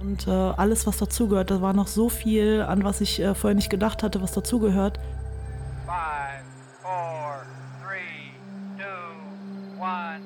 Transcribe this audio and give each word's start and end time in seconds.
Und 0.00 0.28
äh, 0.28 0.30
alles, 0.30 0.86
was 0.86 0.98
dazugehört, 0.98 1.50
da 1.50 1.60
war 1.60 1.72
noch 1.72 1.88
so 1.88 2.08
viel, 2.08 2.62
an 2.62 2.84
was 2.84 3.00
ich 3.00 3.20
äh, 3.20 3.34
vorher 3.34 3.56
nicht 3.56 3.70
gedacht 3.70 4.02
hatte, 4.02 4.22
was 4.22 4.32
dazugehört. 4.32 4.98
Five, 5.86 6.44
four, 6.82 7.42
three, 7.82 8.30
two, 8.78 8.84
one. 9.80 10.22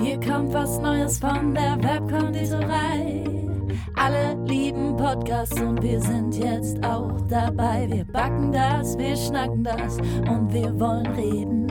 Hier 0.00 0.20
kommt 0.20 0.52
was 0.52 0.78
Neues 0.78 1.18
von 1.18 1.54
der 1.54 1.76
Webkonditorei. 1.82 3.24
Alle 3.94 4.36
lieben 4.44 4.96
Podcasts 4.96 5.58
und 5.60 5.82
wir 5.82 6.00
sind 6.00 6.36
jetzt 6.36 6.84
auch 6.84 7.20
dabei. 7.28 7.86
Wir 7.88 8.04
backen 8.04 8.52
das, 8.52 8.98
wir 8.98 9.16
schnacken 9.16 9.64
das 9.64 9.98
und 9.98 10.52
wir 10.52 10.78
wollen 10.78 11.06
reden 11.06 11.65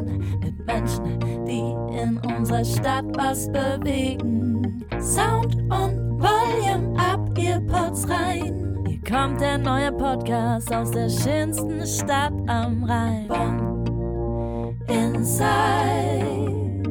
Menschen, 0.66 1.20
die 1.46 1.76
in 1.98 2.20
unserer 2.36 2.66
Stadt 2.66 3.06
was 3.16 3.48
bewegen. 3.52 4.86
Sound 5.00 5.56
und 5.56 6.20
Volume 6.20 6.98
ab, 7.00 7.30
ihr 7.38 7.60
Pods 7.68 8.08
rein. 8.10 8.84
Hier 8.88 9.02
kommt 9.04 9.42
der 9.42 9.58
neue 9.58 9.92
Podcast 9.92 10.74
aus 10.74 10.92
der 10.92 11.10
schönsten 11.10 11.86
Stadt 11.86 12.34
am 12.48 12.84
Rhein. 12.84 13.28
Bonn, 13.28 14.80
Inside. 14.88 16.84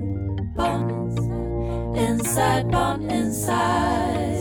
Bonn, 0.54 1.94
Inside, 1.94 2.68
Bonn, 2.70 3.02
Inside. 3.08 4.34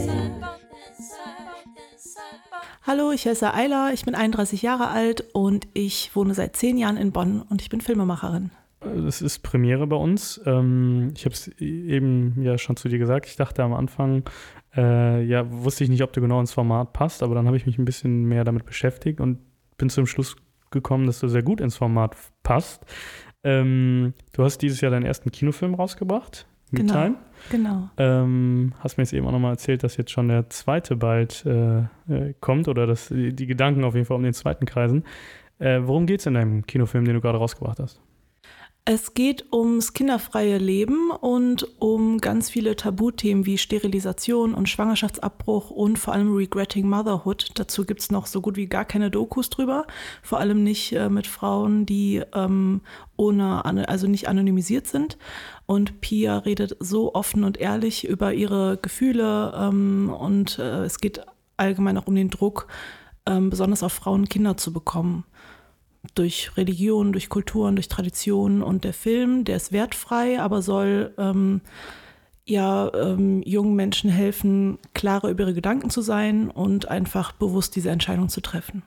Hallo, 2.85 3.11
ich 3.11 3.25
heiße 3.25 3.53
Ayla, 3.53 3.91
ich 3.93 4.03
bin 4.03 4.13
31 4.13 4.61
Jahre 4.61 4.89
alt 4.89 5.23
und 5.33 5.67
ich 5.73 6.13
wohne 6.15 6.33
seit 6.33 6.57
zehn 6.57 6.77
Jahren 6.77 6.97
in 6.97 7.13
Bonn 7.13 7.41
und 7.41 7.61
ich 7.61 7.69
bin 7.69 7.79
Filmemacherin. 7.79 8.51
Das 8.83 9.21
ist 9.21 9.39
Premiere 9.39 9.87
bei 9.87 9.95
uns. 9.95 10.41
Ähm, 10.45 11.11
ich 11.15 11.25
habe 11.25 11.33
es 11.33 11.47
eben 11.59 12.41
ja 12.41 12.57
schon 12.57 12.75
zu 12.75 12.89
dir 12.89 12.99
gesagt. 12.99 13.27
Ich 13.27 13.35
dachte 13.35 13.63
am 13.63 13.73
Anfang, 13.73 14.23
äh, 14.75 15.23
ja, 15.23 15.49
wusste 15.51 15.83
ich 15.83 15.89
nicht, 15.89 16.03
ob 16.03 16.13
du 16.13 16.21
genau 16.21 16.39
ins 16.39 16.53
Format 16.53 16.93
passt, 16.93 17.23
aber 17.23 17.35
dann 17.35 17.47
habe 17.47 17.57
ich 17.57 17.65
mich 17.65 17.77
ein 17.77 17.85
bisschen 17.85 18.25
mehr 18.25 18.43
damit 18.43 18.65
beschäftigt 18.65 19.19
und 19.19 19.39
bin 19.77 19.89
zum 19.89 20.05
Schluss 20.05 20.35
gekommen, 20.71 21.05
dass 21.05 21.19
du 21.19 21.27
sehr 21.27 21.43
gut 21.43 21.61
ins 21.61 21.77
Format 21.77 22.15
passt. 22.43 22.85
Ähm, 23.43 24.13
du 24.33 24.43
hast 24.43 24.59
dieses 24.59 24.81
Jahr 24.81 24.91
deinen 24.91 25.05
ersten 25.05 25.31
Kinofilm 25.31 25.75
rausgebracht, 25.75 26.47
Me 26.73 26.79
Genau. 26.79 27.09
Genau. 27.51 27.89
Ähm, 27.97 28.73
hast 28.79 28.97
mir 28.97 29.03
jetzt 29.03 29.13
eben 29.13 29.27
auch 29.27 29.31
nochmal 29.31 29.51
erzählt, 29.51 29.83
dass 29.83 29.97
jetzt 29.97 30.11
schon 30.11 30.29
der 30.29 30.49
zweite 30.49 30.95
bald 30.95 31.45
äh, 31.45 31.81
äh, 31.81 32.33
kommt 32.39 32.67
oder 32.67 32.87
dass 32.87 33.09
die, 33.09 33.35
die 33.35 33.45
Gedanken 33.45 33.83
auf 33.83 33.93
jeden 33.93 34.05
Fall 34.05 34.17
um 34.17 34.23
den 34.23 34.33
zweiten 34.33 34.65
kreisen. 34.65 35.03
Äh, 35.59 35.81
worum 35.83 36.07
geht 36.07 36.21
es 36.21 36.25
in 36.25 36.33
deinem 36.33 36.65
Kinofilm, 36.65 37.05
den 37.05 37.13
du 37.13 37.21
gerade 37.21 37.37
rausgebracht 37.37 37.79
hast? 37.79 38.01
Es 38.85 39.13
geht 39.13 39.45
ums 39.53 39.93
kinderfreie 39.93 40.57
Leben 40.57 41.09
und 41.09 41.65
um 41.79 42.17
ganz 42.17 42.49
viele 42.49 42.75
Tabuthemen 42.75 43.45
wie 43.45 43.57
Sterilisation 43.57 44.53
und 44.53 44.67
Schwangerschaftsabbruch 44.67 45.69
und 45.69 45.97
vor 45.97 46.13
allem 46.13 46.35
Regretting 46.35 46.89
Motherhood. 46.89 47.51
Dazu 47.55 47.85
gibt 47.85 48.01
es 48.01 48.11
noch 48.11 48.27
so 48.27 48.41
gut 48.41 48.57
wie 48.57 48.65
gar 48.65 48.83
keine 48.83 49.09
Dokus 49.09 49.49
drüber. 49.49 49.87
Vor 50.21 50.41
allem 50.41 50.63
nicht 50.63 50.91
äh, 50.91 51.07
mit 51.07 51.27
Frauen, 51.27 51.85
die 51.85 52.23
ähm, 52.35 52.81
ohne, 53.15 53.63
also 53.87 54.07
nicht 54.07 54.27
anonymisiert 54.27 54.85
sind. 54.85 55.17
Und 55.65 56.01
Pia 56.01 56.39
redet 56.39 56.75
so 56.81 57.15
offen 57.15 57.45
und 57.45 57.55
ehrlich 57.55 58.05
über 58.05 58.33
ihre 58.33 58.75
Gefühle 58.81 59.53
ähm, 59.57 60.13
und 60.13 60.59
äh, 60.59 60.83
es 60.83 60.99
geht 60.99 61.21
allgemein 61.55 61.97
auch 61.97 62.07
um 62.07 62.15
den 62.15 62.29
Druck, 62.29 62.67
ähm, 63.25 63.49
besonders 63.49 63.81
auf 63.81 63.93
Frauen 63.93 64.27
Kinder 64.27 64.57
zu 64.57 64.73
bekommen 64.73 65.23
durch 66.15 66.51
Religion, 66.57 67.13
durch 67.13 67.29
Kulturen, 67.29 67.75
durch 67.75 67.87
Traditionen 67.87 68.61
und 68.61 68.83
der 68.83 68.93
Film, 68.93 69.45
der 69.45 69.55
ist 69.55 69.71
wertfrei, 69.71 70.39
aber 70.39 70.61
soll 70.61 71.13
ähm, 71.17 71.61
ja 72.45 72.91
ähm, 72.93 73.41
jungen 73.43 73.75
Menschen 73.75 74.09
helfen, 74.09 74.79
klarer 74.93 75.29
über 75.29 75.43
ihre 75.43 75.53
Gedanken 75.53 75.89
zu 75.89 76.01
sein 76.01 76.49
und 76.49 76.89
einfach 76.89 77.31
bewusst 77.31 77.75
diese 77.75 77.89
Entscheidung 77.89 78.29
zu 78.29 78.41
treffen. 78.41 78.83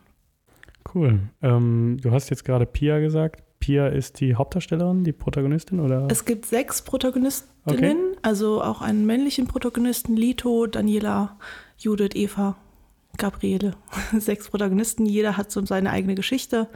Cool. 0.95 1.21
Ähm, 1.43 1.99
du 2.01 2.11
hast 2.13 2.31
jetzt 2.31 2.45
gerade 2.45 2.67
Pia 2.67 2.99
gesagt. 3.01 3.43
Pia 3.59 3.89
ist 3.89 4.21
die 4.21 4.35
Hauptdarstellerin, 4.35 5.03
die 5.03 5.13
Protagonistin, 5.13 5.81
oder? 5.81 6.07
Es 6.11 6.25
gibt 6.25 6.47
sechs 6.47 6.83
Protagonistinnen, 6.83 8.17
also 8.23 8.63
auch 8.63 8.83
einen 8.83 9.07
männlichen 9.07 9.47
Protagonisten, 9.47 10.15
Lito, 10.15 10.67
Daniela, 10.67 11.39
Judith, 11.79 12.15
Eva, 12.15 12.57
Gabriele. 13.17 13.75
Sechs 14.19 14.49
Protagonisten, 14.49 15.07
jeder 15.07 15.37
hat 15.37 15.51
so 15.51 15.65
seine 15.65 15.91
eigene 15.91 16.15
Geschichte. 16.15 16.69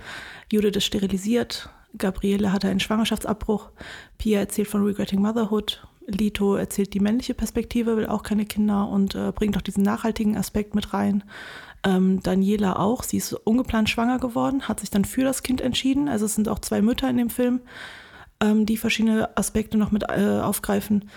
Judith 0.51 0.77
ist 0.77 0.85
sterilisiert, 0.85 1.71
Gabriele 1.97 2.53
hatte 2.53 2.69
einen 2.69 2.81
Schwangerschaftsabbruch, 2.81 3.71
Pia 4.19 4.41
erzählt 4.41 4.69
von 4.69 4.85
Regretting 4.85 5.21
Motherhood, 5.21 5.87
Lito 6.07 6.57
erzählt 6.57 6.95
die 6.95 7.01
männliche 7.01 7.35
Perspektive, 7.35 7.97
will 7.97 8.07
auch 8.07 8.23
keine 8.23 8.47
Kinder 8.47 8.89
und 8.89 9.15
äh, 9.15 9.33
bringt 9.33 9.57
auch 9.57 9.63
diesen 9.63 9.83
nachhaltigen 9.83 10.37
Aspekt 10.37 10.75
mit 10.75 10.93
rein. 10.93 11.25
Ähm, 11.83 12.21
Daniela 12.23 12.79
auch, 12.79 13.03
sie 13.03 13.17
ist 13.17 13.33
ungeplant 13.33 13.89
schwanger 13.89 14.19
geworden, 14.19 14.69
hat 14.69 14.81
sich 14.81 14.91
dann 14.91 15.05
für 15.05 15.23
das 15.23 15.43
Kind 15.43 15.61
entschieden. 15.61 16.09
Also 16.09 16.27
es 16.27 16.35
sind 16.35 16.49
auch 16.49 16.59
zwei 16.59 16.83
Mütter 16.83 17.09
in 17.09 17.17
dem 17.17 17.31
Film, 17.31 17.61
ähm, 18.41 18.67
die 18.67 18.77
verschiedene 18.77 19.37
Aspekte 19.37 19.79
noch 19.79 19.91
mit 19.91 20.05
äh, 20.05 20.41
aufgreifen. 20.43 21.09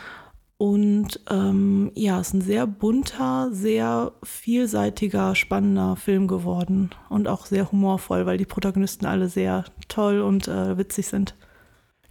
Und 0.63 1.19
ähm, 1.29 1.91
ja, 1.93 2.21
es 2.21 2.29
ist 2.29 2.35
ein 2.35 2.41
sehr 2.41 2.65
bunter, 2.67 3.49
sehr 3.51 4.13
vielseitiger, 4.23 5.35
spannender 5.35 5.97
Film 5.97 6.25
geworden 6.29 6.91
und 7.09 7.27
auch 7.27 7.47
sehr 7.47 7.69
humorvoll, 7.69 8.25
weil 8.25 8.37
die 8.37 8.45
Protagonisten 8.45 9.05
alle 9.05 9.27
sehr 9.27 9.65
toll 9.89 10.21
und 10.21 10.47
äh, 10.47 10.77
witzig 10.77 11.07
sind. 11.07 11.35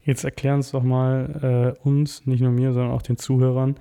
Jetzt 0.04 0.24
erklär 0.24 0.54
uns 0.54 0.72
doch 0.72 0.82
mal 0.82 1.76
äh, 1.82 1.88
uns, 1.88 2.26
nicht 2.26 2.42
nur 2.42 2.50
mir, 2.50 2.74
sondern 2.74 2.92
auch 2.92 3.00
den 3.00 3.16
Zuhörern, 3.16 3.76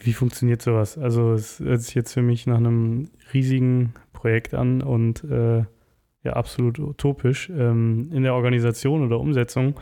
wie 0.00 0.12
funktioniert 0.12 0.60
sowas? 0.60 0.98
Also 0.98 1.32
es 1.34 1.60
hört 1.60 1.82
sich 1.82 1.94
jetzt 1.94 2.12
für 2.12 2.22
mich 2.22 2.48
nach 2.48 2.56
einem 2.56 3.10
riesigen 3.32 3.94
Projekt 4.12 4.54
an 4.54 4.82
und 4.82 5.22
äh, 5.22 5.58
ja, 6.24 6.32
absolut 6.32 6.80
utopisch 6.80 7.48
ähm, 7.48 8.10
in 8.12 8.24
der 8.24 8.34
Organisation 8.34 9.06
oder 9.06 9.20
Umsetzung. 9.20 9.76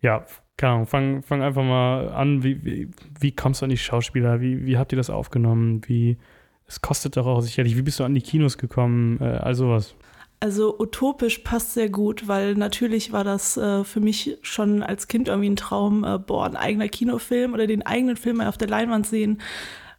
Ja, 0.00 0.24
keine 0.56 0.72
Ahnung, 0.72 0.86
fang, 0.86 1.22
fang 1.22 1.42
einfach 1.42 1.62
mal 1.62 2.08
an, 2.10 2.42
wie, 2.42 2.64
wie, 2.64 2.90
wie 3.20 3.32
kommst 3.32 3.60
du 3.60 3.66
an 3.66 3.70
die 3.70 3.76
Schauspieler? 3.76 4.40
Wie, 4.40 4.64
wie 4.64 4.78
habt 4.78 4.92
ihr 4.92 4.96
das 4.96 5.10
aufgenommen? 5.10 5.82
Wie, 5.86 6.18
es 6.66 6.80
kostet 6.80 7.16
doch 7.16 7.26
auch 7.26 7.40
sicherlich, 7.40 7.76
wie 7.76 7.82
bist 7.82 8.00
du 8.00 8.04
an 8.04 8.14
die 8.14 8.22
Kinos 8.22 8.58
gekommen? 8.58 9.18
Äh, 9.20 9.24
all 9.24 9.54
sowas. 9.54 9.94
Also 10.38 10.78
utopisch 10.78 11.38
passt 11.38 11.72
sehr 11.72 11.88
gut, 11.88 12.28
weil 12.28 12.54
natürlich 12.54 13.10
war 13.10 13.24
das 13.24 13.56
äh, 13.56 13.84
für 13.84 14.00
mich 14.00 14.38
schon 14.42 14.82
als 14.82 15.08
Kind 15.08 15.28
irgendwie 15.28 15.50
ein 15.50 15.56
Traum, 15.56 16.04
äh, 16.04 16.18
boah, 16.18 16.46
ein 16.46 16.56
eigener 16.56 16.88
Kinofilm 16.88 17.54
oder 17.54 17.66
den 17.66 17.84
eigenen 17.84 18.16
Film 18.16 18.36
mal 18.38 18.48
auf 18.48 18.58
der 18.58 18.68
Leinwand 18.68 19.06
sehen, 19.06 19.40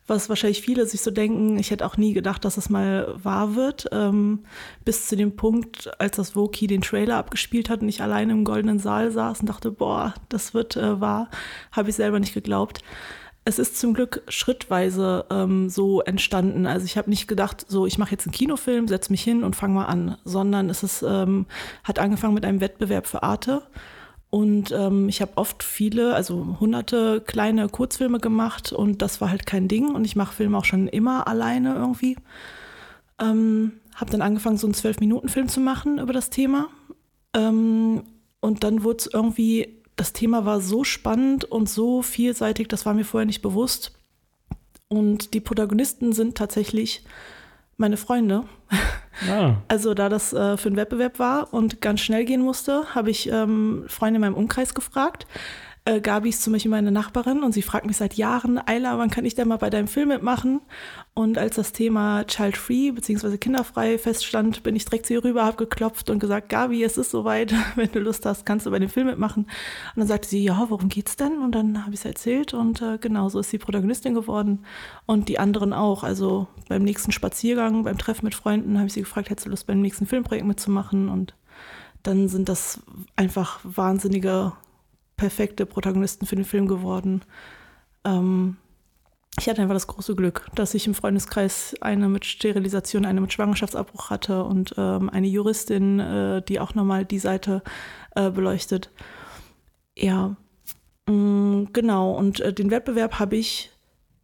was 0.07 0.29
wahrscheinlich 0.29 0.61
viele 0.61 0.85
sich 0.85 1.01
so 1.01 1.11
denken. 1.11 1.59
Ich 1.59 1.71
hätte 1.71 1.85
auch 1.85 1.97
nie 1.97 2.13
gedacht, 2.13 2.45
dass 2.45 2.57
es 2.57 2.69
mal 2.69 3.13
wahr 3.21 3.55
wird, 3.55 3.87
ähm, 3.91 4.45
bis 4.85 5.07
zu 5.07 5.15
dem 5.15 5.35
Punkt, 5.35 5.91
als 5.99 6.15
das 6.15 6.35
Woki 6.35 6.67
den 6.67 6.81
Trailer 6.81 7.17
abgespielt 7.17 7.69
hat 7.69 7.81
und 7.81 7.89
ich 7.89 8.01
alleine 8.01 8.33
im 8.33 8.45
goldenen 8.45 8.79
Saal 8.79 9.11
saß 9.11 9.41
und 9.41 9.49
dachte, 9.49 9.71
boah, 9.71 10.13
das 10.29 10.53
wird 10.53 10.77
äh, 10.77 10.99
wahr, 10.99 11.29
habe 11.71 11.89
ich 11.89 11.95
selber 11.95 12.19
nicht 12.19 12.33
geglaubt 12.33 12.81
es 13.47 13.59
ist 13.59 13.79
zum 13.79 13.93
Glück 13.93 14.23
schrittweise 14.27 15.25
ähm, 15.29 15.69
so 15.69 16.01
entstanden. 16.01 16.67
Also 16.67 16.85
ich 16.85 16.97
habe 16.97 17.09
nicht 17.09 17.29
gedacht, 17.29 17.63
so 17.65 17.85
ich 17.85 17.97
mache 17.97 18.11
jetzt 18.11 18.27
einen 18.27 18.33
Kinofilm, 18.33 18.89
setze 18.89 19.09
mich 19.09 19.23
hin 19.23 19.45
und 19.45 19.55
fange 19.55 19.73
mal 19.73 19.85
an, 19.85 20.17
sondern 20.25 20.69
es 20.69 20.83
ist, 20.83 21.01
ähm, 21.01 21.45
hat 21.85 21.97
angefangen 21.97 22.33
mit 22.33 22.43
einem 22.43 22.59
Wettbewerb 22.59 23.07
für 23.07 23.23
Arte. 23.23 23.61
Und 24.29 24.71
ähm, 24.71 25.07
ich 25.07 25.21
habe 25.21 25.31
oft 25.35 25.63
viele, 25.63 26.13
also 26.13 26.57
hunderte 26.59 27.21
kleine 27.21 27.69
Kurzfilme 27.69 28.19
gemacht 28.19 28.73
und 28.73 29.01
das 29.01 29.21
war 29.21 29.29
halt 29.29 29.45
kein 29.45 29.67
Ding. 29.67 29.93
Und 29.93 30.05
ich 30.05 30.15
mache 30.15 30.35
Filme 30.35 30.57
auch 30.57 30.65
schon 30.65 30.87
immer 30.87 31.27
alleine 31.27 31.75
irgendwie. 31.75 32.17
Ähm, 33.19 33.73
habe 33.95 34.11
dann 34.11 34.21
angefangen, 34.21 34.57
so 34.57 34.67
einen 34.67 34.73
Zwölf-Minuten-Film 34.73 35.47
zu 35.47 35.59
machen 35.59 35.99
über 35.99 36.13
das 36.13 36.29
Thema. 36.29 36.67
Ähm, 37.33 38.03
und 38.41 38.63
dann 38.63 38.83
wurde 38.83 38.97
es 38.97 39.07
irgendwie 39.11 39.77
das 39.97 40.13
Thema 40.13 40.45
war 40.45 40.61
so 40.61 40.83
spannend 40.83 41.43
und 41.43 41.67
so 41.67 42.01
vielseitig, 42.01 42.69
das 42.69 42.85
war 42.85 42.93
mir 42.93 43.03
vorher 43.03 43.25
nicht 43.25 43.41
bewusst. 43.41 43.99
Und 44.87 45.33
die 45.33 45.41
Protagonisten 45.41 46.13
sind 46.13 46.37
tatsächlich 46.37 47.03
meine 47.75 47.97
Freunde. 47.97 48.45
Ah, 49.29 49.55
Also 49.67 49.93
da 49.93 50.09
das 50.09 50.33
äh, 50.33 50.57
für 50.57 50.67
einen 50.69 50.75
Wettbewerb 50.75 51.19
war 51.19 51.53
und 51.53 51.81
ganz 51.81 52.01
schnell 52.01 52.25
gehen 52.25 52.41
musste, 52.41 52.93
habe 52.93 53.09
ich 53.09 53.29
ähm, 53.31 53.85
Freunde 53.87 54.17
in 54.17 54.21
meinem 54.21 54.35
Umkreis 54.35 54.73
gefragt. 54.73 55.25
Äh, 55.87 56.01
Gabi 56.01 56.29
ist 56.29 56.43
zum 56.43 56.51
Beispiel 56.51 56.69
meine 56.69 56.91
Nachbarin 56.91 57.43
und 57.43 57.53
sie 57.53 57.61
fragt 57.61 57.85
mich 57.85 57.95
seit 57.95 58.15
Jahren, 58.15 58.57
Ayla, 58.57 58.97
wann 58.97 59.09
kann 59.09 59.23
ich 59.23 59.35
denn 59.35 59.47
mal 59.47 59.55
bei 59.55 59.69
deinem 59.69 59.87
Film 59.87 60.09
mitmachen? 60.09 60.59
Und 61.13 61.37
als 61.37 61.55
das 61.55 61.71
Thema 61.71 62.25
Child-Free 62.25 62.91
bzw. 62.91 63.37
kinderfrei 63.37 63.97
feststand, 63.97 64.63
bin 64.63 64.75
ich 64.75 64.83
direkt 64.83 65.05
zu 65.05 65.13
ihr 65.13 65.23
rüber, 65.23 65.45
habe 65.45 65.55
geklopft 65.55 66.09
und 66.09 66.19
gesagt, 66.19 66.49
Gabi, 66.49 66.83
es 66.83 66.97
ist 66.97 67.11
soweit, 67.11 67.53
wenn 67.77 67.89
du 67.89 67.99
Lust 67.99 68.25
hast, 68.25 68.45
kannst 68.45 68.65
du 68.65 68.71
bei 68.71 68.79
dem 68.79 68.89
Film 68.89 69.07
mitmachen. 69.07 69.43
Und 69.43 69.49
dann 69.95 70.07
sagte 70.07 70.27
sie, 70.27 70.43
ja, 70.43 70.65
worum 70.67 70.89
geht's 70.89 71.15
denn? 71.15 71.37
Und 71.37 71.53
dann 71.53 71.85
habe 71.85 71.93
ich 71.93 72.01
es 72.01 72.05
erzählt 72.05 72.53
und 72.53 72.81
äh, 72.81 72.97
genau 72.97 73.29
so 73.29 73.39
ist 73.39 73.49
sie 73.49 73.57
Protagonistin 73.57 74.13
geworden 74.13 74.65
und 75.05 75.29
die 75.29 75.39
anderen 75.39 75.71
auch. 75.71 76.03
Also 76.03 76.47
beim 76.67 76.83
nächsten 76.83 77.13
Spaziergang, 77.13 77.85
beim 77.85 77.97
Treffen 77.97 78.25
mit 78.25 78.35
Freunden 78.35 78.77
habe 78.77 78.87
ich 78.87 78.93
sie 78.93 79.03
gefragt, 79.03 79.29
hättest 79.29 79.45
du 79.45 79.51
Lust, 79.51 79.67
beim 79.67 79.79
nächsten 79.79 80.05
Filmprojekt 80.05 80.45
mitzumachen? 80.45 81.07
Und 81.07 81.33
dann 82.03 82.27
sind 82.27 82.49
das 82.49 82.81
einfach 83.15 83.61
wahnsinnige 83.63 84.51
perfekte 85.17 85.65
Protagonisten 85.65 86.25
für 86.25 86.35
den 86.35 86.45
Film 86.45 86.67
geworden. 86.67 87.23
Ähm, 88.05 88.57
ich 89.39 89.47
hatte 89.47 89.61
einfach 89.61 89.75
das 89.75 89.87
große 89.87 90.15
Glück, 90.15 90.47
dass 90.55 90.73
ich 90.73 90.87
im 90.87 90.95
Freundeskreis 90.95 91.75
eine 91.81 92.09
mit 92.09 92.25
Sterilisation, 92.25 93.05
eine 93.05 93.21
mit 93.21 93.33
Schwangerschaftsabbruch 93.33 94.09
hatte 94.09 94.43
und 94.43 94.73
ähm, 94.77 95.09
eine 95.09 95.27
Juristin, 95.27 95.99
äh, 95.99 96.41
die 96.41 96.59
auch 96.59 96.73
nochmal 96.73 97.05
die 97.05 97.19
Seite 97.19 97.61
äh, 98.15 98.31
beleuchtet. 98.31 98.89
Ja, 99.95 100.35
mh, 101.07 101.13
mm, 101.13 101.69
genau. 101.73 102.13
Und 102.13 102.39
äh, 102.39 102.53
den 102.53 102.71
Wettbewerb 102.71 103.19
habe 103.19 103.35
ich 103.35 103.71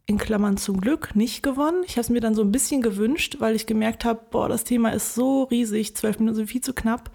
in 0.06 0.18
Klammern 0.18 0.56
zum 0.56 0.80
Glück 0.80 1.14
nicht 1.14 1.42
gewonnen. 1.42 1.82
Ich 1.86 1.92
habe 1.92 2.02
es 2.02 2.10
mir 2.10 2.20
dann 2.20 2.34
so 2.34 2.42
ein 2.42 2.52
bisschen 2.52 2.82
gewünscht, 2.82 3.36
weil 3.38 3.54
ich 3.54 3.66
gemerkt 3.66 4.04
habe, 4.04 4.20
boah, 4.30 4.48
das 4.48 4.64
Thema 4.64 4.90
ist 4.90 5.14
so 5.14 5.44
riesig, 5.44 5.96
zwölf 5.96 6.18
Minuten 6.18 6.36
sind 6.36 6.50
viel 6.50 6.60
zu 6.60 6.74
knapp. 6.74 7.10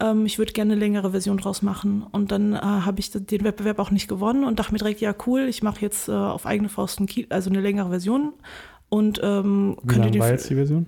Ähm, 0.00 0.26
ich 0.26 0.38
würde 0.38 0.52
gerne 0.52 0.72
eine 0.72 0.80
längere 0.80 1.10
Version 1.10 1.36
draus 1.36 1.62
machen. 1.62 2.04
Und 2.10 2.32
dann 2.32 2.54
äh, 2.54 2.58
habe 2.58 3.00
ich 3.00 3.10
den 3.10 3.44
Wettbewerb 3.44 3.78
auch 3.78 3.90
nicht 3.90 4.08
gewonnen 4.08 4.44
und 4.44 4.58
dachte 4.58 4.72
mir 4.72 4.78
direkt, 4.78 5.00
ja 5.00 5.14
cool, 5.26 5.42
ich 5.42 5.62
mache 5.62 5.80
jetzt 5.80 6.08
äh, 6.08 6.12
auf 6.12 6.46
eigene 6.46 6.68
Faust 6.68 7.00
ein 7.00 7.08
also 7.28 7.50
eine 7.50 7.60
längere 7.60 7.90
Version. 7.90 8.32
Und 8.88 9.20
ähm, 9.22 9.76
Wie 9.82 9.94
lang 9.96 10.18
war 10.18 10.30
jetzt 10.30 10.50
die 10.50 10.56
Version? 10.56 10.86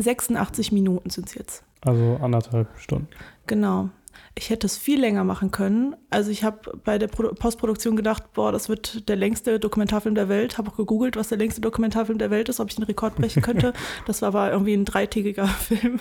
86 0.00 0.72
Minuten 0.72 1.10
sind 1.10 1.28
es 1.28 1.34
jetzt. 1.34 1.64
Also 1.82 2.18
anderthalb 2.20 2.68
Stunden. 2.78 3.08
Genau 3.46 3.90
ich 4.38 4.50
hätte 4.50 4.66
es 4.66 4.76
viel 4.76 5.00
länger 5.00 5.24
machen 5.24 5.50
können. 5.50 5.96
Also 6.10 6.30
ich 6.30 6.44
habe 6.44 6.78
bei 6.84 6.98
der 6.98 7.08
Pro 7.08 7.28
Postproduktion 7.28 7.96
gedacht, 7.96 8.34
boah, 8.34 8.52
das 8.52 8.68
wird 8.68 9.08
der 9.08 9.16
längste 9.16 9.58
Dokumentarfilm 9.58 10.14
der 10.14 10.28
Welt. 10.28 10.58
Habe 10.58 10.70
auch 10.70 10.76
gegoogelt, 10.76 11.16
was 11.16 11.28
der 11.28 11.38
längste 11.38 11.62
Dokumentarfilm 11.62 12.18
der 12.18 12.30
Welt 12.30 12.50
ist, 12.50 12.60
ob 12.60 12.68
ich 12.68 12.76
den 12.76 12.84
Rekord 12.84 13.16
brechen 13.16 13.40
könnte. 13.40 13.72
das 14.06 14.20
war 14.20 14.28
aber 14.28 14.52
irgendwie 14.52 14.74
ein 14.74 14.84
dreitägiger 14.84 15.46
Film. 15.46 16.00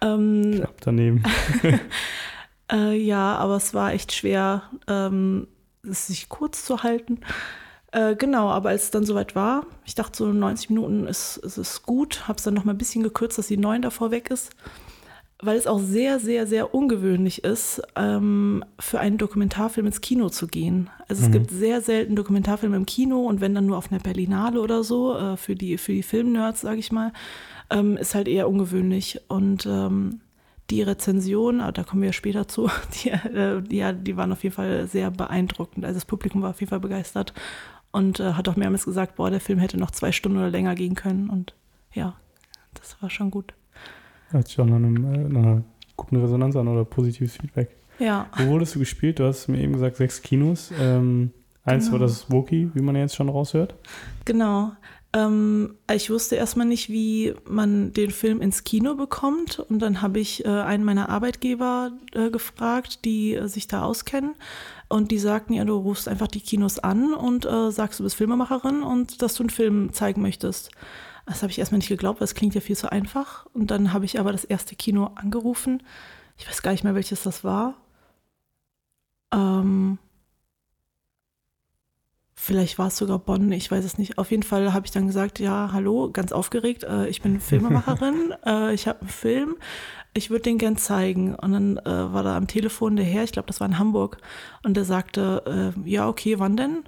Ähm, 0.00 0.54
Knapp 0.56 0.80
daneben. 0.80 1.22
äh, 2.72 2.96
ja, 2.96 3.36
aber 3.36 3.56
es 3.56 3.72
war 3.72 3.92
echt 3.92 4.12
schwer, 4.12 4.64
ähm, 4.88 5.46
sich 5.84 6.28
kurz 6.28 6.64
zu 6.64 6.82
halten. 6.82 7.20
Äh, 7.92 8.16
genau, 8.16 8.48
aber 8.50 8.70
als 8.70 8.84
es 8.84 8.90
dann 8.90 9.04
soweit 9.04 9.36
war, 9.36 9.64
ich 9.84 9.94
dachte 9.94 10.16
so 10.18 10.26
90 10.26 10.70
Minuten 10.70 11.06
ist, 11.06 11.36
ist 11.36 11.56
es 11.56 11.82
gut, 11.82 12.26
habe 12.26 12.36
es 12.36 12.42
dann 12.42 12.54
noch 12.54 12.64
mal 12.64 12.74
ein 12.74 12.78
bisschen 12.78 13.04
gekürzt, 13.04 13.38
dass 13.38 13.46
die 13.46 13.56
9 13.56 13.82
davor 13.82 14.10
weg 14.10 14.30
ist 14.30 14.50
weil 15.42 15.56
es 15.56 15.66
auch 15.66 15.78
sehr, 15.78 16.20
sehr, 16.20 16.46
sehr 16.46 16.74
ungewöhnlich 16.74 17.44
ist, 17.44 17.82
ähm, 17.96 18.64
für 18.78 19.00
einen 19.00 19.18
Dokumentarfilm 19.18 19.86
ins 19.86 20.00
Kino 20.00 20.28
zu 20.28 20.46
gehen. 20.46 20.90
Also 21.08 21.22
mhm. 21.22 21.26
es 21.26 21.32
gibt 21.32 21.50
sehr 21.50 21.80
selten 21.80 22.16
Dokumentarfilme 22.16 22.76
im 22.76 22.86
Kino 22.86 23.20
und 23.26 23.40
wenn 23.40 23.54
dann 23.54 23.66
nur 23.66 23.78
auf 23.78 23.90
einer 23.90 24.00
Berlinale 24.00 24.60
oder 24.60 24.84
so, 24.84 25.16
äh, 25.16 25.36
für 25.36 25.54
die, 25.54 25.78
für 25.78 25.92
die 25.92 26.02
Filmnerds, 26.02 26.60
sage 26.60 26.78
ich 26.78 26.92
mal, 26.92 27.12
ähm, 27.70 27.96
ist 27.96 28.14
halt 28.14 28.28
eher 28.28 28.48
ungewöhnlich. 28.48 29.20
Und 29.28 29.66
ähm, 29.66 30.20
die 30.68 30.82
Rezension, 30.82 31.60
ah, 31.60 31.72
da 31.72 31.84
kommen 31.84 32.02
wir 32.02 32.10
ja 32.10 32.12
später 32.12 32.46
zu, 32.46 32.70
die, 33.02 33.10
äh, 33.10 33.62
ja, 33.70 33.92
die 33.92 34.16
waren 34.16 34.32
auf 34.32 34.42
jeden 34.42 34.54
Fall 34.54 34.86
sehr 34.86 35.10
beeindruckend. 35.10 35.84
Also 35.84 35.96
das 35.96 36.04
Publikum 36.04 36.42
war 36.42 36.50
auf 36.50 36.60
jeden 36.60 36.70
Fall 36.70 36.80
begeistert 36.80 37.32
und 37.92 38.20
äh, 38.20 38.34
hat 38.34 38.48
auch 38.48 38.56
mehrmals 38.56 38.84
gesagt, 38.84 39.16
boah, 39.16 39.30
der 39.30 39.40
Film 39.40 39.58
hätte 39.58 39.78
noch 39.78 39.90
zwei 39.90 40.12
Stunden 40.12 40.38
oder 40.38 40.50
länger 40.50 40.74
gehen 40.74 40.94
können. 40.94 41.30
Und 41.30 41.54
ja, 41.92 42.14
das 42.74 43.00
war 43.00 43.08
schon 43.08 43.30
gut. 43.30 43.54
Hört 44.30 44.48
sich 44.48 44.60
auch 44.60 44.66
nach, 44.66 44.76
einem, 44.76 44.96
äh, 44.96 45.28
nach 45.28 45.42
einer 45.42 45.62
guten 45.96 46.16
Resonanz 46.16 46.56
an 46.56 46.68
oder 46.68 46.84
positives 46.84 47.36
Feedback. 47.36 47.70
Ja. 47.98 48.28
Wo 48.36 48.46
wurdest 48.52 48.74
du 48.74 48.78
gespielt? 48.78 49.18
Du 49.18 49.24
hast 49.24 49.48
mir 49.48 49.60
eben 49.60 49.74
gesagt, 49.74 49.96
sechs 49.96 50.22
Kinos. 50.22 50.72
Ähm, 50.80 51.32
eins 51.64 51.86
genau. 51.86 52.00
war 52.00 52.06
das 52.06 52.30
Woki, 52.30 52.70
wie 52.74 52.80
man 52.80 52.96
jetzt 52.96 53.14
schon 53.14 53.28
raushört. 53.28 53.74
Genau. 54.24 54.72
Ähm, 55.12 55.74
ich 55.92 56.08
wusste 56.08 56.36
erstmal 56.36 56.66
nicht, 56.66 56.88
wie 56.88 57.34
man 57.48 57.92
den 57.92 58.10
Film 58.10 58.40
ins 58.40 58.64
Kino 58.64 58.94
bekommt. 58.94 59.58
Und 59.58 59.80
dann 59.80 60.02
habe 60.02 60.20
ich 60.20 60.44
äh, 60.44 60.48
einen 60.48 60.84
meiner 60.84 61.08
Arbeitgeber 61.08 61.92
äh, 62.12 62.30
gefragt, 62.30 63.04
die 63.04 63.34
äh, 63.34 63.48
sich 63.48 63.66
da 63.66 63.82
auskennen. 63.82 64.34
Und 64.88 65.10
die 65.10 65.18
sagten, 65.18 65.52
ja, 65.52 65.64
du 65.64 65.74
rufst 65.74 66.08
einfach 66.08 66.28
die 66.28 66.40
Kinos 66.40 66.78
an 66.78 67.12
und 67.12 67.44
äh, 67.44 67.70
sagst, 67.70 68.00
du 68.00 68.04
bist 68.04 68.16
Filmemacherin 68.16 68.82
und 68.82 69.20
dass 69.22 69.34
du 69.34 69.42
einen 69.42 69.50
Film 69.50 69.92
zeigen 69.92 70.22
möchtest. 70.22 70.70
Das 71.30 71.42
habe 71.42 71.52
ich 71.52 71.60
erstmal 71.60 71.78
nicht 71.78 71.88
geglaubt, 71.88 72.20
weil 72.20 72.24
es 72.24 72.34
klingt 72.34 72.56
ja 72.56 72.60
viel 72.60 72.76
zu 72.76 72.90
einfach. 72.90 73.46
Und 73.52 73.70
dann 73.70 73.92
habe 73.92 74.04
ich 74.04 74.18
aber 74.18 74.32
das 74.32 74.42
erste 74.42 74.74
Kino 74.74 75.12
angerufen. 75.14 75.80
Ich 76.36 76.48
weiß 76.48 76.60
gar 76.60 76.72
nicht 76.72 76.82
mehr, 76.82 76.96
welches 76.96 77.22
das 77.22 77.44
war. 77.44 77.76
Ähm, 79.32 79.98
vielleicht 82.34 82.80
war 82.80 82.88
es 82.88 82.96
sogar 82.96 83.20
Bonn, 83.20 83.52
ich 83.52 83.70
weiß 83.70 83.84
es 83.84 83.96
nicht. 83.96 84.18
Auf 84.18 84.32
jeden 84.32 84.42
Fall 84.42 84.72
habe 84.72 84.86
ich 84.86 84.90
dann 84.90 85.06
gesagt, 85.06 85.38
ja, 85.38 85.70
hallo, 85.72 86.10
ganz 86.12 86.32
aufgeregt, 86.32 86.82
äh, 86.82 87.06
ich 87.06 87.22
bin 87.22 87.38
Filmemacherin, 87.38 88.34
äh, 88.44 88.74
ich 88.74 88.88
habe 88.88 89.02
einen 89.02 89.08
Film, 89.08 89.56
ich 90.14 90.30
würde 90.30 90.42
den 90.42 90.58
gern 90.58 90.78
zeigen. 90.78 91.36
Und 91.36 91.52
dann 91.52 91.76
äh, 91.76 92.12
war 92.12 92.24
da 92.24 92.36
am 92.36 92.48
Telefon 92.48 92.96
der 92.96 93.04
Herr, 93.04 93.22
ich 93.22 93.30
glaube, 93.30 93.46
das 93.46 93.60
war 93.60 93.68
in 93.68 93.78
Hamburg, 93.78 94.18
und 94.64 94.76
der 94.76 94.84
sagte, 94.84 95.74
äh, 95.76 95.88
ja, 95.88 96.08
okay, 96.08 96.40
wann 96.40 96.56
denn? 96.56 96.82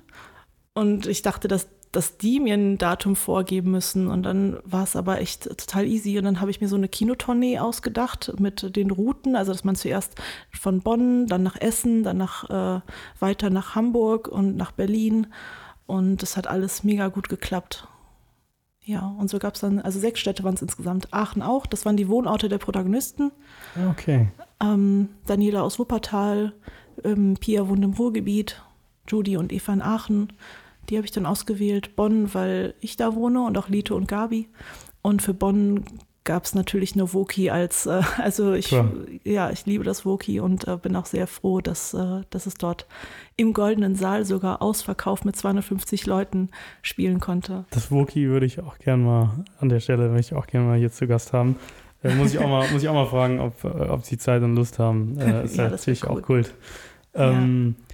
Und 0.75 1.07
ich 1.07 1.23
dachte, 1.23 1.47
dass 1.47 1.69
dass 1.93 2.17
die 2.17 2.41
mir 2.41 2.55
ein 2.55 2.79
Datum 2.79 3.15
vorgeben 3.17 3.71
müssen. 3.71 4.09
Und 4.09 4.25
dann 4.25 4.59
war 4.65 4.83
es 4.83 4.97
aber 4.97 5.21
echt 5.21 5.45
total 5.45 5.87
easy. 5.87 6.19
Und 6.19 6.25
dann 6.25 6.41
habe 6.41 6.51
ich 6.51 6.61
mir 6.61 6.69
so 6.69 6.77
eine 6.77 6.89
Kinotournee 6.89 7.59
ausgedacht 7.59 8.33
mit 8.39 8.75
den 8.75 8.91
Routen. 8.91 9.37
Also, 9.37 9.53
dass 9.53 9.63
man 9.63 9.77
zuerst 9.77 10.15
von 10.59 10.81
Bonn, 10.81 11.27
dann 11.27 11.43
nach 11.43 11.61
Essen, 11.61 12.03
dann 12.03 12.17
nach, 12.17 12.49
äh, 12.49 12.81
weiter 13.21 13.51
nach 13.51 13.75
Hamburg 13.75 14.27
und 14.27 14.57
nach 14.57 14.73
Berlin. 14.73 15.27
Und 15.87 16.23
das 16.23 16.39
hat 16.39 16.47
alles 16.47 16.83
mega 16.83 17.09
gut 17.09 17.29
geklappt. 17.29 17.87
Ja, 18.85 19.15
und 19.19 19.29
so 19.31 19.39
gab 19.39 19.55
es 19.55 19.61
dann, 19.61 19.79
also 19.79 20.01
sechs 20.01 20.19
Städte 20.19 20.43
waren 20.43 20.55
es 20.55 20.63
insgesamt. 20.63 21.13
Aachen 21.13 21.43
auch, 21.43 21.67
das 21.67 21.85
waren 21.85 21.97
die 21.97 22.09
Wohnorte 22.09 22.49
der 22.49 22.59
Protagonisten. 22.59 23.31
Okay. 23.91 24.29
Ähm, 24.61 25.11
Daniela 25.27 25.63
aus 25.63 25.79
Wuppertal, 25.79 26.53
ähm, 27.05 27.37
Pia 27.39 27.69
wohnt 27.69 27.85
im 27.85 27.93
Ruhrgebiet, 27.93 28.61
Judy 29.07 29.37
und 29.37 29.53
Eva 29.53 29.73
in 29.73 29.83
Aachen. 29.83 30.33
Die 30.89 30.97
habe 30.97 31.07
ich 31.07 31.13
dann 31.13 31.27
ausgewählt. 31.27 31.97
Bonn, 31.97 32.35
weil 32.35 32.75
ich 32.81 32.97
da 32.97 33.15
wohne 33.15 33.43
und 33.43 33.57
auch 33.59 33.69
Lito 33.69 33.97
und 33.97 34.09
Gabi. 34.09 34.49
Und 35.03 35.23
für 35.23 35.35
Bonn 35.35 35.85
gab 36.25 36.45
es 36.45 36.55
natürlich 36.55 36.95
nur 36.95 37.13
Woki 37.13 37.51
als, 37.51 37.87
äh, 37.87 38.03
also 38.19 38.53
ich, 38.53 38.69
Klar. 38.69 38.91
ja, 39.25 39.51
ich 39.51 39.67
liebe 39.67 39.85
das 39.85 40.05
Woki 40.05 40.41
und 40.41 40.69
äh, 40.69 40.77
bin 40.77 40.95
auch 40.97 41.07
sehr 41.07 41.27
froh, 41.27 41.61
dass, 41.61 41.95
äh, 41.95 42.23
dass 42.31 42.47
es 42.47 42.55
dort 42.55 42.87
im 43.37 43.53
Goldenen 43.53 43.97
Saal 43.97 44.25
sogar 44.25 44.63
ausverkauft 44.63 45.25
mit 45.25 45.37
250 45.37 46.07
Leuten 46.07 46.51
spielen 46.83 47.21
konnte. 47.21 47.65
Das 47.71 47.91
Woki 47.91 48.29
würde 48.29 48.47
ich 48.47 48.61
auch 48.61 48.79
gerne 48.79 49.03
mal 49.03 49.45
an 49.59 49.69
der 49.69 49.81
Stelle, 49.81 50.11
würde 50.11 50.21
ich 50.21 50.35
auch 50.35 50.47
gerne 50.47 50.67
mal 50.67 50.79
hier 50.79 50.93
zu 50.93 51.07
Gast 51.07 51.33
haben. 51.33 51.57
Äh, 52.03 52.15
muss, 52.15 52.33
ich 52.33 52.39
auch 52.39 52.49
mal, 52.49 52.69
muss 52.71 52.83
ich 52.83 52.89
auch 52.89 52.95
mal 52.95 53.07
fragen, 53.07 53.41
ob, 53.41 53.65
äh, 53.65 53.69
ob 53.69 54.05
sie 54.05 54.19
Zeit 54.19 54.43
und 54.43 54.55
Lust 54.55 54.79
haben. 54.79 55.19
Äh, 55.19 55.45
ist 55.45 55.57
ja, 55.57 55.69
natürlich 55.69 56.05
cool. 56.05 56.11
auch 56.11 56.23
Kult. 56.23 56.55
Ähm, 57.15 57.77
ja. 57.79 57.92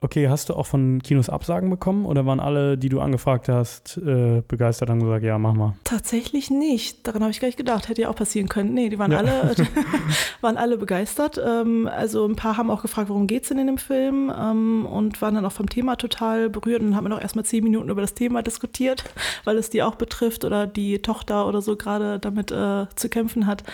Okay, 0.00 0.28
hast 0.28 0.48
du 0.48 0.54
auch 0.54 0.66
von 0.66 1.02
Kinos 1.02 1.28
Absagen 1.28 1.70
bekommen 1.70 2.06
oder 2.06 2.24
waren 2.24 2.38
alle, 2.38 2.78
die 2.78 2.88
du 2.88 3.00
angefragt 3.00 3.48
hast, 3.48 3.96
äh, 3.96 4.44
begeistert 4.46 4.90
und 4.90 5.00
gesagt, 5.00 5.24
ja, 5.24 5.38
mach 5.38 5.54
mal? 5.54 5.74
Tatsächlich 5.82 6.50
nicht. 6.52 7.04
Daran 7.04 7.22
habe 7.22 7.32
ich 7.32 7.40
gar 7.40 7.48
nicht 7.48 7.56
gedacht. 7.56 7.88
Hätte 7.88 8.02
ja 8.02 8.08
auch 8.08 8.14
passieren 8.14 8.48
können. 8.48 8.74
Nee, 8.74 8.90
die 8.90 8.98
waren, 9.00 9.10
ja. 9.10 9.18
alle, 9.18 9.56
waren 10.40 10.56
alle 10.56 10.78
begeistert. 10.78 11.40
Ähm, 11.44 11.88
also 11.92 12.24
ein 12.26 12.36
paar 12.36 12.56
haben 12.56 12.70
auch 12.70 12.82
gefragt, 12.82 13.08
worum 13.08 13.26
geht 13.26 13.42
es 13.42 13.48
denn 13.48 13.58
in 13.58 13.66
dem 13.66 13.78
Film 13.78 14.32
ähm, 14.32 14.86
und 14.86 15.20
waren 15.20 15.34
dann 15.34 15.44
auch 15.44 15.50
vom 15.50 15.68
Thema 15.68 15.96
total 15.96 16.48
berührt 16.48 16.80
und 16.80 16.94
haben 16.94 17.02
dann 17.02 17.14
auch 17.14 17.20
erstmal 17.20 17.44
zehn 17.44 17.64
Minuten 17.64 17.88
über 17.88 18.00
das 18.00 18.14
Thema 18.14 18.42
diskutiert, 18.42 19.02
weil 19.42 19.58
es 19.58 19.68
die 19.68 19.82
auch 19.82 19.96
betrifft 19.96 20.44
oder 20.44 20.68
die 20.68 21.02
Tochter 21.02 21.48
oder 21.48 21.60
so 21.60 21.74
gerade 21.74 22.20
damit 22.20 22.52
äh, 22.52 22.86
zu 22.94 23.08
kämpfen 23.08 23.48
hat. 23.48 23.64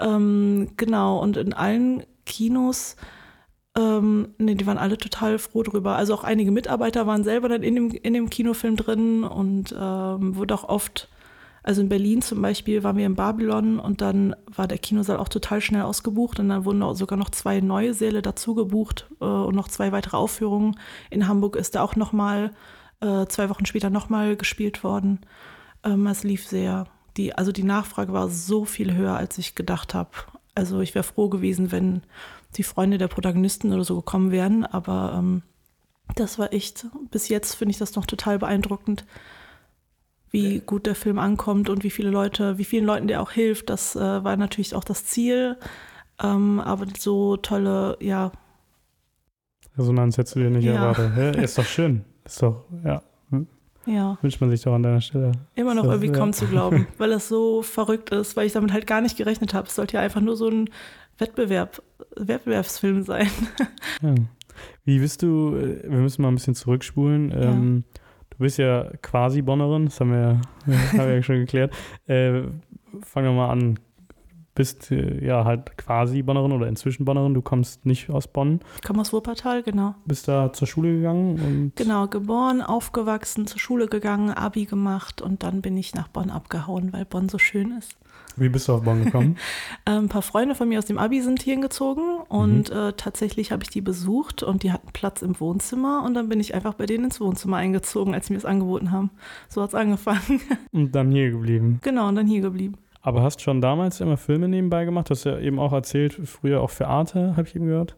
Ähm, 0.00 0.72
genau, 0.76 1.20
und 1.20 1.36
in 1.36 1.52
allen 1.52 2.02
Kinos 2.26 2.96
ähm, 3.78 4.34
nee, 4.38 4.56
die 4.56 4.66
waren 4.66 4.76
alle 4.76 4.98
total 4.98 5.38
froh 5.38 5.62
drüber. 5.62 5.96
Also 5.96 6.12
auch 6.14 6.24
einige 6.24 6.50
Mitarbeiter 6.50 7.06
waren 7.06 7.22
selber 7.22 7.48
dann 7.48 7.62
in 7.62 7.76
dem, 7.76 7.90
in 7.92 8.12
dem 8.12 8.28
Kinofilm 8.28 8.76
drin 8.76 9.22
und 9.22 9.72
ähm, 9.78 10.36
wurde 10.36 10.54
auch 10.54 10.64
oft, 10.64 11.08
also 11.62 11.80
in 11.80 11.88
Berlin 11.88 12.20
zum 12.20 12.42
Beispiel 12.42 12.82
waren 12.82 12.96
wir 12.96 13.06
in 13.06 13.14
Babylon 13.14 13.78
und 13.78 14.00
dann 14.00 14.34
war 14.46 14.66
der 14.66 14.78
Kinosaal 14.78 15.18
auch 15.18 15.28
total 15.28 15.60
schnell 15.60 15.82
ausgebucht 15.82 16.40
und 16.40 16.48
dann 16.48 16.64
wurden 16.64 16.82
auch 16.82 16.94
sogar 16.94 17.16
noch 17.16 17.30
zwei 17.30 17.60
neue 17.60 17.94
Säle 17.94 18.20
dazu 18.20 18.56
gebucht 18.56 19.06
äh, 19.20 19.24
und 19.24 19.54
noch 19.54 19.68
zwei 19.68 19.92
weitere 19.92 20.16
Aufführungen. 20.16 20.76
In 21.10 21.28
Hamburg 21.28 21.54
ist 21.54 21.76
da 21.76 21.82
auch 21.82 21.94
nochmal, 21.94 22.52
äh, 23.00 23.26
zwei 23.26 23.48
Wochen 23.48 23.66
später 23.66 23.90
nochmal 23.90 24.36
gespielt 24.36 24.82
worden. 24.82 25.20
Ähm, 25.84 26.04
es 26.08 26.24
lief 26.24 26.48
sehr, 26.48 26.86
die, 27.16 27.32
also 27.32 27.52
die 27.52 27.62
Nachfrage 27.62 28.12
war 28.12 28.28
so 28.28 28.64
viel 28.64 28.94
höher, 28.96 29.14
als 29.14 29.38
ich 29.38 29.54
gedacht 29.54 29.94
habe. 29.94 30.10
Also 30.56 30.80
ich 30.80 30.96
wäre 30.96 31.04
froh 31.04 31.28
gewesen, 31.28 31.70
wenn 31.70 32.02
die 32.58 32.64
Freunde 32.64 32.98
der 32.98 33.08
Protagonisten 33.08 33.72
oder 33.72 33.84
so 33.84 33.96
gekommen 33.96 34.30
wären. 34.30 34.66
Aber 34.66 35.14
ähm, 35.16 35.42
das 36.14 36.38
war 36.38 36.52
echt, 36.52 36.86
bis 37.10 37.28
jetzt 37.28 37.54
finde 37.54 37.70
ich 37.70 37.78
das 37.78 37.94
noch 37.94 38.04
total 38.04 38.38
beeindruckend, 38.38 39.06
wie 40.30 40.60
gut 40.60 40.84
der 40.84 40.94
Film 40.94 41.18
ankommt 41.18 41.70
und 41.70 41.84
wie 41.84 41.90
viele 41.90 42.10
Leute, 42.10 42.58
wie 42.58 42.64
vielen 42.64 42.84
Leuten 42.84 43.08
der 43.08 43.22
auch 43.22 43.30
hilft. 43.30 43.70
Das 43.70 43.96
äh, 43.96 44.00
war 44.24 44.36
natürlich 44.36 44.74
auch 44.74 44.84
das 44.84 45.06
Ziel. 45.06 45.56
Ähm, 46.22 46.60
aber 46.60 46.86
so 46.98 47.36
tolle, 47.36 47.96
ja. 48.00 48.32
Resonanz 49.78 50.18
hättest 50.18 50.34
du 50.34 50.40
dir 50.40 50.50
nicht 50.50 50.64
ja. 50.64 50.74
erwartet. 50.74 51.36
Ja, 51.36 51.42
ist 51.42 51.56
doch 51.56 51.64
schön. 51.64 52.04
Ist 52.24 52.42
doch, 52.42 52.64
ja. 52.84 53.00
Hm? 53.30 53.46
Ja. 53.86 54.18
Wünscht 54.20 54.40
man 54.40 54.50
sich 54.50 54.60
doch 54.62 54.74
an 54.74 54.82
deiner 54.82 55.00
Stelle. 55.00 55.32
Immer 55.54 55.74
noch 55.74 55.84
das, 55.84 55.92
irgendwie 55.92 56.12
ja. 56.12 56.18
kaum 56.18 56.32
zu 56.32 56.46
glauben, 56.46 56.88
weil 56.98 57.12
es 57.12 57.28
so 57.28 57.62
verrückt 57.62 58.10
ist, 58.10 58.36
weil 58.36 58.46
ich 58.46 58.52
damit 58.52 58.72
halt 58.72 58.86
gar 58.86 59.00
nicht 59.00 59.16
gerechnet 59.16 59.54
habe. 59.54 59.68
Es 59.68 59.76
sollte 59.76 59.94
ja 59.94 60.00
einfach 60.02 60.20
nur 60.20 60.36
so 60.36 60.48
ein 60.48 60.68
Wettbewerb, 61.18 61.82
Wettbewerbsfilm 62.16 63.02
sein. 63.02 63.28
Ja. 64.02 64.14
Wie 64.84 64.98
bist 64.98 65.22
du, 65.22 65.54
äh, 65.56 65.82
wir 65.82 65.98
müssen 65.98 66.22
mal 66.22 66.28
ein 66.28 66.34
bisschen 66.34 66.54
zurückspulen. 66.54 67.30
Ja. 67.30 67.42
Ähm, 67.42 67.84
du 68.30 68.38
bist 68.38 68.58
ja 68.58 68.90
quasi 69.02 69.42
Bonnerin, 69.42 69.86
das 69.86 70.00
haben 70.00 70.10
wir 70.10 70.18
ja, 70.18 70.40
haben 70.92 70.98
wir 70.98 71.14
ja 71.14 71.22
schon 71.22 71.36
geklärt. 71.36 71.72
Äh, 72.06 72.42
fangen 73.02 73.26
wir 73.26 73.32
mal 73.32 73.50
an. 73.50 73.78
Bist 74.54 74.90
äh, 74.90 75.24
ja 75.24 75.44
halt 75.44 75.76
quasi 75.78 76.22
Bonnerin 76.22 76.50
oder 76.50 76.66
inzwischen 76.66 77.04
Bonnerin. 77.04 77.34
Du 77.34 77.42
kommst 77.42 77.86
nicht 77.86 78.10
aus 78.10 78.26
Bonn, 78.26 78.58
Ich 78.76 78.82
komme 78.82 79.00
aus 79.00 79.12
Wuppertal, 79.12 79.62
genau. 79.62 79.94
bist 80.06 80.26
da 80.26 80.52
zur 80.52 80.66
Schule 80.66 80.96
gegangen 80.96 81.38
und 81.38 81.76
Genau, 81.76 82.08
geboren, 82.08 82.60
aufgewachsen, 82.60 83.46
zur 83.46 83.60
Schule 83.60 83.86
gegangen, 83.86 84.30
Abi 84.30 84.64
gemacht 84.64 85.22
und 85.22 85.44
dann 85.44 85.62
bin 85.62 85.76
ich 85.76 85.94
nach 85.94 86.08
Bonn 86.08 86.30
abgehauen, 86.30 86.92
weil 86.92 87.04
Bonn 87.04 87.28
so 87.28 87.38
schön 87.38 87.76
ist. 87.78 87.96
Wie 88.40 88.48
bist 88.48 88.68
du 88.68 88.74
auf 88.74 88.82
Bonn 88.82 89.04
gekommen? 89.04 89.36
Ein 89.84 90.08
paar 90.08 90.22
Freunde 90.22 90.54
von 90.54 90.68
mir 90.68 90.78
aus 90.78 90.86
dem 90.86 90.98
Abi 90.98 91.20
sind 91.20 91.42
hierhin 91.42 91.62
gezogen 91.62 92.20
und 92.28 92.70
äh, 92.70 92.92
tatsächlich 92.94 93.52
habe 93.52 93.62
ich 93.62 93.70
die 93.70 93.80
besucht 93.80 94.42
und 94.42 94.62
die 94.62 94.72
hatten 94.72 94.88
Platz 94.92 95.22
im 95.22 95.38
Wohnzimmer 95.40 96.02
und 96.04 96.14
dann 96.14 96.28
bin 96.28 96.40
ich 96.40 96.54
einfach 96.54 96.74
bei 96.74 96.86
denen 96.86 97.04
ins 97.04 97.20
Wohnzimmer 97.20 97.58
eingezogen, 97.58 98.14
als 98.14 98.26
sie 98.26 98.32
mir 98.32 98.38
das 98.38 98.44
angeboten 98.44 98.92
haben. 98.92 99.10
So 99.48 99.62
hat 99.62 99.70
es 99.70 99.74
angefangen. 99.74 100.40
und 100.72 100.94
dann 100.94 101.10
hier 101.10 101.30
geblieben. 101.30 101.80
genau, 101.82 102.08
und 102.08 102.16
dann 102.16 102.26
hier 102.26 102.40
geblieben. 102.40 102.76
Aber 103.00 103.22
hast 103.22 103.40
schon 103.40 103.60
damals 103.60 104.00
immer 104.00 104.16
Filme 104.16 104.48
nebenbei 104.48 104.84
gemacht? 104.84 105.10
Hast 105.10 105.24
du 105.24 105.30
ja 105.30 105.38
eben 105.38 105.58
auch 105.58 105.72
erzählt, 105.72 106.14
früher 106.24 106.60
auch 106.60 106.70
für 106.70 106.88
Arte, 106.88 107.36
habe 107.36 107.46
ich 107.46 107.54
eben 107.54 107.66
gehört. 107.66 107.96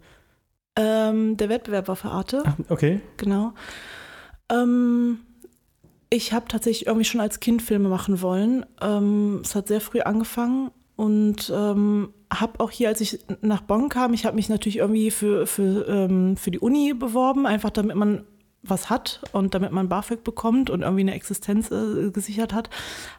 Ähm, 0.76 1.36
der 1.36 1.48
Wettbewerb 1.48 1.88
war 1.88 1.96
für 1.96 2.10
Arte, 2.10 2.42
Ach, 2.46 2.54
okay. 2.68 3.00
genau. 3.16 3.52
Ähm, 4.50 5.18
ich 6.10 6.32
habe 6.32 6.48
tatsächlich 6.48 6.86
irgendwie 6.86 7.04
schon 7.04 7.20
als 7.20 7.40
Kind 7.40 7.62
Filme 7.62 7.88
machen 7.88 8.20
wollen. 8.20 8.66
Ähm, 8.82 9.40
es 9.44 9.54
hat 9.54 9.68
sehr 9.68 9.80
früh 9.80 10.00
angefangen 10.00 10.72
und 10.96 11.50
ähm, 11.54 12.12
habe 12.32 12.60
auch 12.60 12.70
hier, 12.70 12.88
als 12.88 13.00
ich 13.00 13.20
nach 13.40 13.62
Bonn 13.62 13.88
kam, 13.88 14.12
ich 14.12 14.26
habe 14.26 14.36
mich 14.36 14.48
natürlich 14.48 14.78
irgendwie 14.78 15.10
für, 15.10 15.46
für, 15.46 15.88
ähm, 15.88 16.36
für 16.36 16.50
die 16.50 16.58
Uni 16.58 16.94
beworben, 16.94 17.46
einfach 17.46 17.70
damit 17.70 17.96
man 17.96 18.24
was 18.62 18.90
hat 18.90 19.22
und 19.32 19.54
damit 19.54 19.72
man 19.72 19.88
BAföG 19.88 20.22
bekommt 20.22 20.68
und 20.68 20.82
irgendwie 20.82 21.00
eine 21.00 21.14
Existenz 21.14 21.70
äh, 21.70 22.10
gesichert 22.10 22.52
hat. 22.52 22.68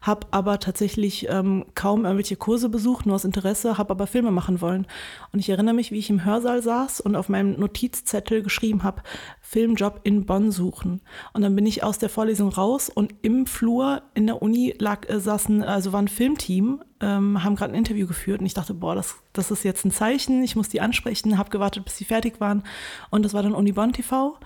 Habe 0.01 0.27
aber 0.31 0.59
tatsächlich 0.59 1.27
ähm, 1.29 1.65
kaum 1.73 2.05
irgendwelche 2.05 2.35
Kurse 2.35 2.69
besucht, 2.69 3.05
nur 3.05 3.15
aus 3.15 3.25
Interesse, 3.25 3.77
habe 3.77 3.91
aber 3.91 4.05
Filme 4.05 4.31
machen 4.31 4.61
wollen. 4.61 4.85
Und 5.33 5.39
ich 5.39 5.49
erinnere 5.49 5.73
mich, 5.73 5.91
wie 5.91 5.97
ich 5.97 6.09
im 6.09 6.25
Hörsaal 6.25 6.61
saß 6.61 7.01
und 7.01 7.15
auf 7.15 7.27
meinem 7.27 7.59
Notizzettel 7.59 8.43
geschrieben 8.43 8.83
habe, 8.83 9.01
Filmjob 9.41 10.01
in 10.03 10.25
Bonn 10.25 10.51
suchen. 10.51 11.01
Und 11.33 11.41
dann 11.41 11.55
bin 11.55 11.65
ich 11.65 11.83
aus 11.83 11.97
der 11.97 12.09
Vorlesung 12.09 12.49
raus 12.49 12.89
und 12.89 13.15
im 13.23 13.47
Flur 13.47 14.03
in 14.13 14.27
der 14.27 14.41
Uni 14.41 14.75
lag, 14.77 15.09
äh, 15.09 15.19
saßen, 15.19 15.63
also 15.63 15.91
war 15.91 16.01
ein 16.01 16.07
Filmteam, 16.07 16.83
ähm, 17.01 17.43
haben 17.43 17.55
gerade 17.55 17.73
ein 17.73 17.77
Interview 17.77 18.07
geführt 18.07 18.39
und 18.39 18.45
ich 18.45 18.53
dachte, 18.53 18.73
boah, 18.73 18.95
das, 18.95 19.15
das 19.33 19.49
ist 19.51 19.63
jetzt 19.63 19.83
ein 19.85 19.91
Zeichen, 19.91 20.43
ich 20.43 20.55
muss 20.55 20.69
die 20.69 20.81
ansprechen, 20.81 21.37
habe 21.37 21.49
gewartet, 21.49 21.83
bis 21.83 21.97
sie 21.97 22.05
fertig 22.05 22.39
waren. 22.39 22.63
Und 23.09 23.23
das 23.23 23.33
war 23.33 23.43
dann 23.43 23.53
Uni 23.53 23.71
Bonn 23.71 23.93
TV. 23.93 24.37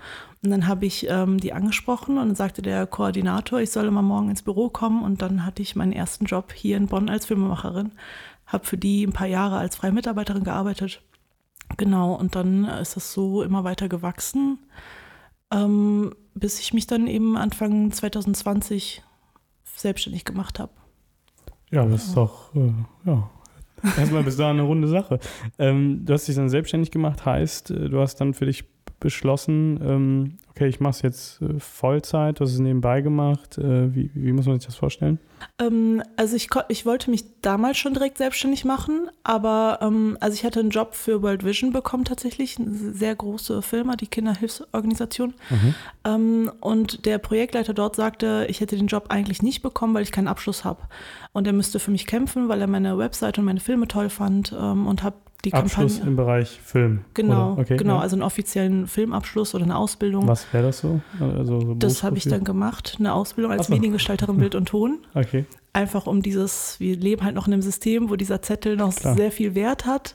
Und 0.42 0.50
dann 0.50 0.66
habe 0.66 0.86
ich 0.86 1.06
ähm, 1.08 1.38
die 1.38 1.52
angesprochen 1.52 2.18
und 2.18 2.28
dann 2.28 2.34
sagte 2.34 2.62
der 2.62 2.86
Koordinator, 2.86 3.60
ich 3.60 3.70
solle 3.70 3.90
mal 3.90 4.02
morgen 4.02 4.30
ins 4.30 4.42
Büro 4.42 4.70
kommen. 4.70 5.02
Und 5.02 5.22
dann 5.22 5.44
hatte 5.44 5.62
ich 5.62 5.76
meinen 5.76 5.92
ersten 5.92 6.24
Job 6.24 6.52
hier 6.52 6.76
in 6.76 6.86
Bonn 6.86 7.08
als 7.08 7.26
Filmemacherin. 7.26 7.92
Habe 8.46 8.64
für 8.64 8.78
die 8.78 9.04
ein 9.04 9.12
paar 9.12 9.26
Jahre 9.26 9.58
als 9.58 9.76
freie 9.76 9.92
Mitarbeiterin 9.92 10.44
gearbeitet. 10.44 11.02
Genau, 11.76 12.14
und 12.14 12.36
dann 12.36 12.64
ist 12.64 12.96
das 12.96 13.12
so 13.12 13.42
immer 13.42 13.64
weiter 13.64 13.88
gewachsen, 13.88 14.58
ähm, 15.50 16.14
bis 16.34 16.60
ich 16.60 16.72
mich 16.72 16.86
dann 16.86 17.08
eben 17.08 17.36
Anfang 17.36 17.90
2020 17.90 19.02
selbstständig 19.64 20.24
gemacht 20.24 20.60
habe. 20.60 20.72
Ja, 21.70 21.84
das 21.84 22.06
ist 22.06 22.16
doch, 22.16 22.54
äh, 22.54 22.72
ja. 23.04 23.30
Erstmal 23.98 24.22
bis 24.22 24.36
da 24.36 24.50
eine 24.50 24.62
runde 24.62 24.88
Sache. 24.88 25.18
Ähm, 25.58 26.04
du 26.04 26.12
hast 26.12 26.26
dich 26.28 26.36
dann 26.36 26.48
selbstständig 26.48 26.90
gemacht, 26.90 27.24
heißt, 27.24 27.70
äh, 27.70 27.88
du 27.88 28.00
hast 28.00 28.16
dann 28.20 28.34
für 28.34 28.46
dich 28.46 28.64
beschlossen, 29.06 29.78
ähm, 29.84 30.38
okay, 30.50 30.66
ich 30.66 30.80
mache 30.80 30.90
es 30.90 31.02
jetzt 31.02 31.40
äh, 31.40 31.60
Vollzeit, 31.60 32.40
du 32.40 32.44
hast 32.44 32.54
es 32.54 32.58
nebenbei 32.58 33.02
gemacht. 33.02 33.56
Äh, 33.56 33.94
wie, 33.94 34.10
wie 34.14 34.32
muss 34.32 34.46
man 34.46 34.58
sich 34.58 34.66
das 34.66 34.74
vorstellen? 34.74 35.20
Ähm, 35.60 36.02
also 36.16 36.34
ich, 36.34 36.48
ich 36.66 36.84
wollte 36.84 37.08
mich 37.08 37.24
damals 37.40 37.78
schon 37.78 37.94
direkt 37.94 38.18
selbstständig 38.18 38.64
machen, 38.64 39.08
aber 39.22 39.78
ähm, 39.80 40.18
also 40.18 40.34
ich 40.34 40.44
hatte 40.44 40.58
einen 40.58 40.70
Job 40.70 40.96
für 40.96 41.22
World 41.22 41.44
Vision 41.44 41.72
bekommen 41.72 42.04
tatsächlich, 42.04 42.58
eine 42.58 42.68
sehr 42.72 43.14
große 43.14 43.62
Firma, 43.62 43.94
die 43.94 44.08
Kinderhilfsorganisation. 44.08 45.34
Ähm, 46.04 46.50
und 46.60 47.06
der 47.06 47.18
Projektleiter 47.18 47.72
dort 47.72 47.94
sagte, 47.94 48.48
ich 48.50 48.60
hätte 48.60 48.74
den 48.74 48.88
Job 48.88 49.06
eigentlich 49.10 49.42
nicht 49.42 49.62
bekommen, 49.62 49.94
weil 49.94 50.02
ich 50.02 50.10
keinen 50.10 50.26
Abschluss 50.26 50.64
habe. 50.64 50.82
Und 51.32 51.46
er 51.46 51.52
müsste 51.52 51.78
für 51.78 51.92
mich 51.92 52.08
kämpfen, 52.08 52.48
weil 52.48 52.60
er 52.60 52.66
meine 52.66 52.98
Website 52.98 53.38
und 53.38 53.44
meine 53.44 53.60
Filme 53.60 53.86
toll 53.86 54.10
fand 54.10 54.52
ähm, 54.58 54.88
und 54.88 55.04
habe 55.04 55.14
die 55.50 55.56
Abschluss 55.56 55.94
Kampagne. 55.94 56.10
im 56.10 56.16
Bereich 56.16 56.60
Film. 56.62 57.04
Genau? 57.14 57.56
Okay, 57.58 57.76
genau, 57.76 57.96
ja. 57.96 58.00
also 58.00 58.16
einen 58.16 58.22
offiziellen 58.22 58.86
Filmabschluss 58.86 59.54
oder 59.54 59.64
eine 59.64 59.76
Ausbildung. 59.76 60.26
Was 60.28 60.52
wäre 60.52 60.66
das 60.66 60.78
so? 60.78 61.00
Also, 61.20 61.60
so 61.60 61.74
Das 61.74 62.02
habe 62.02 62.16
ich 62.18 62.24
dann 62.24 62.44
gemacht, 62.44 62.96
eine 62.98 63.12
Ausbildung 63.12 63.52
als 63.52 63.66
so. 63.66 63.74
Mediengestalterin 63.74 64.38
Bild 64.38 64.54
und 64.54 64.66
Ton. 64.66 64.98
Okay. 65.14 65.46
Einfach 65.72 66.06
um 66.06 66.22
dieses, 66.22 66.78
wir 66.78 66.96
leben 66.96 67.22
halt 67.22 67.34
noch 67.34 67.46
in 67.46 67.52
einem 67.52 67.62
System, 67.62 68.08
wo 68.10 68.16
dieser 68.16 68.40
Zettel 68.42 68.76
noch 68.76 68.94
Klar. 68.94 69.14
sehr 69.14 69.32
viel 69.32 69.54
Wert 69.54 69.86
hat. 69.86 70.14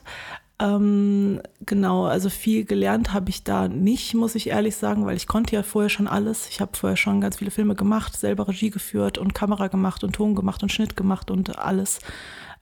Ähm, 0.62 1.40
genau, 1.66 2.04
also 2.04 2.28
viel 2.28 2.64
gelernt 2.64 3.12
habe 3.12 3.30
ich 3.30 3.42
da 3.42 3.68
nicht, 3.68 4.14
muss 4.14 4.36
ich 4.36 4.48
ehrlich 4.48 4.76
sagen, 4.76 5.06
weil 5.06 5.16
ich 5.16 5.26
konnte 5.26 5.56
ja 5.56 5.62
vorher 5.62 5.88
schon 5.88 6.06
alles. 6.06 6.48
Ich 6.48 6.60
habe 6.60 6.76
vorher 6.76 6.96
schon 6.96 7.20
ganz 7.20 7.36
viele 7.38 7.50
Filme 7.50 7.74
gemacht, 7.74 8.16
selber 8.16 8.46
Regie 8.46 8.70
geführt 8.70 9.18
und 9.18 9.34
Kamera 9.34 9.66
gemacht 9.66 10.04
und 10.04 10.12
Ton 10.14 10.34
gemacht 10.34 10.62
und 10.62 10.70
Schnitt 10.70 10.96
gemacht 10.96 11.30
und 11.30 11.58
alles. 11.58 11.98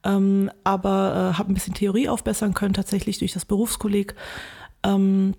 Ähm, 0.05 0.51
aber 0.65 1.33
äh, 1.35 1.39
habe 1.39 1.53
ein 1.53 1.55
bisschen 1.55 1.75
Theorie 1.75 2.09
aufbessern 2.09 2.55
können, 2.55 2.75
tatsächlich 2.75 3.19
durch 3.19 3.33
das 3.33 3.45
Berufskolleg. 3.45 4.15
Ähm, 4.83 5.35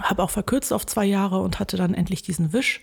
habe 0.00 0.22
auch 0.22 0.30
verkürzt 0.30 0.72
auf 0.72 0.86
zwei 0.86 1.04
Jahre 1.04 1.40
und 1.40 1.60
hatte 1.60 1.76
dann 1.76 1.94
endlich 1.94 2.22
diesen 2.22 2.52
Wisch, 2.52 2.82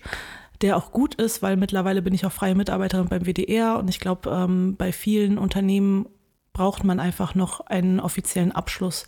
der 0.60 0.76
auch 0.76 0.92
gut 0.92 1.14
ist, 1.16 1.42
weil 1.42 1.56
mittlerweile 1.56 2.02
bin 2.02 2.14
ich 2.14 2.24
auch 2.24 2.32
freie 2.32 2.54
Mitarbeiterin 2.54 3.08
beim 3.08 3.26
WDR 3.26 3.78
und 3.78 3.88
ich 3.88 4.00
glaube, 4.00 4.30
ähm, 4.30 4.76
bei 4.76 4.92
vielen 4.92 5.38
Unternehmen 5.38 6.06
braucht 6.58 6.82
man 6.82 6.98
einfach 6.98 7.36
noch 7.36 7.60
einen 7.60 8.00
offiziellen 8.00 8.50
Abschluss. 8.50 9.06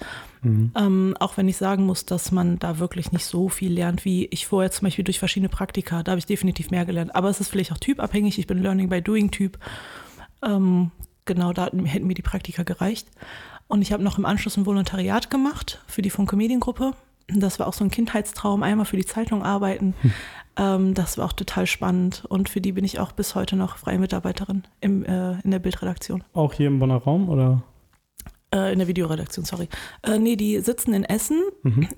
Ähm, 0.77 1.17
auch 1.19 1.37
wenn 1.37 1.49
ich 1.49 1.57
sagen 1.57 1.85
muss, 1.85 2.07
dass 2.07 2.31
man 2.31 2.61
da 2.61 2.79
wirklich 2.79 3.11
nicht 3.11 3.25
so 3.25 3.49
viel 3.49 3.73
lernt, 3.73 4.05
wie 4.05 4.27
ich 4.27 4.47
vorher 4.47 4.71
zum 4.71 4.87
Beispiel 4.87 5.05
durch 5.05 5.19
verschiedene 5.19 5.49
Praktika. 5.49 6.05
Da 6.05 6.13
habe 6.13 6.21
ich 6.21 6.27
definitiv 6.27 6.71
mehr 6.71 6.87
gelernt. 6.87 7.17
Aber 7.17 7.29
es 7.29 7.41
ist 7.41 7.49
vielleicht 7.49 7.73
auch 7.73 7.79
typabhängig. 7.79 8.39
Ich 8.39 8.47
bin 8.47 8.63
Learning 8.63 8.89
by 8.89 9.03
Doing 9.03 9.33
Typ. 9.33 9.59
Ähm, 10.45 10.93
genau, 11.25 11.53
da 11.53 11.67
hätten 11.67 12.07
mir 12.07 12.15
die 12.15 12.23
Praktika 12.23 12.63
gereicht. 12.63 13.09
Und 13.69 13.83
ich 13.83 13.93
habe 13.93 14.03
noch 14.03 14.19
im 14.19 14.27
Anschluss 14.27 14.57
ein 14.57 14.67
Volontariat 14.67 15.31
gemacht 15.31 15.83
für 15.87 16.03
die 16.03 16.11
Funke 16.11 16.37
Mediengruppe. 16.37 16.93
Das 17.29 17.61
war 17.61 17.69
auch 17.69 17.73
so 17.73 17.85
ein 17.85 17.91
Kindheitstraum, 17.91 18.63
einmal 18.65 18.87
für 18.87 18.97
die 18.97 19.07
Zeitung 19.07 19.45
arbeiten. 19.45 19.95
Ähm, 20.57 20.95
das 20.95 21.17
war 21.17 21.27
auch 21.27 21.33
total 21.33 21.67
spannend. 21.67 22.25
Und 22.29 22.49
für 22.49 22.61
die 22.61 22.73
bin 22.73 22.85
ich 22.85 22.99
auch 22.99 23.13
bis 23.13 23.37
heute 23.37 23.55
noch 23.55 23.77
freie 23.77 23.99
Mitarbeiterin 23.99 24.65
im, 24.81 25.05
äh, 25.05 25.39
in 25.41 25.53
der 25.53 25.61
Bildredaktion. 25.61 26.25
Auch 26.33 26.53
hier 26.53 26.67
im 26.67 26.81
Bonner 26.81 26.97
Raum 26.97 27.29
oder? 27.29 27.63
Äh, 28.53 28.73
in 28.73 28.81
der 28.81 28.89
Videoredaktion, 28.89 29.45
sorry. 29.45 29.69
Äh, 30.03 30.19
nee, 30.19 30.35
die 30.35 30.59
sitzen 30.59 30.93
in 30.93 31.05
Essen 31.05 31.41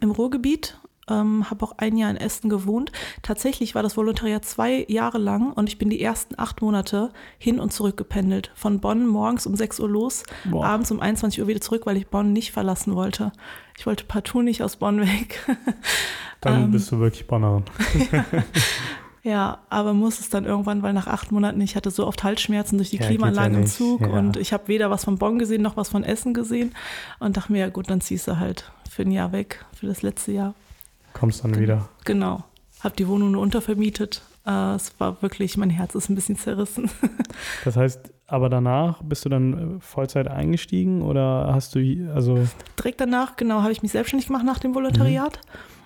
im 0.00 0.10
Ruhrgebiet. 0.10 0.78
Ähm, 1.08 1.50
habe 1.50 1.64
auch 1.64 1.72
ein 1.78 1.96
Jahr 1.96 2.10
in 2.10 2.16
Essen 2.16 2.48
gewohnt. 2.48 2.92
Tatsächlich 3.22 3.74
war 3.74 3.82
das 3.82 3.96
Volontariat 3.96 4.44
zwei 4.44 4.84
Jahre 4.88 5.18
lang 5.18 5.52
und 5.52 5.68
ich 5.68 5.76
bin 5.76 5.90
die 5.90 6.00
ersten 6.00 6.38
acht 6.38 6.62
Monate 6.62 7.10
hin 7.38 7.58
und 7.58 7.72
zurück 7.72 7.96
gependelt. 7.96 8.52
Von 8.54 8.78
Bonn 8.80 9.06
morgens 9.08 9.46
um 9.46 9.56
6 9.56 9.80
Uhr 9.80 9.88
los, 9.88 10.22
Boah. 10.44 10.64
abends 10.64 10.92
um 10.92 11.00
21 11.00 11.40
Uhr 11.40 11.48
wieder 11.48 11.60
zurück, 11.60 11.86
weil 11.86 11.96
ich 11.96 12.06
Bonn 12.06 12.32
nicht 12.32 12.52
verlassen 12.52 12.94
wollte. 12.94 13.32
Ich 13.76 13.84
wollte 13.86 14.04
partout 14.04 14.42
nicht 14.42 14.62
aus 14.62 14.76
Bonn 14.76 15.00
weg. 15.00 15.44
Dann 16.40 16.64
Ähm. 16.64 16.70
bist 16.70 16.90
du 16.92 16.98
wirklich 17.00 17.26
Bonnerin. 17.26 17.64
Ja, 19.24 19.58
aber 19.70 19.94
muss 19.94 20.18
es 20.18 20.30
dann 20.30 20.44
irgendwann, 20.44 20.82
weil 20.82 20.92
nach 20.92 21.06
acht 21.06 21.30
Monaten, 21.30 21.60
ich 21.60 21.76
hatte 21.76 21.92
so 21.92 22.08
oft 22.08 22.24
Halsschmerzen 22.24 22.76
durch 22.76 22.90
die 22.90 22.96
Ja, 22.96 23.06
Klimaanlagen 23.06 23.54
ja 23.54 23.60
im 23.60 23.66
Zug 23.66 24.00
ja. 24.00 24.08
und 24.08 24.36
ich 24.36 24.52
habe 24.52 24.66
weder 24.66 24.90
was 24.90 25.04
von 25.04 25.16
Bonn 25.16 25.38
gesehen 25.38 25.62
noch 25.62 25.76
was 25.76 25.90
von 25.90 26.02
Essen 26.02 26.34
gesehen 26.34 26.74
und 27.20 27.36
dachte 27.36 27.52
mir, 27.52 27.60
ja 27.60 27.68
gut, 27.68 27.88
dann 27.88 28.00
ziehst 28.00 28.26
du 28.26 28.40
halt 28.40 28.72
für 28.90 29.02
ein 29.02 29.12
Jahr 29.12 29.30
weg, 29.30 29.64
für 29.78 29.86
das 29.86 30.02
letzte 30.02 30.32
Jahr. 30.32 30.54
Kommst 31.12 31.44
dann 31.44 31.58
wieder. 31.58 31.88
Genau. 32.04 32.44
Hab 32.80 32.96
die 32.96 33.06
Wohnung 33.06 33.32
nur 33.32 33.42
untervermietet. 33.42 34.22
Äh, 34.46 34.74
es 34.74 34.98
war 34.98 35.22
wirklich, 35.22 35.56
mein 35.56 35.70
Herz 35.70 35.94
ist 35.94 36.08
ein 36.08 36.14
bisschen 36.14 36.36
zerrissen. 36.36 36.90
Das 37.64 37.76
heißt, 37.76 38.12
aber 38.26 38.48
danach 38.48 39.02
bist 39.02 39.24
du 39.24 39.28
dann 39.28 39.76
äh, 39.76 39.80
Vollzeit 39.80 40.28
eingestiegen 40.28 41.02
oder 41.02 41.50
hast 41.52 41.74
du, 41.74 42.12
also, 42.14 42.46
Direkt 42.78 43.00
danach, 43.00 43.36
genau, 43.36 43.62
habe 43.62 43.72
ich 43.72 43.82
mich 43.82 43.92
selbstständig 43.92 44.26
gemacht 44.26 44.44
nach 44.44 44.58
dem 44.58 44.74
Volontariat. 44.74 45.38
Mm, 45.38 45.81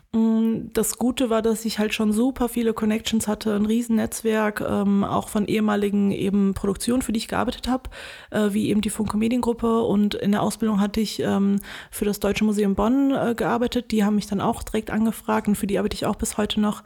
Das 0.73 0.96
Gute 0.96 1.28
war, 1.28 1.42
dass 1.42 1.64
ich 1.64 1.78
halt 1.78 1.92
schon 1.92 2.12
super 2.12 2.49
viele 2.49 2.73
Connections 2.73 3.28
hatte, 3.28 3.54
ein 3.54 3.66
Riesennetzwerk, 3.66 4.62
ähm, 4.66 5.04
auch 5.04 5.28
von 5.28 5.46
ehemaligen 5.46 6.11
eben 6.11 6.54
Produktionen, 6.54 7.02
für 7.02 7.12
die 7.12 7.18
ich 7.18 7.28
gearbeitet 7.28 7.68
habe, 7.68 7.90
äh, 8.30 8.52
wie 8.52 8.70
eben 8.70 8.80
die 8.80 8.88
Funke 8.88 9.18
Mediengruppe. 9.18 9.82
Und 9.82 10.14
in 10.14 10.32
der 10.32 10.42
Ausbildung 10.42 10.80
hatte 10.80 11.00
ich 11.00 11.20
ähm, 11.20 11.61
für 11.90 12.06
das 12.06 12.20
Deutsche 12.20 12.44
Museum 12.44 12.75
Bonn 12.75 13.11
äh, 13.11 13.35
gearbeitet. 13.35 13.90
Die 13.90 14.04
haben 14.04 14.14
mich 14.14 14.26
dann 14.26 14.40
auch 14.40 14.62
direkt 14.62 14.90
angefragt 14.90 15.49
und 15.49 15.56
für 15.56 15.66
die 15.66 15.78
arbeite 15.78 15.94
ich 15.94 16.06
auch 16.06 16.16
bis 16.16 16.38
heute 16.38 16.61
noch. 16.61 16.82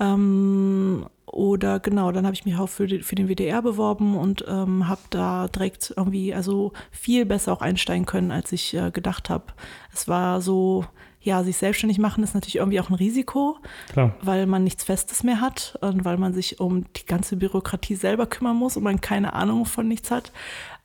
Ähm, 0.00 1.06
oder 1.26 1.78
genau, 1.78 2.10
dann 2.10 2.24
habe 2.24 2.34
ich 2.34 2.44
mich 2.44 2.56
auch 2.56 2.68
für, 2.68 2.86
die, 2.86 3.02
für 3.02 3.14
den 3.14 3.28
WDR 3.28 3.62
beworben 3.62 4.16
und 4.16 4.44
ähm, 4.48 4.88
habe 4.88 5.02
da 5.10 5.46
direkt 5.48 5.94
irgendwie 5.96 6.34
also 6.34 6.72
viel 6.90 7.26
besser 7.26 7.52
auch 7.52 7.62
einsteigen 7.62 8.06
können, 8.06 8.32
als 8.32 8.50
ich 8.50 8.74
äh, 8.74 8.90
gedacht 8.90 9.30
habe. 9.30 9.46
Es 9.94 10.08
war 10.08 10.40
so, 10.40 10.84
ja, 11.22 11.44
sich 11.44 11.56
selbstständig 11.56 11.98
machen 11.98 12.24
ist 12.24 12.34
natürlich 12.34 12.56
irgendwie 12.56 12.80
auch 12.80 12.90
ein 12.90 12.96
Risiko, 12.96 13.58
Klar. 13.92 14.14
weil 14.22 14.46
man 14.46 14.64
nichts 14.64 14.84
Festes 14.84 15.22
mehr 15.22 15.40
hat 15.40 15.78
und 15.80 16.04
weil 16.04 16.16
man 16.16 16.34
sich 16.34 16.60
um 16.60 16.84
die 16.94 17.06
ganze 17.06 17.36
Bürokratie 17.36 17.94
selber 17.94 18.26
kümmern 18.26 18.56
muss 18.56 18.76
und 18.76 18.82
man 18.82 19.00
keine 19.00 19.32
Ahnung 19.32 19.64
von 19.64 19.86
nichts 19.86 20.10
hat. 20.10 20.32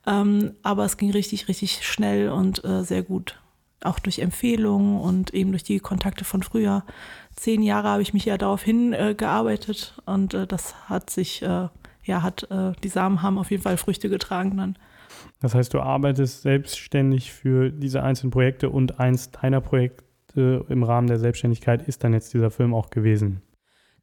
Ähm, 0.06 0.54
aber 0.62 0.86
es 0.86 0.98
ging 0.98 1.12
richtig, 1.12 1.48
richtig 1.48 1.86
schnell 1.86 2.30
und 2.30 2.64
äh, 2.64 2.84
sehr 2.84 3.02
gut. 3.02 3.40
Auch 3.82 4.00
durch 4.00 4.20
Empfehlungen 4.20 5.00
und 5.00 5.34
eben 5.34 5.52
durch 5.52 5.64
die 5.64 5.80
Kontakte 5.80 6.24
von 6.24 6.44
früher. 6.44 6.84
Zehn 7.36 7.62
Jahre 7.62 7.90
habe 7.90 8.02
ich 8.02 8.14
mich 8.14 8.26
ja 8.26 8.38
darauf 8.38 8.62
hingearbeitet 8.64 9.96
äh, 10.06 10.12
und 10.12 10.34
äh, 10.34 10.48
das 10.48 10.90
hat 10.90 11.10
sich, 11.10 11.42
äh, 11.42 11.68
ja, 12.04 12.22
hat, 12.22 12.50
äh, 12.52 12.74
die 12.84 12.90
Samen 12.90 13.22
haben 13.22 13.38
auf 13.38 13.52
jeden 13.52 13.64
Fall 13.64 13.78
Früchte 13.78 14.08
getragen 14.10 14.56
dann. 14.58 14.78
Das 15.40 15.56
heißt, 15.56 15.74
du 15.74 15.80
arbeitest 15.80 16.42
selbstständig 16.42 17.32
für 17.32 17.70
diese 17.72 18.02
einzelnen 18.04 18.32
Projekte 18.32 18.70
und 18.70 19.00
eins 19.00 19.32
deiner 19.32 19.62
Projekte 19.62 20.07
im 20.38 20.84
Rahmen 20.84 21.08
der 21.08 21.20
Selbstständigkeit 21.20 21.88
ist 21.88 22.04
dann 22.04 22.14
jetzt 22.14 22.34
dieser 22.34 22.52
Film 22.52 22.74
auch 22.74 22.90
gewesen. 22.90 23.42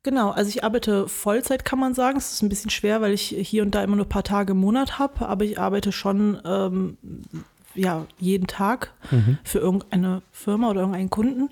Genau, 0.02 0.30
also 0.30 0.50
ich 0.50 0.62
arbeite 0.64 1.08
Vollzeit, 1.08 1.64
kann 1.64 1.78
man 1.78 1.94
sagen. 1.94 2.18
Es 2.18 2.32
ist 2.34 2.42
ein 2.42 2.50
bisschen 2.50 2.70
schwer, 2.70 3.00
weil 3.00 3.12
ich 3.14 3.28
hier 3.28 3.62
und 3.62 3.74
da 3.74 3.82
immer 3.82 3.96
nur 3.96 4.04
ein 4.04 4.10
paar 4.10 4.22
Tage 4.22 4.52
im 4.52 4.58
Monat 4.58 4.98
habe, 4.98 5.26
aber 5.26 5.44
ich 5.44 5.58
arbeite 5.58 5.92
schon 5.92 6.38
ähm, 6.44 6.98
ja, 7.74 8.06
jeden 8.18 8.46
Tag 8.46 8.92
Mhm. 9.10 9.38
für 9.44 9.58
irgendeine 9.60 10.22
Firma 10.30 10.68
oder 10.70 10.80
irgendeinen 10.80 11.10
Kunden. 11.10 11.50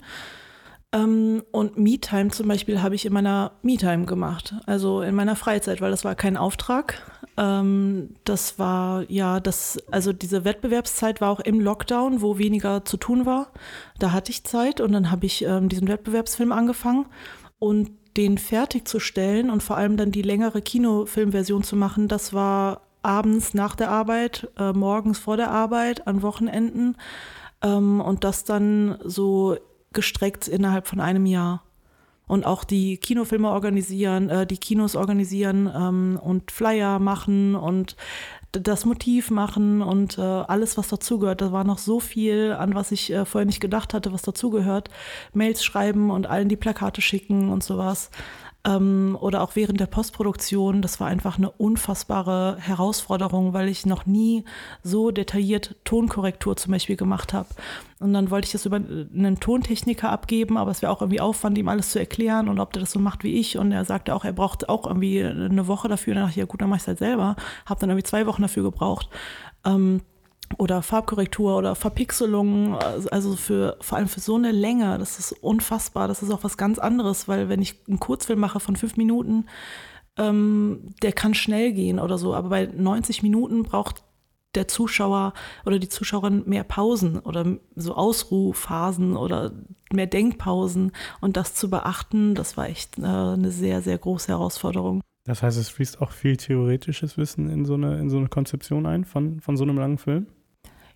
Ähm, 0.92 1.42
und 1.50 1.78
MeTime 1.78 2.30
zum 2.30 2.48
Beispiel 2.48 2.82
habe 2.82 2.94
ich 2.94 3.06
in 3.06 3.12
meiner 3.12 3.52
MeTime 3.62 4.04
gemacht, 4.04 4.54
also 4.66 5.00
in 5.00 5.14
meiner 5.14 5.36
Freizeit, 5.36 5.80
weil 5.80 5.90
das 5.90 6.04
war 6.04 6.14
kein 6.14 6.36
Auftrag. 6.36 7.00
Ähm, 7.38 8.10
das 8.24 8.58
war 8.58 9.10
ja, 9.10 9.40
das, 9.40 9.78
also 9.90 10.12
diese 10.12 10.44
Wettbewerbszeit 10.44 11.22
war 11.22 11.30
auch 11.30 11.40
im 11.40 11.60
Lockdown, 11.60 12.20
wo 12.20 12.36
weniger 12.36 12.84
zu 12.84 12.98
tun 12.98 13.24
war. 13.24 13.48
Da 13.98 14.12
hatte 14.12 14.30
ich 14.30 14.44
Zeit 14.44 14.82
und 14.82 14.92
dann 14.92 15.10
habe 15.10 15.24
ich 15.24 15.42
ähm, 15.42 15.70
diesen 15.70 15.88
Wettbewerbsfilm 15.88 16.52
angefangen 16.52 17.06
und 17.58 17.90
den 18.18 18.36
fertigzustellen 18.36 19.48
und 19.48 19.62
vor 19.62 19.78
allem 19.78 19.96
dann 19.96 20.12
die 20.12 20.20
längere 20.20 20.60
Kinofilmversion 20.60 21.62
zu 21.62 21.76
machen, 21.76 22.08
das 22.08 22.34
war 22.34 22.82
abends 23.00 23.54
nach 23.54 23.74
der 23.74 23.90
Arbeit, 23.90 24.50
äh, 24.58 24.74
morgens 24.74 25.18
vor 25.18 25.38
der 25.38 25.50
Arbeit, 25.50 26.06
an 26.06 26.20
Wochenenden 26.22 26.96
und 27.64 28.24
das 28.24 28.42
dann 28.42 28.98
so 29.04 29.56
gestreckt 29.92 30.48
innerhalb 30.48 30.86
von 30.86 31.00
einem 31.00 31.26
Jahr. 31.26 31.62
Und 32.26 32.46
auch 32.46 32.64
die 32.64 32.96
Kinofilme 32.96 33.50
organisieren, 33.50 34.30
äh, 34.30 34.46
die 34.46 34.56
Kinos 34.56 34.96
organisieren 34.96 35.70
ähm, 35.74 36.18
und 36.22 36.50
Flyer 36.50 36.98
machen 36.98 37.54
und 37.54 37.96
das 38.52 38.84
Motiv 38.84 39.30
machen 39.30 39.80
und 39.82 40.18
äh, 40.18 40.20
alles, 40.20 40.76
was 40.76 40.88
dazugehört. 40.88 41.40
Da 41.40 41.52
war 41.52 41.64
noch 41.64 41.78
so 41.78 42.00
viel, 42.00 42.52
an 42.52 42.74
was 42.74 42.92
ich 42.92 43.10
äh, 43.12 43.24
vorher 43.24 43.46
nicht 43.46 43.60
gedacht 43.60 43.94
hatte, 43.94 44.12
was 44.12 44.22
dazugehört. 44.22 44.90
Mails 45.32 45.64
schreiben 45.64 46.10
und 46.10 46.26
allen 46.26 46.48
die 46.48 46.56
Plakate 46.56 47.00
schicken 47.00 47.48
und 47.48 47.64
sowas. 47.64 48.10
Ähm, 48.64 49.18
oder 49.20 49.42
auch 49.42 49.56
während 49.56 49.80
der 49.80 49.86
Postproduktion. 49.86 50.82
Das 50.82 51.00
war 51.00 51.08
einfach 51.08 51.36
eine 51.36 51.50
unfassbare 51.50 52.56
Herausforderung, 52.60 53.52
weil 53.52 53.68
ich 53.68 53.86
noch 53.86 54.06
nie 54.06 54.44
so 54.84 55.10
detailliert 55.10 55.74
Tonkorrektur 55.84 56.56
zum 56.56 56.72
Beispiel 56.72 56.96
gemacht 56.96 57.32
habe. 57.32 57.48
Und 57.98 58.12
dann 58.12 58.30
wollte 58.30 58.46
ich 58.46 58.52
das 58.52 58.66
über 58.66 58.76
einen 58.76 59.40
Tontechniker 59.40 60.10
abgeben, 60.10 60.56
aber 60.56 60.70
es 60.70 60.82
wäre 60.82 60.92
auch 60.92 61.00
irgendwie 61.00 61.20
Aufwand, 61.20 61.58
ihm 61.58 61.68
alles 61.68 61.90
zu 61.90 61.98
erklären 61.98 62.48
und 62.48 62.60
ob 62.60 62.72
der 62.72 62.80
das 62.80 62.92
so 62.92 63.00
macht 63.00 63.24
wie 63.24 63.34
ich. 63.34 63.58
Und 63.58 63.72
er 63.72 63.84
sagte 63.84 64.14
auch, 64.14 64.24
er 64.24 64.32
braucht 64.32 64.68
auch 64.68 64.86
irgendwie 64.86 65.24
eine 65.24 65.66
Woche 65.66 65.88
dafür. 65.88 66.12
Und 66.12 66.16
dann 66.16 66.24
dachte 66.24 66.38
ich, 66.38 66.42
ja 66.42 66.46
gut, 66.46 66.60
dann 66.60 66.68
mach 66.68 66.76
ich 66.76 66.82
es 66.82 66.88
halt 66.88 66.98
selber. 66.98 67.36
Habe 67.66 67.80
dann 67.80 67.90
irgendwie 67.90 68.04
zwei 68.04 68.26
Wochen 68.26 68.42
dafür 68.42 68.62
gebraucht. 68.62 69.08
Ähm, 69.64 70.02
oder 70.58 70.82
Farbkorrektur 70.82 71.56
oder 71.56 71.74
Verpixelung, 71.74 72.74
also 72.74 73.36
für, 73.36 73.76
vor 73.80 73.98
allem 73.98 74.08
für 74.08 74.20
so 74.20 74.36
eine 74.36 74.52
Länge, 74.52 74.98
das 74.98 75.18
ist 75.18 75.32
unfassbar. 75.32 76.08
Das 76.08 76.22
ist 76.22 76.30
auch 76.30 76.44
was 76.44 76.56
ganz 76.56 76.78
anderes, 76.78 77.28
weil 77.28 77.48
wenn 77.48 77.62
ich 77.62 77.76
einen 77.88 78.00
Kurzfilm 78.00 78.40
mache 78.40 78.60
von 78.60 78.76
fünf 78.76 78.96
Minuten, 78.96 79.46
ähm, 80.18 80.90
der 81.02 81.12
kann 81.12 81.34
schnell 81.34 81.72
gehen 81.72 81.98
oder 81.98 82.18
so, 82.18 82.34
aber 82.34 82.50
bei 82.50 82.66
90 82.66 83.22
Minuten 83.22 83.62
braucht 83.62 84.04
der 84.54 84.68
Zuschauer 84.68 85.32
oder 85.64 85.78
die 85.78 85.88
Zuschauerin 85.88 86.42
mehr 86.46 86.64
Pausen 86.64 87.18
oder 87.18 87.56
so 87.74 87.94
Ausruhphasen 87.94 89.16
oder 89.16 89.52
mehr 89.92 90.06
Denkpausen 90.06 90.92
und 91.20 91.36
das 91.36 91.54
zu 91.54 91.70
beachten, 91.70 92.34
das 92.34 92.56
war 92.56 92.68
echt 92.68 92.98
äh, 92.98 93.02
eine 93.02 93.50
sehr, 93.50 93.80
sehr 93.80 93.96
große 93.98 94.28
Herausforderung. 94.28 95.00
Das 95.24 95.42
heißt, 95.42 95.56
es 95.56 95.68
fließt 95.68 96.00
auch 96.00 96.10
viel 96.10 96.36
theoretisches 96.36 97.16
Wissen 97.16 97.48
in 97.48 97.64
so 97.64 97.74
eine, 97.74 97.98
in 98.00 98.10
so 98.10 98.18
eine 98.18 98.28
Konzeption 98.28 98.86
ein 98.86 99.04
von, 99.04 99.40
von 99.40 99.56
so 99.56 99.62
einem 99.62 99.78
langen 99.78 99.98
Film? 99.98 100.26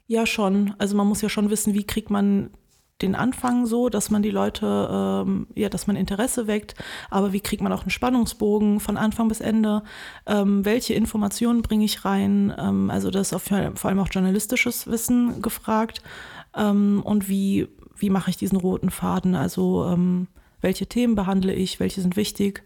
Ja, 0.07 0.27
schon. 0.27 0.75
Also 0.79 0.97
man 0.97 1.07
muss 1.07 1.23
ja 1.23 1.29
schon 1.29 1.51
wissen, 1.51 1.75
wie 1.75 1.85
kriegt 1.85 2.11
man 2.11 2.51
den 3.03 3.15
Anfang 3.15 3.67
so, 3.67 3.89
dass 3.89 4.11
man 4.11 4.23
die 4.23 4.31
Leute, 4.31 4.89
ähm, 4.91 5.49
ja, 5.55 5.69
dass 5.69 5.87
man 5.87 5.97
Interesse 5.97 6.47
weckt, 6.47 6.75
aber 7.11 7.33
wie 7.33 7.41
kriegt 7.41 7.63
man 7.63 7.73
auch 7.73 7.83
einen 7.83 7.91
Spannungsbogen 7.91 8.81
von 8.81 8.97
Anfang 8.97 9.29
bis 9.29 9.41
Ende? 9.41 9.83
Ähm, 10.27 10.65
welche 10.65 10.95
Informationen 10.95 11.61
bringe 11.61 11.85
ich 11.85 12.05
rein? 12.05 12.55
Ähm, 12.57 12.91
also 12.91 13.11
das 13.11 13.29
ist 13.29 13.35
auf, 13.35 13.43
vor 13.75 13.91
allem 13.91 13.99
auch 13.99 14.09
journalistisches 14.11 14.87
Wissen 14.87 15.43
gefragt. 15.43 16.03
Ähm, 16.57 17.03
und 17.05 17.29
wie, 17.29 17.69
wie 17.97 18.11
mache 18.11 18.31
ich 18.31 18.39
diesen 18.39 18.57
roten 18.57 18.91
Faden? 18.91 19.35
Also 19.35 19.85
ähm, 19.87 20.29
welche 20.63 20.87
Themen 20.87 21.17
behandle 21.17 21.53
ich? 21.53 21.81
Welche 21.81 22.01
sind 22.01 22.17
wichtig? 22.17 22.63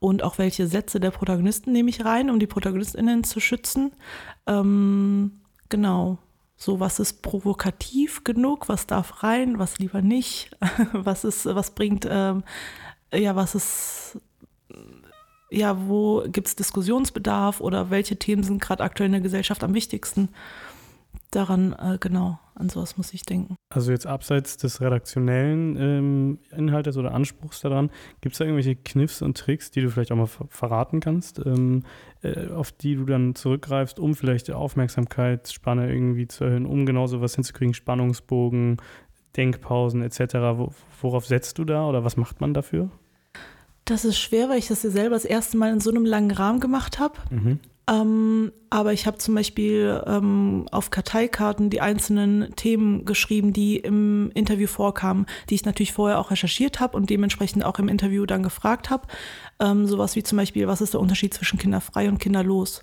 Und 0.00 0.22
auch 0.24 0.38
welche 0.38 0.66
Sätze 0.66 0.98
der 0.98 1.10
Protagonisten 1.10 1.72
nehme 1.72 1.90
ich 1.90 2.04
rein, 2.04 2.30
um 2.30 2.40
die 2.40 2.46
ProtagonistInnen 2.46 3.22
zu 3.24 3.38
schützen? 3.38 3.92
Ähm, 4.46 5.40
genau. 5.68 6.18
So, 6.60 6.80
was 6.80 6.98
ist 6.98 7.22
provokativ 7.22 8.24
genug, 8.24 8.68
was 8.68 8.88
darf 8.88 9.22
rein, 9.22 9.60
was 9.60 9.78
lieber 9.78 10.02
nicht, 10.02 10.50
was 10.92 11.22
ist, 11.22 11.46
was 11.46 11.70
bringt, 11.70 12.06
ähm, 12.10 12.42
ja, 13.14 13.36
was 13.36 13.54
ist, 13.54 14.18
ja, 15.50 15.86
wo 15.86 16.24
gibt 16.26 16.48
es 16.48 16.56
Diskussionsbedarf 16.56 17.60
oder 17.60 17.90
welche 17.90 18.16
Themen 18.16 18.42
sind 18.42 18.60
gerade 18.60 18.82
aktuell 18.82 19.06
in 19.06 19.12
der 19.12 19.20
Gesellschaft 19.20 19.62
am 19.62 19.72
wichtigsten? 19.72 20.30
Daran, 21.30 21.74
äh, 21.74 21.98
genau, 22.00 22.40
an 22.58 22.68
sowas 22.68 22.96
muss 22.96 23.14
ich 23.14 23.22
denken. 23.22 23.56
Also 23.70 23.92
jetzt 23.92 24.06
abseits 24.06 24.56
des 24.56 24.80
redaktionellen 24.80 25.76
ähm, 25.76 26.38
Inhaltes 26.56 26.96
oder 26.96 27.14
Anspruchs 27.14 27.60
daran, 27.60 27.90
gibt 28.20 28.34
es 28.34 28.38
da 28.38 28.44
irgendwelche 28.44 28.76
Kniffs 28.76 29.22
und 29.22 29.36
Tricks, 29.36 29.70
die 29.70 29.80
du 29.80 29.90
vielleicht 29.90 30.12
auch 30.12 30.16
mal 30.16 30.26
ver 30.26 30.46
verraten 30.48 31.00
kannst, 31.00 31.44
ähm, 31.44 31.84
äh, 32.22 32.48
auf 32.48 32.72
die 32.72 32.96
du 32.96 33.04
dann 33.04 33.34
zurückgreifst, 33.34 33.98
um 33.98 34.14
vielleicht 34.14 34.48
die 34.48 34.52
Aufmerksamkeitsspanne 34.52 35.92
irgendwie 35.92 36.26
zu 36.26 36.44
erhöhen, 36.44 36.66
um 36.66 36.86
genau 36.86 37.06
sowas 37.06 37.34
hinzukriegen, 37.34 37.74
Spannungsbogen, 37.74 38.78
Denkpausen 39.36 40.02
etc. 40.02 40.34
Wo, 40.56 40.72
worauf 41.00 41.26
setzt 41.26 41.58
du 41.58 41.64
da 41.64 41.86
oder 41.86 42.04
was 42.04 42.16
macht 42.16 42.40
man 42.40 42.54
dafür? 42.54 42.90
Das 43.84 44.04
ist 44.04 44.18
schwer, 44.18 44.48
weil 44.48 44.58
ich 44.58 44.68
das 44.68 44.82
ja 44.82 44.90
selber 44.90 45.14
das 45.14 45.24
erste 45.24 45.56
Mal 45.56 45.72
in 45.72 45.80
so 45.80 45.90
einem 45.90 46.04
langen 46.04 46.30
Rahmen 46.30 46.60
gemacht 46.60 46.98
habe. 46.98 47.14
Mhm. 47.30 47.60
Ähm, 47.88 48.52
aber 48.70 48.92
ich 48.92 49.06
habe 49.06 49.16
zum 49.16 49.34
Beispiel 49.34 50.02
ähm, 50.06 50.66
auf 50.70 50.90
Karteikarten 50.90 51.70
die 51.70 51.80
einzelnen 51.80 52.54
Themen 52.54 53.06
geschrieben, 53.06 53.54
die 53.54 53.78
im 53.78 54.30
Interview 54.34 54.66
vorkamen, 54.66 55.24
die 55.48 55.54
ich 55.54 55.64
natürlich 55.64 55.94
vorher 55.94 56.18
auch 56.18 56.30
recherchiert 56.30 56.80
habe 56.80 56.96
und 56.96 57.08
dementsprechend 57.08 57.64
auch 57.64 57.78
im 57.78 57.88
Interview 57.88 58.26
dann 58.26 58.42
gefragt 58.42 58.90
habe. 58.90 59.06
Ähm, 59.58 59.86
sowas 59.86 60.16
wie 60.16 60.22
zum 60.22 60.36
Beispiel, 60.36 60.66
was 60.66 60.82
ist 60.82 60.92
der 60.92 61.00
Unterschied 61.00 61.32
zwischen 61.32 61.58
kinderfrei 61.58 62.08
und 62.08 62.18
kinderlos? 62.18 62.82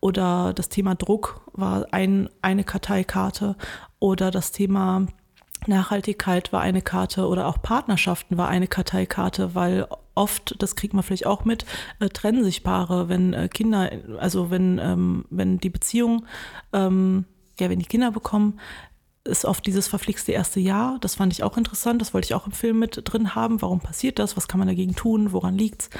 Oder 0.00 0.54
das 0.54 0.70
Thema 0.70 0.94
Druck 0.94 1.42
war 1.52 1.86
ein, 1.90 2.30
eine 2.40 2.64
Karteikarte. 2.64 3.56
Oder 3.98 4.30
das 4.30 4.52
Thema 4.52 5.06
Nachhaltigkeit 5.66 6.52
war 6.52 6.60
eine 6.60 6.82
Karte 6.82 7.26
oder 7.26 7.46
auch 7.46 7.60
Partnerschaften 7.60 8.36
war 8.36 8.48
eine 8.48 8.68
Karteikarte, 8.68 9.54
weil 9.54 9.86
oft, 10.14 10.54
das 10.60 10.76
kriegt 10.76 10.94
man 10.94 11.02
vielleicht 11.02 11.26
auch 11.26 11.44
mit, 11.44 11.64
äh, 12.00 12.08
trennen 12.08 12.44
sich 12.44 12.62
Paare, 12.62 13.08
wenn 13.08 13.32
äh, 13.32 13.48
Kinder, 13.48 13.90
also 14.18 14.50
wenn, 14.50 14.78
ähm, 14.78 15.24
wenn 15.30 15.58
die 15.58 15.70
Beziehung, 15.70 16.26
ähm, 16.72 17.24
ja, 17.58 17.70
wenn 17.70 17.78
die 17.78 17.86
Kinder 17.86 18.10
bekommen, 18.10 18.60
ist 19.24 19.44
oft 19.44 19.66
dieses 19.66 19.88
verflixte 19.88 20.32
erste 20.32 20.60
Jahr. 20.60 20.98
Das 21.00 21.16
fand 21.16 21.32
ich 21.32 21.42
auch 21.42 21.56
interessant, 21.56 22.00
das 22.00 22.14
wollte 22.14 22.26
ich 22.26 22.34
auch 22.34 22.46
im 22.46 22.52
Film 22.52 22.78
mit 22.78 23.00
drin 23.04 23.34
haben. 23.34 23.60
Warum 23.60 23.80
passiert 23.80 24.18
das? 24.18 24.36
Was 24.36 24.48
kann 24.48 24.58
man 24.58 24.68
dagegen 24.68 24.94
tun? 24.94 25.32
Woran 25.32 25.58
liegt's? 25.58 25.90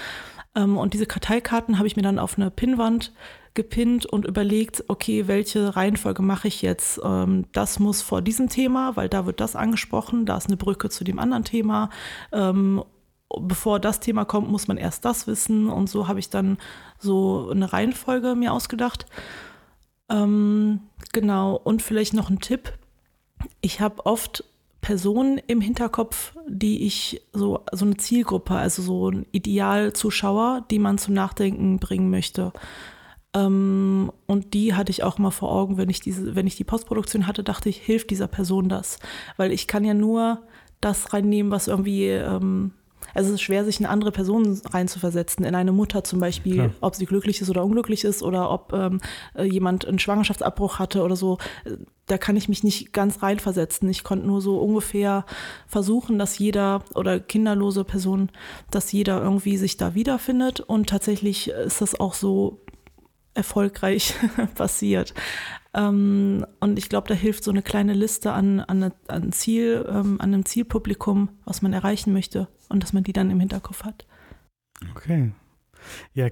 Ähm, 0.56 0.76
und 0.76 0.94
diese 0.94 1.06
Karteikarten 1.06 1.78
habe 1.78 1.86
ich 1.86 1.94
mir 1.94 2.02
dann 2.02 2.18
auf 2.18 2.36
eine 2.36 2.50
Pinnwand 2.50 3.12
gepinnt 3.54 4.04
und 4.06 4.26
überlegt, 4.26 4.84
okay, 4.88 5.28
welche 5.28 5.76
Reihenfolge 5.76 6.22
mache 6.22 6.48
ich 6.48 6.62
jetzt? 6.62 7.00
Ähm, 7.04 7.46
das 7.52 7.78
muss 7.78 8.02
vor 8.02 8.22
diesem 8.22 8.48
Thema, 8.48 8.96
weil 8.96 9.08
da 9.08 9.26
wird 9.26 9.40
das 9.40 9.54
angesprochen, 9.54 10.26
da 10.26 10.36
ist 10.36 10.48
eine 10.48 10.56
Brücke 10.56 10.88
zu 10.90 11.04
dem 11.04 11.18
anderen 11.18 11.44
Thema. 11.44 11.90
Ähm, 12.32 12.82
bevor 13.28 13.78
das 13.78 14.00
Thema 14.00 14.24
kommt, 14.24 14.48
muss 14.50 14.66
man 14.66 14.76
erst 14.76 15.04
das 15.04 15.26
wissen. 15.26 15.68
Und 15.68 15.88
so 15.88 16.08
habe 16.08 16.18
ich 16.18 16.30
dann 16.30 16.58
so 16.98 17.50
eine 17.50 17.72
Reihenfolge 17.72 18.34
mir 18.34 18.52
ausgedacht. 18.52 19.06
Genau, 20.08 21.60
und 21.64 21.82
vielleicht 21.82 22.14
noch 22.14 22.30
ein 22.30 22.38
Tipp. 22.38 22.72
Ich 23.60 23.80
habe 23.80 24.06
oft 24.06 24.44
Personen 24.86 25.40
im 25.48 25.60
Hinterkopf, 25.60 26.36
die 26.46 26.86
ich 26.86 27.20
so, 27.32 27.64
so 27.72 27.84
eine 27.84 27.96
Zielgruppe, 27.96 28.54
also 28.54 28.82
so 28.82 29.10
ein 29.10 29.26
Idealzuschauer, 29.32 30.64
die 30.70 30.78
man 30.78 30.96
zum 30.96 31.12
Nachdenken 31.12 31.80
bringen 31.80 32.08
möchte. 32.08 32.52
Ähm, 33.34 34.12
und 34.26 34.54
die 34.54 34.74
hatte 34.74 34.92
ich 34.92 35.02
auch 35.02 35.18
mal 35.18 35.32
vor 35.32 35.50
Augen, 35.50 35.76
wenn 35.76 35.90
ich 35.90 35.98
diese, 35.98 36.36
wenn 36.36 36.46
ich 36.46 36.54
die 36.54 36.62
Postproduktion 36.62 37.26
hatte, 37.26 37.42
dachte 37.42 37.68
ich, 37.68 37.78
hilft 37.78 38.10
dieser 38.10 38.28
Person 38.28 38.68
das? 38.68 39.00
Weil 39.36 39.50
ich 39.50 39.66
kann 39.66 39.84
ja 39.84 39.92
nur 39.92 40.42
das 40.80 41.12
reinnehmen, 41.12 41.50
was 41.50 41.66
irgendwie, 41.66 42.06
ähm, 42.06 42.70
also 43.16 43.30
es 43.30 43.36
ist 43.36 43.42
schwer, 43.42 43.64
sich 43.64 43.80
in 43.80 43.86
andere 43.86 44.12
Personen 44.12 44.60
reinzuversetzen, 44.70 45.44
in 45.44 45.54
eine 45.54 45.72
Mutter 45.72 46.04
zum 46.04 46.20
Beispiel, 46.20 46.54
Klar. 46.54 46.70
ob 46.82 46.94
sie 46.94 47.06
glücklich 47.06 47.40
ist 47.40 47.48
oder 47.48 47.64
unglücklich 47.64 48.04
ist 48.04 48.22
oder 48.22 48.50
ob 48.50 48.74
ähm, 48.74 49.00
äh, 49.34 49.44
jemand 49.44 49.86
einen 49.86 49.98
Schwangerschaftsabbruch 49.98 50.78
hatte 50.78 51.02
oder 51.02 51.16
so. 51.16 51.38
Da 52.06 52.18
kann 52.18 52.36
ich 52.36 52.48
mich 52.50 52.62
nicht 52.62 52.92
ganz 52.92 53.22
reinversetzen. 53.22 53.88
Ich 53.88 54.04
konnte 54.04 54.26
nur 54.26 54.42
so 54.42 54.58
ungefähr 54.58 55.24
versuchen, 55.66 56.18
dass 56.18 56.38
jeder 56.38 56.84
oder 56.94 57.18
kinderlose 57.18 57.84
Person, 57.84 58.30
dass 58.70 58.92
jeder 58.92 59.22
irgendwie 59.22 59.56
sich 59.56 59.78
da 59.78 59.94
wiederfindet. 59.94 60.60
Und 60.60 60.88
tatsächlich 60.88 61.48
ist 61.48 61.80
das 61.80 61.98
auch 61.98 62.12
so 62.12 62.60
erfolgreich 63.36 64.14
passiert. 64.54 65.14
Ähm, 65.74 66.46
und 66.60 66.78
ich 66.78 66.88
glaube, 66.88 67.08
da 67.08 67.14
hilft 67.14 67.44
so 67.44 67.50
eine 67.50 67.62
kleine 67.62 67.92
Liste 67.92 68.32
an, 68.32 68.60
an, 68.60 68.92
an, 69.08 69.32
Ziel, 69.32 69.86
ähm, 69.88 70.20
an 70.20 70.32
einem 70.32 70.44
Zielpublikum, 70.44 71.28
was 71.44 71.62
man 71.62 71.72
erreichen 71.72 72.12
möchte 72.12 72.48
und 72.68 72.82
dass 72.82 72.92
man 72.92 73.04
die 73.04 73.12
dann 73.12 73.30
im 73.30 73.40
Hinterkopf 73.40 73.84
hat. 73.84 74.06
Okay. 74.94 75.32
Ja, 76.14 76.28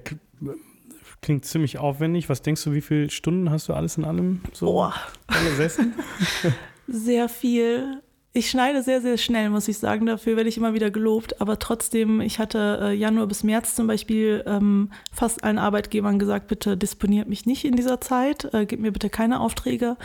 klingt 1.21 1.45
ziemlich 1.45 1.77
aufwendig. 1.77 2.29
Was 2.29 2.41
denkst 2.41 2.63
du, 2.63 2.73
wie 2.73 2.81
viele 2.81 3.09
Stunden 3.09 3.49
hast 3.49 3.69
du 3.69 3.73
alles 3.73 3.97
in 3.97 4.05
allem 4.05 4.41
so 4.51 4.65
Boah, 4.67 4.93
gesessen? 5.27 5.93
sehr 6.87 7.29
viel. 7.29 8.01
Ich 8.37 8.49
schneide 8.49 8.83
sehr, 8.83 8.99
sehr 8.99 9.17
schnell, 9.17 9.49
muss 9.49 9.69
ich 9.69 9.77
sagen. 9.77 10.05
Dafür 10.05 10.35
werde 10.35 10.49
ich 10.49 10.57
immer 10.57 10.73
wieder 10.73 10.91
gelobt. 10.91 11.39
Aber 11.39 11.57
trotzdem, 11.57 12.19
ich 12.19 12.37
hatte 12.37 12.79
äh, 12.81 12.93
Januar 12.93 13.27
bis 13.27 13.43
März 13.43 13.75
zum 13.75 13.87
Beispiel 13.87 14.43
ähm, 14.45 14.91
fast 15.13 15.45
allen 15.45 15.57
Arbeitgebern 15.57 16.19
gesagt, 16.19 16.49
bitte 16.49 16.75
disponiert 16.75 17.29
mich 17.29 17.45
nicht 17.45 17.63
in 17.63 17.77
dieser 17.77 18.01
Zeit, 18.01 18.53
äh, 18.53 18.65
gebt 18.65 18.81
mir 18.81 18.91
bitte 18.91 19.09
keine 19.09 19.39
Aufträge. 19.39 19.95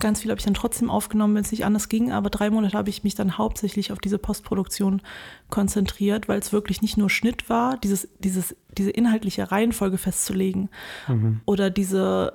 Ganz 0.00 0.20
viel 0.20 0.30
habe 0.30 0.38
ich 0.38 0.44
dann 0.44 0.52
trotzdem 0.52 0.90
aufgenommen, 0.90 1.34
wenn 1.34 1.44
es 1.44 1.50
nicht 1.50 1.64
anders 1.64 1.88
ging. 1.88 2.12
Aber 2.12 2.28
drei 2.28 2.50
Monate 2.50 2.76
habe 2.76 2.90
ich 2.90 3.04
mich 3.04 3.14
dann 3.14 3.38
hauptsächlich 3.38 3.90
auf 3.90 4.00
diese 4.00 4.18
Postproduktion 4.18 5.00
konzentriert, 5.48 6.28
weil 6.28 6.40
es 6.40 6.52
wirklich 6.52 6.82
nicht 6.82 6.98
nur 6.98 7.08
Schnitt 7.08 7.48
war, 7.48 7.78
dieses, 7.78 8.06
dieses, 8.18 8.54
diese 8.76 8.90
inhaltliche 8.90 9.50
Reihenfolge 9.50 9.96
festzulegen 9.96 10.68
Mhm. 11.08 11.40
oder 11.46 11.70
diese 11.70 12.34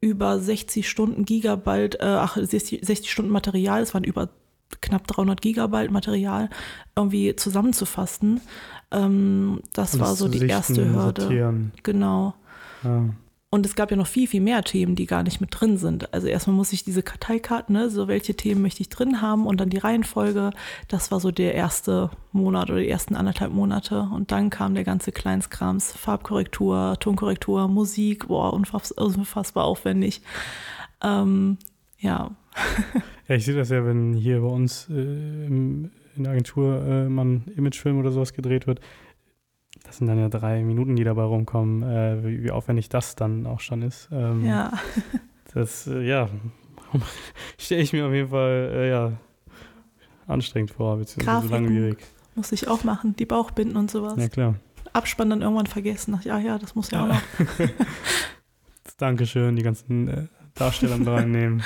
über 0.00 0.38
60 0.38 0.88
Stunden 0.88 1.24
Gigabyte, 1.24 1.96
äh, 1.96 2.04
ach, 2.04 2.36
60, 2.36 2.86
60 2.86 3.10
Stunden 3.10 3.32
Material, 3.32 3.82
es 3.82 3.92
waren 3.92 4.04
über 4.04 4.28
knapp 4.80 5.06
300 5.06 5.40
Gigabyte 5.40 5.90
Material, 5.90 6.50
irgendwie 6.96 7.36
zusammenzufassen. 7.36 8.40
Ähm, 8.90 9.60
das 9.72 9.94
Alles 9.94 10.00
war 10.00 10.14
so 10.16 10.28
die 10.28 10.38
sichten, 10.38 10.50
erste 10.50 10.84
Hürde. 10.84 11.22
sortieren. 11.22 11.72
Genau. 11.82 12.34
Ja. 12.82 13.04
Und 13.54 13.64
es 13.66 13.76
gab 13.76 13.92
ja 13.92 13.96
noch 13.96 14.08
viel, 14.08 14.26
viel 14.26 14.40
mehr 14.40 14.64
Themen, 14.64 14.96
die 14.96 15.06
gar 15.06 15.22
nicht 15.22 15.40
mit 15.40 15.50
drin 15.52 15.76
sind. 15.76 16.12
Also 16.12 16.26
erstmal 16.26 16.56
muss 16.56 16.72
ich 16.72 16.82
diese 16.82 17.04
Karteikarten, 17.04 17.72
ne, 17.76 17.88
so 17.88 18.08
welche 18.08 18.34
Themen 18.34 18.62
möchte 18.62 18.80
ich 18.80 18.88
drin 18.88 19.22
haben 19.22 19.46
und 19.46 19.60
dann 19.60 19.70
die 19.70 19.78
Reihenfolge. 19.78 20.50
Das 20.88 21.12
war 21.12 21.20
so 21.20 21.30
der 21.30 21.54
erste 21.54 22.10
Monat 22.32 22.68
oder 22.68 22.80
die 22.80 22.88
ersten 22.88 23.14
anderthalb 23.14 23.52
Monate. 23.52 24.08
Und 24.12 24.32
dann 24.32 24.50
kam 24.50 24.74
der 24.74 24.82
ganze 24.82 25.12
Kleinskrams, 25.12 25.92
Farbkorrektur, 25.92 26.96
Tonkorrektur, 26.98 27.68
Musik, 27.68 28.26
boah, 28.26 28.52
unfass, 28.52 28.90
unfassbar 28.90 29.66
aufwendig. 29.66 30.20
Ähm, 31.00 31.58
ja, 32.00 32.32
Ja, 33.28 33.34
ich 33.36 33.44
sehe 33.44 33.54
das 33.54 33.70
ja, 33.70 33.84
wenn 33.84 34.12
hier 34.12 34.40
bei 34.40 34.48
uns 34.48 34.88
äh, 34.90 35.46
im, 35.46 35.90
in 36.16 36.24
der 36.24 36.32
Agentur 36.32 36.82
äh, 36.82 37.08
mal 37.08 37.24
ein 37.24 37.52
Imagefilm 37.56 37.98
oder 37.98 38.12
sowas 38.12 38.32
gedreht 38.32 38.66
wird. 38.66 38.80
Das 39.84 39.98
sind 39.98 40.06
dann 40.06 40.18
ja 40.18 40.28
drei 40.28 40.62
Minuten, 40.62 40.96
die 40.96 41.04
dabei 41.04 41.22
rumkommen, 41.22 41.82
äh, 41.82 42.24
wie, 42.24 42.44
wie 42.44 42.50
aufwendig 42.50 42.88
das 42.88 43.16
dann 43.16 43.46
auch 43.46 43.60
schon 43.60 43.82
ist. 43.82 44.08
Ähm, 44.12 44.44
ja. 44.44 44.72
Das, 45.52 45.86
äh, 45.86 46.02
ja, 46.02 46.28
stelle 47.58 47.82
ich 47.82 47.92
mir 47.92 48.06
auf 48.06 48.12
jeden 48.12 48.30
Fall, 48.30 48.72
äh, 48.74 48.90
ja, 48.90 49.12
anstrengend 50.26 50.72
vor, 50.72 50.96
beziehungsweise 50.96 51.46
Grafiken. 51.46 51.64
langwierig. 51.64 51.98
Muss 52.34 52.50
ich 52.50 52.66
auch 52.66 52.82
machen, 52.82 53.14
die 53.14 53.24
Bauchbinden 53.24 53.76
und 53.76 53.88
sowas. 53.88 54.14
Ja, 54.16 54.28
klar. 54.28 54.56
Abspann 54.92 55.30
dann 55.30 55.42
irgendwann 55.42 55.66
vergessen. 55.66 56.16
Ach, 56.18 56.24
ja, 56.24 56.40
ja, 56.40 56.58
das 56.58 56.74
muss 56.74 56.90
ja 56.90 57.04
auch 57.04 57.08
noch. 57.08 57.20
Dankeschön, 58.98 59.54
die 59.54 59.62
ganzen 59.62 60.08
äh, 60.08 60.26
Darsteller 60.54 60.98
mit 60.98 61.06
reinnehmen. 61.06 61.62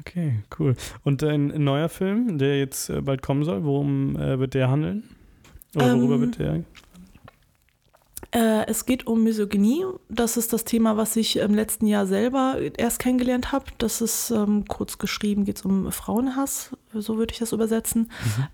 Okay, 0.00 0.42
cool. 0.58 0.74
Und 1.04 1.22
ein, 1.22 1.48
neuer 1.62 1.88
Film, 1.88 2.38
der 2.38 2.58
jetzt 2.58 2.88
äh, 2.88 3.00
bald 3.00 3.22
kommen 3.22 3.44
soll, 3.44 3.64
worum 3.64 4.16
äh, 4.16 4.38
wird 4.38 4.54
der 4.54 4.70
handeln? 4.70 5.04
Oder 5.74 5.96
worüber 5.96 6.14
Ähm, 6.14 6.20
wird 6.22 6.38
der? 6.38 6.64
Äh, 8.34 8.66
es 8.66 8.86
geht 8.86 9.06
um 9.06 9.22
Misogynie. 9.22 9.84
Das 10.08 10.38
ist 10.38 10.54
das 10.54 10.64
Thema, 10.64 10.96
was 10.96 11.16
ich 11.16 11.36
im 11.36 11.54
letzten 11.54 11.86
Jahr 11.86 12.06
selber 12.06 12.56
erst 12.78 12.98
kennengelernt 12.98 13.52
habe. 13.52 13.66
Das 13.76 14.00
ist 14.00 14.30
ähm, 14.30 14.64
kurz 14.66 14.96
geschrieben, 14.96 15.44
geht 15.44 15.58
es 15.58 15.64
um 15.64 15.92
Frauenhass, 15.92 16.70
so 16.94 17.18
würde 17.18 17.32
ich 17.32 17.38
das 17.38 17.52
übersetzen, 17.52 18.10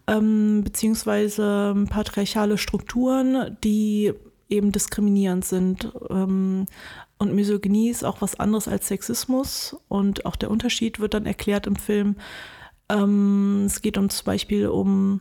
ähm, 0.09 0.63
beziehungsweise 0.65 1.75
ähm, 1.77 1.87
patriarchale 1.87 2.59
Strukturen, 2.59 3.57
die 3.63 4.13
eben 4.49 4.73
diskriminierend 4.73 5.45
sind. 5.45 5.93
Ähm, 6.11 6.67
und 7.19 7.35
Misogynie 7.35 7.91
ist 7.91 8.05
auch 8.05 8.21
was 8.21 8.39
anderes 8.39 8.69
als 8.69 8.89
Sexismus 8.89 9.77
und 9.89 10.25
auch 10.25 10.37
der 10.37 10.51
Unterschied 10.51 11.01
wird 11.01 11.15
dann 11.15 11.27
erklärt 11.27 11.67
im 11.67 11.77
Film. 11.77 12.17
Ähm, 12.89 13.65
es 13.67 13.83
geht 13.83 13.99
um 13.99 14.09
zum 14.09 14.25
Beispiel 14.25 14.69
um 14.69 15.21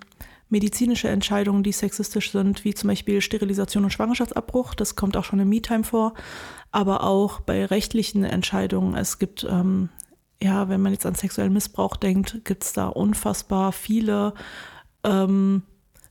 medizinische 0.50 1.10
Entscheidungen, 1.10 1.64
die 1.64 1.72
sexistisch 1.72 2.32
sind, 2.32 2.64
wie 2.64 2.74
zum 2.74 2.88
Beispiel 2.90 3.22
Sterilisation 3.22 3.84
und 3.84 3.92
Schwangerschaftsabbruch. 3.92 4.76
Das 4.76 4.96
kommt 4.96 5.18
auch 5.18 5.26
schon 5.26 5.40
im 5.40 5.50
Me-Time 5.50 5.84
vor. 5.84 6.14
Aber 6.72 7.04
auch 7.04 7.42
bei 7.42 7.66
rechtlichen 7.66 8.24
Entscheidungen. 8.24 8.96
Es 8.96 9.20
gibt, 9.20 9.46
ähm, 9.50 9.90
ja, 10.42 10.70
wenn 10.70 10.82
man 10.82 10.94
jetzt 10.94 11.06
an 11.06 11.16
sexuellen 11.16 11.52
Missbrauch 11.54 11.98
denkt, 11.98 12.46
gibt 12.46 12.64
es 12.64 12.74
da 12.74 12.88
unfassbar 12.88 13.72
viele 13.72 14.34
ähm, 15.04 15.64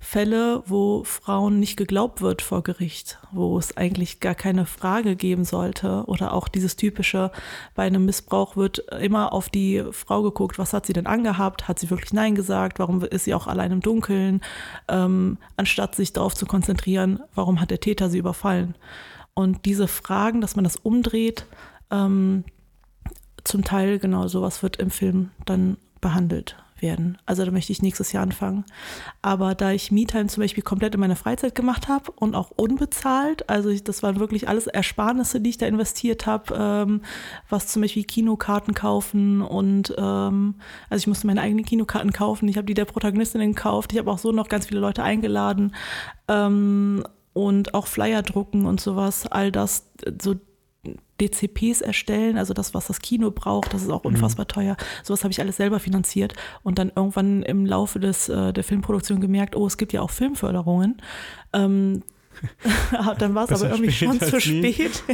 Fälle, 0.06 0.62
wo 0.66 1.02
Frauen 1.02 1.58
nicht 1.58 1.76
geglaubt 1.76 2.20
wird 2.20 2.40
vor 2.40 2.62
Gericht, 2.62 3.18
wo 3.32 3.58
es 3.58 3.76
eigentlich 3.76 4.20
gar 4.20 4.36
keine 4.36 4.64
Frage 4.64 5.16
geben 5.16 5.44
sollte. 5.44 6.04
Oder 6.06 6.32
auch 6.32 6.46
dieses 6.46 6.76
typische, 6.76 7.32
bei 7.74 7.82
einem 7.82 8.04
Missbrauch 8.04 8.54
wird 8.54 8.78
immer 9.00 9.32
auf 9.32 9.48
die 9.48 9.82
Frau 9.90 10.22
geguckt, 10.22 10.60
was 10.60 10.72
hat 10.72 10.86
sie 10.86 10.92
denn 10.92 11.08
angehabt, 11.08 11.66
hat 11.66 11.80
sie 11.80 11.90
wirklich 11.90 12.12
Nein 12.12 12.36
gesagt, 12.36 12.78
warum 12.78 13.02
ist 13.02 13.24
sie 13.24 13.34
auch 13.34 13.48
allein 13.48 13.72
im 13.72 13.80
Dunkeln, 13.80 14.42
ähm, 14.86 15.38
anstatt 15.56 15.96
sich 15.96 16.12
darauf 16.12 16.36
zu 16.36 16.46
konzentrieren, 16.46 17.18
warum 17.34 17.60
hat 17.60 17.72
der 17.72 17.80
Täter 17.80 18.08
sie 18.08 18.18
überfallen. 18.18 18.76
Und 19.34 19.64
diese 19.64 19.88
Fragen, 19.88 20.40
dass 20.40 20.54
man 20.54 20.62
das 20.62 20.76
umdreht, 20.76 21.46
ähm, 21.90 22.44
zum 23.42 23.64
Teil 23.64 23.98
genau 23.98 24.28
sowas 24.28 24.62
wird 24.62 24.76
im 24.76 24.90
Film 24.90 25.30
dann 25.46 25.78
behandelt 26.00 26.56
werden. 26.80 27.18
Also 27.26 27.44
da 27.44 27.50
möchte 27.50 27.72
ich 27.72 27.82
nächstes 27.82 28.12
Jahr 28.12 28.22
anfangen. 28.22 28.64
Aber 29.22 29.54
da 29.54 29.72
ich 29.72 29.90
MeTime 29.90 30.26
zum 30.26 30.42
Beispiel 30.42 30.62
komplett 30.62 30.94
in 30.94 31.00
meiner 31.00 31.16
Freizeit 31.16 31.54
gemacht 31.54 31.88
habe 31.88 32.12
und 32.12 32.34
auch 32.34 32.50
unbezahlt, 32.50 33.48
also 33.48 33.68
ich, 33.68 33.84
das 33.84 34.02
waren 34.02 34.18
wirklich 34.18 34.48
alles 34.48 34.66
Ersparnisse, 34.66 35.40
die 35.40 35.50
ich 35.50 35.58
da 35.58 35.66
investiert 35.66 36.26
habe, 36.26 36.54
ähm, 36.58 37.02
was 37.48 37.68
zum 37.68 37.82
Beispiel 37.82 38.04
Kinokarten 38.04 38.74
kaufen 38.74 39.42
und 39.42 39.94
ähm, 39.96 40.56
also 40.90 41.02
ich 41.02 41.06
musste 41.06 41.26
meine 41.26 41.40
eigenen 41.40 41.64
Kinokarten 41.64 42.12
kaufen, 42.12 42.48
ich 42.48 42.56
habe 42.56 42.66
die 42.66 42.74
der 42.74 42.84
Protagonistin 42.84 43.40
gekauft, 43.40 43.92
ich 43.92 43.98
habe 43.98 44.10
auch 44.10 44.18
so 44.18 44.32
noch 44.32 44.48
ganz 44.48 44.66
viele 44.66 44.80
Leute 44.80 45.02
eingeladen 45.02 45.74
ähm, 46.28 47.04
und 47.32 47.74
auch 47.74 47.86
Flyer 47.86 48.22
drucken 48.22 48.66
und 48.66 48.80
sowas, 48.80 49.26
all 49.26 49.52
das, 49.52 49.90
so 50.20 50.36
DCPs 51.20 51.80
erstellen, 51.80 52.36
also 52.38 52.54
das, 52.54 52.74
was 52.74 52.86
das 52.86 53.00
Kino 53.00 53.30
braucht, 53.30 53.72
das 53.72 53.82
ist 53.82 53.90
auch 53.90 54.04
unfassbar 54.04 54.46
teuer. 54.46 54.76
Sowas 55.02 55.24
habe 55.24 55.32
ich 55.32 55.40
alles 55.40 55.56
selber 55.56 55.80
finanziert 55.80 56.34
und 56.62 56.78
dann 56.78 56.92
irgendwann 56.94 57.42
im 57.42 57.66
Laufe 57.66 58.00
des, 58.00 58.28
äh, 58.28 58.52
der 58.52 58.64
Filmproduktion 58.64 59.20
gemerkt, 59.20 59.56
oh, 59.56 59.66
es 59.66 59.78
gibt 59.78 59.92
ja 59.92 60.02
auch 60.02 60.10
Filmförderungen. 60.10 61.00
Ähm, 61.52 62.02
dann 63.18 63.34
war 63.34 63.50
es 63.50 63.62
aber 63.62 63.70
irgendwie 63.70 63.92
schon 63.92 64.20
zu 64.20 64.40
spät. 64.40 65.02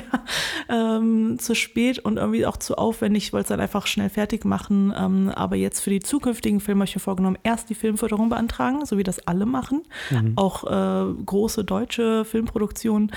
Ja. 0.68 0.96
Ähm, 0.96 1.38
zu 1.38 1.54
spät 1.54 1.98
und 1.98 2.16
irgendwie 2.16 2.46
auch 2.46 2.56
zu 2.56 2.76
aufwendig. 2.76 3.24
Ich 3.24 3.32
wollte 3.32 3.44
es 3.44 3.48
dann 3.48 3.60
einfach 3.60 3.86
schnell 3.86 4.08
fertig 4.08 4.44
machen. 4.44 4.92
Ähm, 4.96 5.28
aber 5.28 5.56
jetzt 5.56 5.80
für 5.80 5.90
die 5.90 6.00
zukünftigen 6.00 6.60
Filme 6.60 6.80
habe 6.80 6.88
ich 6.88 6.94
mir 6.94 7.00
vorgenommen, 7.00 7.36
erst 7.42 7.68
die 7.68 7.74
Filmförderung 7.74 8.28
beantragen, 8.28 8.84
so 8.86 8.98
wie 8.98 9.02
das 9.02 9.26
alle 9.26 9.46
machen. 9.46 9.82
Mhm. 10.10 10.32
Auch 10.36 10.64
äh, 10.64 11.12
große 11.24 11.64
deutsche 11.64 12.24
Filmproduktionen. 12.24 13.12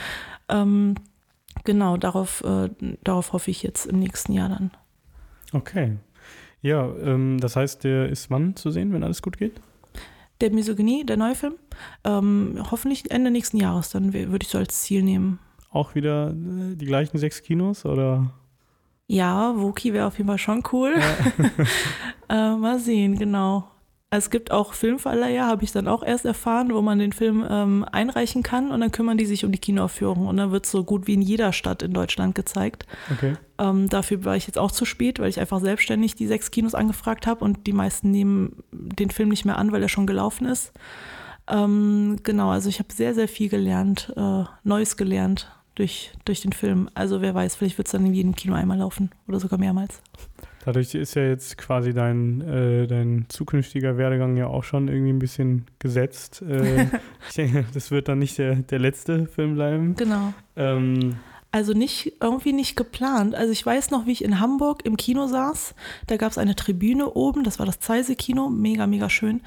Ähm, 0.50 0.96
genau, 1.64 1.98
darauf, 1.98 2.44
äh, 2.44 2.70
darauf 3.04 3.34
hoffe 3.34 3.52
ich 3.52 3.64
jetzt 3.64 3.86
im 3.86 4.00
nächsten 4.00 4.34
Jahr 4.34 4.50
dann. 4.50 4.72
Okay. 5.54 5.98
Ja, 6.62 6.92
ähm, 7.04 7.40
das 7.40 7.56
heißt, 7.56 7.84
der 7.84 8.10
ist 8.10 8.32
wann 8.32 8.56
zu 8.56 8.72
sehen, 8.72 8.92
wenn 8.92 9.04
alles 9.04 9.22
gut 9.22 9.38
geht? 9.38 9.54
Der 10.42 10.52
Misogynie, 10.52 11.06
der 11.06 11.18
neue 11.18 11.36
Film, 11.36 11.56
ähm, 12.04 12.58
hoffentlich 12.72 13.10
Ende 13.12 13.32
nächsten 13.32 13.58
Jahres, 13.58 13.90
dann 13.92 14.14
würde 14.14 14.40
ich 14.42 14.50
so 14.50 14.58
als 14.58 14.82
Ziel 14.82 15.04
nehmen. 15.04 15.40
Auch 15.72 15.96
wieder 15.96 16.32
äh, 16.32 16.76
die 16.76 16.86
gleichen 16.86 17.18
sechs 17.18 17.42
Kinos 17.42 17.86
oder? 17.86 18.34
Ja, 19.08 19.54
Woki 19.56 19.94
wäre 19.94 20.08
auf 20.08 20.18
jeden 20.18 20.28
Fall 20.28 20.40
schon 20.40 20.64
cool. 20.72 20.96
äh, 22.30 22.56
mal 22.56 22.80
sehen, 22.80 23.18
genau. 23.18 23.70
Es 24.18 24.30
gibt 24.30 24.52
auch 24.52 24.74
Filmverleiher, 24.74 25.46
habe 25.46 25.64
ich 25.64 25.72
dann 25.72 25.88
auch 25.88 26.04
erst 26.04 26.26
erfahren, 26.26 26.74
wo 26.74 26.82
man 26.82 27.00
den 27.00 27.12
Film 27.12 27.46
ähm, 27.50 27.86
einreichen 27.92 28.44
kann 28.44 28.72
und 28.72 28.82
dann 28.82 28.92
kümmern 28.92 29.18
die 29.18 29.26
sich 29.26 29.46
um 29.46 29.52
die 29.52 29.60
Kinoaufführung 29.60 30.28
und 30.28 30.38
dann 30.38 30.52
wird 30.52 30.66
es 30.66 30.72
so 30.72 30.84
gut 30.84 31.08
wie 31.08 31.16
in 31.16 31.22
jeder 31.22 31.54
Stadt 31.54 31.82
in 31.82 31.94
Deutschland 31.94 32.36
gezeigt. 32.36 32.86
Okay. 33.12 33.36
Ähm, 33.58 33.90
dafür 33.90 34.24
war 34.26 34.36
ich 34.36 34.48
jetzt 34.48 34.58
auch 34.58 34.72
zu 34.72 34.86
spät, 34.86 35.20
weil 35.20 35.30
ich 35.30 35.40
einfach 35.40 35.60
selbstständig 35.60 36.16
die 36.16 36.28
sechs 36.28 36.52
Kinos 36.52 36.76
angefragt 36.76 37.28
habe 37.28 37.44
und 37.44 37.68
die 37.68 37.74
meisten 37.74 38.12
nehmen 38.12 38.64
den 38.72 39.10
Film 39.10 39.30
nicht 39.30 39.46
mehr 39.46 39.58
an, 39.58 39.72
weil 39.72 39.82
er 39.82 39.90
schon 39.90 40.08
gelaufen 40.08 40.46
ist. 40.46 40.72
Ähm, 41.48 42.18
genau, 42.24 42.50
also 42.50 42.70
ich 42.70 42.80
habe 42.80 42.94
sehr, 42.94 43.14
sehr 43.14 43.28
viel 43.28 43.50
gelernt, 43.50 44.14
äh, 44.16 44.44
Neues 44.64 44.98
gelernt 44.98 45.52
durch, 45.76 46.12
durch 46.26 46.42
den 46.42 46.54
Film. 46.54 46.90
Also 46.94 47.22
wer 47.22 47.36
weiß, 47.36 47.56
vielleicht 47.56 47.78
wird 47.78 47.88
es 47.88 47.92
dann 47.92 48.06
in 48.06 48.14
jedem 48.14 48.36
Kino 48.36 48.56
einmal 48.56 48.80
laufen 48.80 49.12
oder 49.28 49.40
sogar 49.40 49.60
mehrmals. 49.60 50.02
Dadurch 50.66 50.96
ist 50.96 51.16
ja 51.16 51.24
jetzt 51.24 51.58
quasi 51.58 51.94
dein, 51.94 52.42
äh, 52.42 52.88
dein 52.88 53.26
zukünftiger 53.30 53.98
Werdegang 53.98 54.36
ja 54.36 54.48
auch 54.48 54.64
schon 54.64 54.88
irgendwie 54.88 55.14
ein 55.14 55.20
bisschen 55.20 55.66
gesetzt. 55.80 56.44
Äh, 56.56 56.88
ich 57.28 57.36
denke, 57.36 57.66
das 57.74 57.92
wird 57.92 58.08
dann 58.08 58.20
nicht 58.20 58.38
der, 58.38 58.56
der 58.56 58.80
letzte 58.80 59.28
Film 59.28 59.56
bleiben. 59.56 59.96
Genau. 59.96 60.34
Ähm, 60.56 61.18
Also 61.52 61.74
nicht, 61.74 62.14
irgendwie 62.22 62.54
nicht 62.54 62.76
geplant. 62.76 63.36
Also 63.36 63.52
ich 63.52 63.66
weiß 63.66 63.92
noch, 63.92 64.06
wie 64.06 64.12
ich 64.12 64.24
in 64.24 64.40
Hamburg 64.40 64.86
im 64.86 64.98
Kino 64.98 65.28
saß. 65.28 65.76
Da 66.08 66.18
gab 66.18 66.32
es 66.32 66.38
eine 66.38 66.56
Tribüne 66.56 67.12
oben, 67.14 67.44
das 67.44 67.60
war 67.60 67.66
das 67.66 67.80
Zeise-Kino, 67.80 68.50
mega, 68.50 68.88
mega 68.88 69.10
schön. 69.10 69.42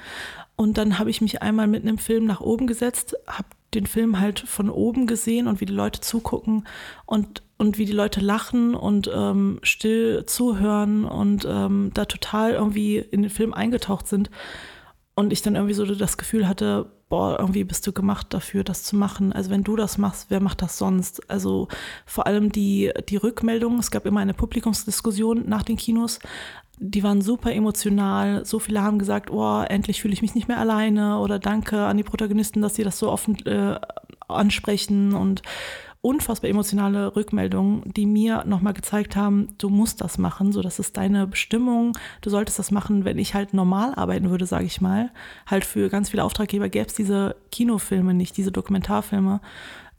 Und 0.55 0.77
dann 0.77 0.99
habe 0.99 1.09
ich 1.09 1.21
mich 1.21 1.41
einmal 1.41 1.67
mitten 1.67 1.87
im 1.87 1.97
Film 1.97 2.25
nach 2.25 2.41
oben 2.41 2.67
gesetzt, 2.67 3.15
habe 3.27 3.47
den 3.73 3.85
Film 3.85 4.19
halt 4.19 4.39
von 4.39 4.69
oben 4.69 5.05
gesehen 5.07 5.47
und 5.47 5.61
wie 5.61 5.65
die 5.65 5.73
Leute 5.73 6.01
zugucken 6.01 6.65
und, 7.05 7.43
und 7.59 7.77
wie 7.77 7.85
die 7.85 7.91
Leute 7.91 8.21
lachen 8.21 8.73
und 8.73 9.11
ähm, 9.13 9.59
still 9.63 10.25
zuhören 10.25 11.03
und 11.03 11.45
ähm, 11.47 11.91
da 11.93 12.05
total 12.05 12.53
irgendwie 12.53 12.97
in 12.97 13.21
den 13.21 13.29
Film 13.29 13.53
eingetaucht 13.53 14.07
sind. 14.07 14.31
Und 15.13 15.33
ich 15.33 15.41
dann 15.41 15.55
irgendwie 15.55 15.73
so 15.73 15.85
das 15.85 16.17
Gefühl 16.17 16.47
hatte, 16.47 16.89
boah, 17.09 17.37
irgendwie 17.37 17.65
bist 17.65 17.85
du 17.85 17.91
gemacht 17.91 18.27
dafür, 18.29 18.63
das 18.63 18.83
zu 18.83 18.95
machen. 18.95 19.33
Also 19.33 19.49
wenn 19.49 19.65
du 19.65 19.75
das 19.75 19.97
machst, 19.97 20.27
wer 20.29 20.39
macht 20.39 20.61
das 20.61 20.77
sonst? 20.77 21.29
Also 21.29 21.67
vor 22.05 22.27
allem 22.27 22.49
die, 22.53 22.93
die 23.09 23.17
Rückmeldungen, 23.17 23.79
es 23.79 23.91
gab 23.91 24.05
immer 24.05 24.21
eine 24.21 24.33
Publikumsdiskussion 24.33 25.43
nach 25.49 25.63
den 25.63 25.75
Kinos, 25.75 26.19
die 26.77 27.03
waren 27.03 27.21
super 27.21 27.51
emotional. 27.51 28.45
So 28.45 28.59
viele 28.59 28.81
haben 28.81 28.99
gesagt, 28.99 29.31
oh, 29.31 29.61
endlich 29.67 30.01
fühle 30.01 30.13
ich 30.13 30.21
mich 30.21 30.33
nicht 30.33 30.47
mehr 30.47 30.59
alleine 30.59 31.19
oder 31.19 31.39
danke 31.39 31.81
an 31.81 31.97
die 31.97 32.03
Protagonisten, 32.03 32.61
dass 32.61 32.75
sie 32.75 32.85
das 32.85 32.97
so 32.97 33.11
offen 33.11 33.45
äh, 33.45 33.77
ansprechen 34.29 35.13
und 35.13 35.41
unfassbar 36.01 36.49
emotionale 36.49 37.15
Rückmeldungen, 37.15 37.83
die 37.93 38.05
mir 38.05 38.45
nochmal 38.45 38.73
gezeigt 38.73 39.15
haben, 39.15 39.49
du 39.57 39.69
musst 39.69 39.99
das 40.01 40.17
machen, 40.17 40.53
so 40.53 40.61
das 40.61 40.79
ist 40.79 40.95
deine 40.95 41.27
Bestimmung, 41.27 41.97
du 42.21 42.29
solltest 42.29 42.57
das 42.57 42.71
machen, 42.71 43.03
wenn 43.03 43.17
ich 43.17 43.33
halt 43.33 43.53
normal 43.53 43.93
arbeiten 43.95 44.29
würde, 44.29 44.45
sage 44.45 44.65
ich 44.65 44.79
mal. 44.79 45.11
Halt 45.45 45.65
für 45.65 45.89
ganz 45.89 46.09
viele 46.09 46.23
Auftraggeber 46.23 46.69
gäbe 46.69 46.87
es 46.87 46.93
diese 46.93 47.35
Kinofilme 47.51 48.13
nicht, 48.13 48.37
diese 48.37 48.51
Dokumentarfilme. 48.51 49.41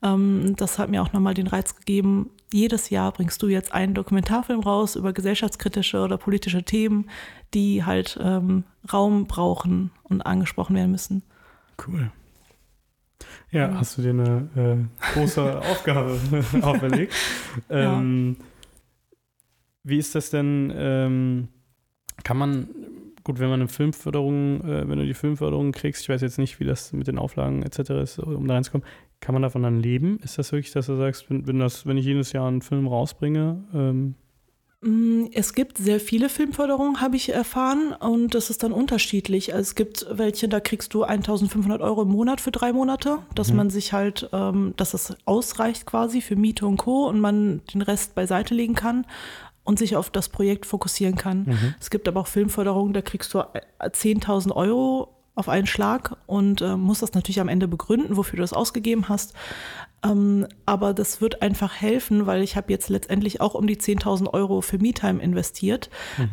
Ähm, 0.02 0.54
das 0.56 0.78
hat 0.78 0.88
mir 0.88 1.02
auch 1.02 1.12
nochmal 1.12 1.34
den 1.34 1.46
Reiz 1.46 1.76
gegeben, 1.76 2.30
jedes 2.52 2.90
Jahr 2.90 3.12
bringst 3.12 3.42
du 3.42 3.48
jetzt 3.48 3.72
einen 3.72 3.94
Dokumentarfilm 3.94 4.60
raus 4.60 4.96
über 4.96 5.12
gesellschaftskritische 5.12 6.00
oder 6.00 6.16
politische 6.16 6.64
Themen, 6.64 7.10
die 7.54 7.84
halt 7.84 8.18
ähm, 8.20 8.64
Raum 8.92 9.26
brauchen 9.26 9.90
und 10.02 10.22
angesprochen 10.22 10.74
werden 10.76 10.90
müssen. 10.90 11.22
cool. 11.86 12.10
Ja, 13.52 13.74
hast 13.74 13.98
du 13.98 14.02
dir 14.02 14.10
eine 14.10 14.48
äh, 14.56 15.12
große 15.14 15.60
Aufgabe 15.70 16.18
auferlegt. 16.62 17.14
Ja. 17.68 17.98
Ähm, 17.98 18.36
Wie 19.82 19.98
ist 19.98 20.14
das 20.14 20.30
denn? 20.30 20.72
Ähm, 20.74 21.48
kann 22.22 22.36
man, 22.36 22.68
gut, 23.24 23.38
wenn 23.38 23.48
man 23.48 23.60
eine 23.60 23.68
Filmförderung, 23.68 24.60
äh, 24.62 24.88
wenn 24.88 24.98
du 24.98 25.06
die 25.06 25.14
Filmförderung 25.14 25.72
kriegst, 25.72 26.02
ich 26.02 26.08
weiß 26.08 26.20
jetzt 26.20 26.38
nicht, 26.38 26.60
wie 26.60 26.64
das 26.64 26.92
mit 26.92 27.06
den 27.06 27.18
Auflagen 27.18 27.62
etc. 27.62 27.90
ist, 28.02 28.18
um 28.18 28.46
da 28.46 28.54
reinzukommen, 28.54 28.86
kann 29.20 29.32
man 29.32 29.42
davon 29.42 29.62
dann 29.62 29.80
leben? 29.80 30.18
Ist 30.22 30.38
das 30.38 30.52
wirklich, 30.52 30.72
dass 30.72 30.86
du 30.86 30.96
sagst, 30.96 31.28
wenn, 31.30 31.46
wenn, 31.46 31.58
das, 31.58 31.86
wenn 31.86 31.96
ich 31.96 32.04
jedes 32.04 32.32
Jahr 32.32 32.46
einen 32.46 32.62
Film 32.62 32.86
rausbringe, 32.86 33.64
ähm, 33.74 34.14
Es 35.34 35.52
gibt 35.52 35.76
sehr 35.76 36.00
viele 36.00 36.30
Filmförderungen, 36.30 37.02
habe 37.02 37.14
ich 37.16 37.28
erfahren, 37.28 37.92
und 37.92 38.34
das 38.34 38.48
ist 38.48 38.62
dann 38.62 38.72
unterschiedlich. 38.72 39.52
Also 39.52 39.60
es 39.60 39.74
gibt 39.74 40.06
welche, 40.10 40.48
da 40.48 40.58
kriegst 40.58 40.94
du 40.94 41.02
1500 41.02 41.82
Euro 41.82 42.02
im 42.02 42.08
Monat 42.08 42.40
für 42.40 42.50
drei 42.50 42.72
Monate, 42.72 43.18
dass 43.34 43.50
Mhm. 43.50 43.56
man 43.56 43.70
sich 43.70 43.92
halt, 43.92 44.30
ähm, 44.32 44.72
dass 44.76 44.92
das 44.92 45.14
ausreicht 45.26 45.84
quasi 45.84 46.22
für 46.22 46.34
Miete 46.34 46.66
und 46.66 46.78
Co. 46.78 47.06
und 47.08 47.20
man 47.20 47.60
den 47.74 47.82
Rest 47.82 48.14
beiseite 48.14 48.54
legen 48.54 48.74
kann 48.74 49.04
und 49.64 49.78
sich 49.78 49.96
auf 49.96 50.08
das 50.08 50.30
Projekt 50.30 50.64
fokussieren 50.64 51.14
kann. 51.16 51.42
Mhm. 51.44 51.74
Es 51.78 51.90
gibt 51.90 52.08
aber 52.08 52.20
auch 52.20 52.26
Filmförderungen, 52.26 52.94
da 52.94 53.02
kriegst 53.02 53.34
du 53.34 53.40
äh, 53.40 53.60
10.000 53.90 54.50
Euro 54.56 55.14
auf 55.34 55.50
einen 55.50 55.66
Schlag 55.66 56.16
und 56.26 56.62
äh, 56.62 56.76
musst 56.76 57.02
das 57.02 57.12
natürlich 57.12 57.40
am 57.40 57.48
Ende 57.48 57.68
begründen, 57.68 58.16
wofür 58.16 58.36
du 58.38 58.42
das 58.42 58.54
ausgegeben 58.54 59.10
hast. 59.10 59.34
Ähm, 60.04 60.46
aber 60.66 60.94
das 60.94 61.20
wird 61.20 61.42
einfach 61.42 61.74
helfen, 61.74 62.26
weil 62.26 62.42
ich 62.42 62.56
habe 62.56 62.72
jetzt 62.72 62.88
letztendlich 62.88 63.40
auch 63.40 63.54
um 63.54 63.66
die 63.66 63.76
10.000 63.76 64.32
Euro 64.32 64.60
für 64.60 64.78
MeTime 64.78 65.22
investiert 65.22 65.90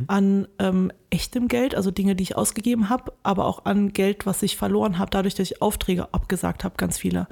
an 0.08 0.48
ähm, 0.60 0.92
echtem 1.10 1.48
Geld, 1.48 1.74
also 1.76 1.90
Dinge, 1.90 2.16
die 2.16 2.24
ich 2.24 2.36
ausgegeben 2.36 2.90
habe, 2.90 3.14
aber 3.24 3.46
auch 3.46 3.66
an 3.66 3.94
Geld, 3.94 4.26
was 4.26 4.44
ich 4.44 4.58
verloren 4.58 5.00
habe, 5.00 5.10
dadurch, 5.10 5.36
dass 5.36 5.52
ich 5.52 5.62
Aufträge 5.62 6.14
abgesagt 6.14 6.64
habe, 6.64 6.76
ganz 6.78 6.98
viele. 6.98 7.28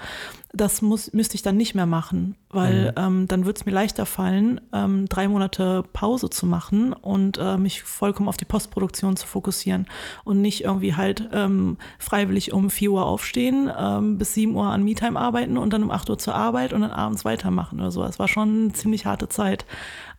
Das 0.53 0.81
muss, 0.81 1.11
müsste 1.11 1.35
ich 1.35 1.41
dann 1.41 1.57
nicht 1.57 1.75
mehr 1.75 1.85
machen, 1.85 2.35
weil 2.49 2.93
ähm, 2.95 3.27
dann 3.27 3.45
wird 3.45 3.57
es 3.57 3.65
mir 3.65 3.73
leichter 3.73 4.05
fallen, 4.05 4.61
ähm, 4.71 5.07
drei 5.09 5.27
Monate 5.27 5.83
Pause 5.91 6.29
zu 6.29 6.45
machen 6.45 6.93
und 6.93 7.37
äh, 7.37 7.57
mich 7.57 7.83
vollkommen 7.83 8.29
auf 8.29 8.37
die 8.37 8.45
Postproduktion 8.45 9.17
zu 9.17 9.27
fokussieren 9.27 9.87
und 10.23 10.41
nicht 10.41 10.63
irgendwie 10.63 10.95
halt 10.95 11.27
ähm, 11.33 11.77
freiwillig 11.99 12.53
um 12.53 12.69
4 12.69 12.91
Uhr 12.91 13.05
aufstehen, 13.05 13.69
ähm, 13.77 14.17
bis 14.17 14.33
7 14.35 14.55
Uhr 14.55 14.67
an 14.67 14.85
MeTime 14.85 15.19
arbeiten 15.19 15.57
und 15.57 15.73
dann 15.73 15.83
um 15.83 15.91
8 15.91 16.09
Uhr 16.09 16.17
zur 16.25 16.35
Arbeit 16.35 16.73
und 16.73 16.81
dann 16.81 16.89
abends 16.91 17.23
weitermachen 17.23 17.79
oder 17.79 17.91
so. 17.91 18.03
Es 18.03 18.17
war 18.17 18.27
schon 18.27 18.63
eine 18.63 18.73
ziemlich 18.73 19.05
harte 19.05 19.29
Zeit. 19.29 19.65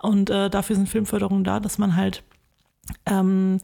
Und 0.01 0.31
äh, 0.31 0.49
dafür 0.49 0.77
sind 0.77 0.89
Filmförderungen 0.89 1.43
da, 1.43 1.59
dass 1.59 1.79
man 1.79 1.97
halt 1.97 2.23
ähm, 3.07 3.59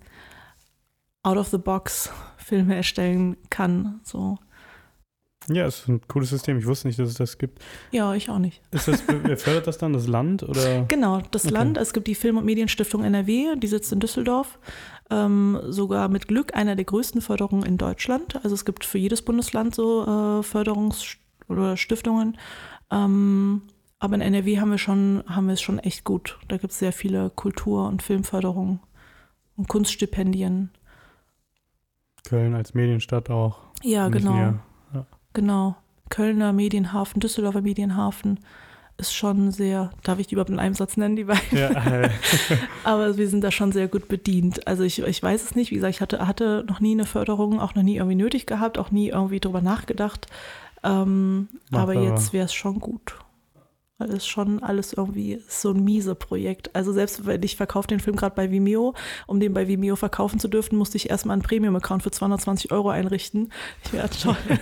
out 1.22 1.36
of 1.38 1.48
the 1.48 1.58
box 1.58 2.10
Filme 2.38 2.74
erstellen 2.74 3.36
kann. 3.48 4.00
So. 4.02 4.38
ja, 5.48 5.66
es 5.66 5.82
ist 5.82 5.88
ein 5.88 6.00
cooles 6.08 6.30
System. 6.30 6.58
Ich 6.58 6.66
wusste 6.66 6.88
nicht, 6.88 6.98
dass 6.98 7.10
es 7.10 7.14
das 7.14 7.38
gibt. 7.38 7.62
Ja, 7.92 8.12
ich 8.14 8.28
auch 8.28 8.40
nicht. 8.40 8.60
Ist 8.72 8.88
das, 8.88 9.04
wer 9.22 9.36
fördert 9.36 9.68
das 9.68 9.78
dann? 9.78 9.92
Das 9.92 10.08
Land 10.08 10.42
oder? 10.42 10.82
Genau, 10.88 11.20
das 11.30 11.44
Okay. 11.44 11.54
Land, 11.54 11.78
es 11.78 11.92
gibt 11.92 12.08
die 12.08 12.16
Film- 12.16 12.38
und 12.38 12.44
Medienstiftung 12.44 13.04
NRW, 13.04 13.54
die 13.54 13.68
sitzt 13.68 13.92
in 13.92 14.00
Düsseldorf. 14.00 14.58
Ähm, 15.10 15.60
sogar 15.68 16.08
mit 16.08 16.26
Glück 16.26 16.56
einer 16.56 16.74
der 16.74 16.86
größten 16.86 17.20
Förderungen 17.20 17.64
in 17.64 17.78
Deutschland. 17.78 18.42
Also 18.42 18.54
es 18.54 18.64
gibt 18.64 18.84
für 18.84 18.98
jedes 18.98 19.22
Bundesland 19.22 19.76
so 19.76 20.02
äh, 20.02 20.40
Förderungs- 20.42 21.18
oder 21.52 21.76
Stiftungen. 21.76 22.36
Ähm, 22.90 23.62
aber 23.98 24.16
in 24.16 24.20
NRW 24.20 24.58
haben 24.58 24.70
wir 24.70 24.78
schon, 24.78 25.22
haben 25.28 25.46
wir 25.46 25.54
es 25.54 25.62
schon 25.62 25.78
echt 25.78 26.04
gut. 26.04 26.38
Da 26.48 26.56
gibt 26.56 26.72
es 26.72 26.78
sehr 26.78 26.92
viele 26.92 27.30
Kultur- 27.30 27.86
und 27.86 28.02
Filmförderungen 28.02 28.80
und 29.56 29.68
Kunststipendien. 29.68 30.70
Köln 32.24 32.54
als 32.54 32.74
Medienstadt 32.74 33.30
auch. 33.30 33.60
Ja, 33.82 34.08
genau. 34.08 34.34
näher. 34.34 34.60
Genau. 35.32 35.76
Kölner 36.10 36.52
Medienhafen, 36.52 37.20
Düsseldorfer 37.20 37.62
Medienhafen 37.62 38.40
ist 38.98 39.14
schon 39.14 39.50
sehr, 39.50 39.90
darf 40.02 40.18
ich 40.18 40.26
die 40.26 40.34
überhaupt 40.34 40.50
in 40.50 40.58
einem 40.58 40.74
Satz 40.74 40.96
nennen, 40.96 41.16
die 41.16 41.24
beiden? 41.24 41.58
Ja, 41.58 41.70
Aber 42.84 43.16
wir 43.16 43.28
sind 43.28 43.42
da 43.42 43.50
schon 43.50 43.72
sehr 43.72 43.88
gut 43.88 44.08
bedient. 44.08 44.66
Also 44.66 44.82
ich, 44.82 45.00
ich 45.00 45.22
weiß 45.22 45.42
es 45.42 45.54
nicht, 45.54 45.70
wie 45.70 45.76
gesagt, 45.76 45.94
ich 45.94 46.00
hatte, 46.00 46.26
hatte 46.26 46.64
noch 46.68 46.80
nie 46.80 46.92
eine 46.92 47.06
Förderung, 47.06 47.60
auch 47.60 47.74
noch 47.74 47.82
nie 47.82 47.96
irgendwie 47.96 48.16
nötig 48.16 48.46
gehabt, 48.46 48.78
auch 48.78 48.90
nie 48.90 49.08
irgendwie 49.08 49.40
drüber 49.40 49.62
nachgedacht. 49.62 50.26
Ähm, 50.84 51.48
aber 51.70 51.94
jetzt 51.94 52.32
wäre 52.32 52.46
es 52.46 52.54
schon 52.54 52.80
gut. 52.80 53.16
Weil 53.98 54.10
es 54.10 54.26
schon 54.26 54.62
alles 54.62 54.92
irgendwie 54.92 55.40
so 55.48 55.70
ein 55.70 55.84
miese 55.84 56.14
Projekt. 56.16 56.74
Also 56.74 56.92
selbst 56.92 57.24
wenn 57.24 57.42
ich 57.42 57.56
verkaufe 57.56 57.86
den 57.86 58.00
Film 58.00 58.16
gerade 58.16 58.34
bei 58.34 58.50
Vimeo, 58.50 58.94
um 59.28 59.38
den 59.38 59.52
bei 59.52 59.68
Vimeo 59.68 59.94
verkaufen 59.94 60.40
zu 60.40 60.48
dürfen, 60.48 60.76
musste 60.76 60.96
ich 60.96 61.08
erstmal 61.10 61.34
einen 61.34 61.42
Premium-Account 61.42 62.02
für 62.02 62.10
220 62.10 62.72
Euro 62.72 62.90
einrichten. 62.90 63.52
Ich 63.84 63.92
wäre 63.92 64.10
toll. 64.10 64.36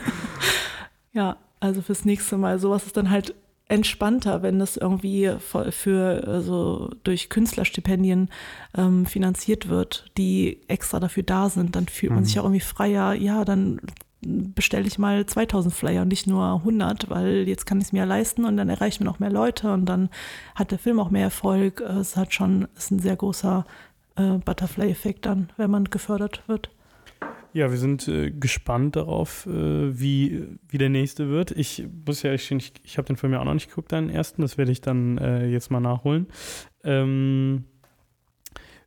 ja, 1.12 1.36
also 1.60 1.80
fürs 1.80 2.04
nächste 2.04 2.36
Mal. 2.36 2.58
Sowas 2.58 2.84
ist 2.86 2.96
dann 2.96 3.08
halt 3.10 3.34
entspannter, 3.68 4.42
wenn 4.42 4.58
das 4.58 4.76
irgendwie 4.76 5.32
für, 5.38 5.70
für 5.72 6.24
also 6.26 6.90
durch 7.04 7.30
Künstlerstipendien 7.30 8.28
ähm, 8.76 9.06
finanziert 9.06 9.68
wird, 9.68 10.10
die 10.18 10.60
extra 10.68 10.98
dafür 11.00 11.22
da 11.22 11.48
sind. 11.48 11.76
Dann 11.76 11.86
fühlt 11.86 12.12
man 12.12 12.22
Mhm. 12.22 12.24
sich 12.26 12.38
auch 12.40 12.44
irgendwie 12.44 12.60
freier. 12.60 13.14
Ja, 13.14 13.44
dann 13.44 13.80
bestelle 14.22 14.86
ich 14.86 14.98
mal 14.98 15.24
2000 15.24 15.74
Flyer 15.74 16.02
und 16.02 16.08
nicht 16.08 16.26
nur 16.26 16.44
100, 16.44 17.08
weil 17.10 17.48
jetzt 17.48 17.66
kann 17.66 17.78
ich 17.78 17.84
es 17.84 17.92
mir 17.92 18.06
leisten 18.06 18.44
und 18.44 18.56
dann 18.56 18.68
erreichen 18.68 19.00
wir 19.00 19.06
noch 19.06 19.18
mehr 19.18 19.30
Leute 19.30 19.72
und 19.72 19.86
dann 19.86 20.10
hat 20.54 20.70
der 20.70 20.78
Film 20.78 21.00
auch 21.00 21.10
mehr 21.10 21.24
Erfolg. 21.24 21.80
Es 21.80 22.16
hat 22.16 22.34
schon, 22.34 22.68
ist 22.76 22.90
ein 22.90 22.98
sehr 22.98 23.16
großer 23.16 23.64
äh, 24.16 24.38
Butterfly-Effekt 24.44 25.26
dann, 25.26 25.50
wenn 25.56 25.70
man 25.70 25.84
gefördert 25.84 26.42
wird. 26.46 26.70
ja, 27.52 27.70
wir 27.70 27.78
sind 27.78 28.06
äh, 28.08 28.30
gespannt 28.30 28.96
darauf, 28.96 29.46
äh, 29.46 29.98
wie, 29.98 30.46
wie 30.68 30.78
der 30.78 30.90
nächste 30.90 31.28
wird. 31.30 31.50
Ich 31.52 31.86
muss 32.06 32.22
ja, 32.22 32.32
ich, 32.32 32.50
ich 32.84 32.98
habe 32.98 33.06
den 33.06 33.16
Film 33.16 33.32
ja 33.32 33.40
auch 33.40 33.44
noch 33.44 33.54
nicht 33.54 33.68
geguckt, 33.68 33.92
deinen 33.92 34.10
ersten. 34.10 34.42
Das 34.42 34.58
werde 34.58 34.72
ich 34.72 34.80
dann 34.80 35.18
äh, 35.18 35.46
jetzt 35.46 35.70
mal 35.70 35.80
nachholen. 35.80 36.26
Ähm, 36.84 37.64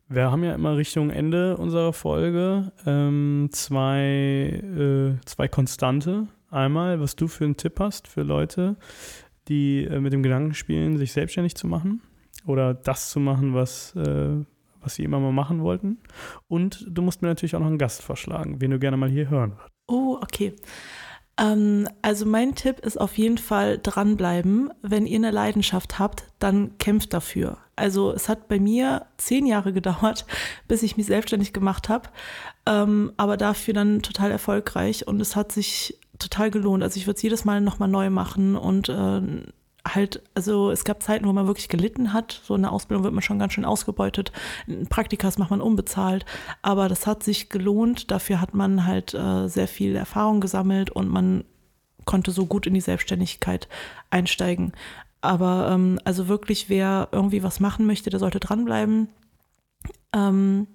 Wir 0.10 0.32
haben 0.32 0.44
ja 0.44 0.54
immer 0.54 0.78
Richtung 0.78 1.10
Ende 1.10 1.58
unserer 1.58 1.94
Folge 1.94 2.72
ähm, 2.86 3.50
zwei, 3.52 4.62
äh, 4.62 5.26
zwei 5.26 5.48
Konstante. 5.48 6.28
Einmal, 6.50 7.00
was 7.00 7.16
du 7.16 7.28
für 7.28 7.46
einen 7.46 7.58
Tipp 7.58 7.80
hast 7.80 8.08
für 8.08 8.22
Leute, 8.22 8.76
die 9.48 9.86
äh, 9.86 10.00
mit 10.00 10.14
dem 10.14 10.22
Gedanken 10.22 10.54
spielen, 10.54 10.98
sich 10.98 11.14
selbstständig 11.14 11.56
zu 11.56 11.68
machen 11.68 12.02
oder 12.46 12.74
das 12.74 13.10
zu 13.10 13.20
machen, 13.20 13.54
was, 13.54 13.96
äh, 13.96 14.44
was 14.82 14.96
sie 14.96 15.04
immer 15.04 15.20
mal 15.20 15.32
machen 15.32 15.64
wollten. 15.64 15.98
Und 16.48 16.86
du 16.90 17.02
musst 17.02 17.22
mir 17.22 17.30
natürlich 17.30 17.56
auch 17.56 17.62
noch 17.62 17.68
einen 17.68 17.78
Gast 17.78 18.02
vorschlagen, 18.02 18.62
wen 18.62 18.72
du 18.72 18.80
gerne 18.80 18.98
mal 18.98 19.10
hier 19.10 19.30
hören 19.30 19.54
würdest. 19.54 19.74
Oh, 19.88 20.20
okay. 20.22 20.54
Ähm, 21.38 21.88
also 22.02 22.26
mein 22.26 22.56
Tipp 22.56 22.80
ist 22.80 23.00
auf 23.00 23.18
jeden 23.18 23.38
Fall 23.38 23.80
dranbleiben. 23.82 24.72
Wenn 24.82 25.06
ihr 25.06 25.18
eine 25.18 25.32
Leidenschaft 25.32 26.00
habt, 26.00 26.26
dann 26.40 26.78
kämpft 26.78 27.14
dafür. 27.14 27.58
Also 27.76 28.12
es 28.12 28.30
hat 28.30 28.48
bei 28.48 28.60
mir 28.60 29.08
zehn 29.18 29.46
Jahre 29.46 29.74
gedauert, 29.74 30.26
bis 30.68 30.84
ich 30.84 30.98
mich 30.98 31.08
selbstständig 31.08 31.54
gemacht 31.54 31.90
habe, 31.90 32.10
ähm, 32.66 33.14
aber 33.18 33.38
dafür 33.38 33.74
dann 33.74 34.02
total 34.02 34.32
erfolgreich 34.32 35.08
und 35.08 35.20
es 35.20 35.36
hat 35.36 35.52
sich 35.52 35.98
total 36.20 36.52
gelohnt. 36.52 36.84
Also 36.84 36.98
ich 36.98 37.08
würde 37.08 37.18
es 37.18 37.24
jedes 37.24 37.46
Mal 37.46 37.62
nochmal 37.62 37.90
neu 37.90 38.10
machen 38.10 38.56
und 38.56 38.90
äh, 38.90 39.22
halt, 39.88 40.22
also 40.34 40.72
es 40.72 40.86
gab 40.86 41.04
Zeiten, 41.04 41.26
wo 41.28 41.34
man 41.34 41.48
wirklich 41.48 41.68
gelitten 41.70 42.14
hat. 42.14 42.42
So 42.44 42.56
in 42.56 42.62
der 42.62 42.72
Ausbildung 42.72 43.04
wird 43.04 43.14
man 43.14 43.22
schon 43.22 43.40
ganz 43.40 43.54
schön 43.54 43.66
ausgebeutet. 43.66 44.32
Praktikas 44.90 45.38
macht 45.38 45.52
man 45.52 45.62
unbezahlt. 45.62 46.26
Aber 46.62 46.88
das 46.88 47.06
hat 47.06 47.24
sich 47.24 47.50
gelohnt. 47.50 48.12
Dafür 48.12 48.40
hat 48.40 48.54
man 48.54 48.86
halt 48.86 49.14
äh, 49.14 49.48
sehr 49.48 49.68
viel 49.68 49.96
Erfahrung 49.96 50.42
gesammelt 50.42 50.90
und 50.90 51.10
man 51.10 51.44
konnte 52.06 52.32
so 52.32 52.46
gut 52.46 52.68
in 52.68 52.74
die 52.74 52.82
Selbstständigkeit 52.82 53.68
einsteigen. 54.10 54.74
Aber 55.22 55.70
ähm, 55.72 56.00
also 56.04 56.28
wirklich, 56.28 56.70
wer 56.70 57.10
irgendwie 57.12 57.44
was 57.44 57.60
machen 57.60 57.86
möchte, 57.86 58.10
der 58.10 58.20
sollte 58.20 58.40
dranbleiben. 58.40 59.08
Ähm, 60.14 60.68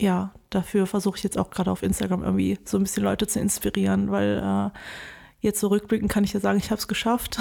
ja, 0.00 0.32
dafür 0.50 0.86
versuche 0.86 1.18
ich 1.18 1.24
jetzt 1.24 1.38
auch 1.38 1.50
gerade 1.50 1.70
auf 1.70 1.82
Instagram 1.82 2.22
irgendwie 2.22 2.58
so 2.64 2.78
ein 2.78 2.82
bisschen 2.82 3.04
Leute 3.04 3.26
zu 3.26 3.38
inspirieren, 3.38 4.10
weil 4.10 4.38
äh, 4.38 4.78
jetzt 5.44 5.60
so 5.60 5.70
kann 6.08 6.24
ich 6.24 6.32
ja 6.32 6.40
sagen, 6.40 6.58
ich 6.58 6.70
habe 6.70 6.78
es 6.78 6.88
geschafft. 6.88 7.38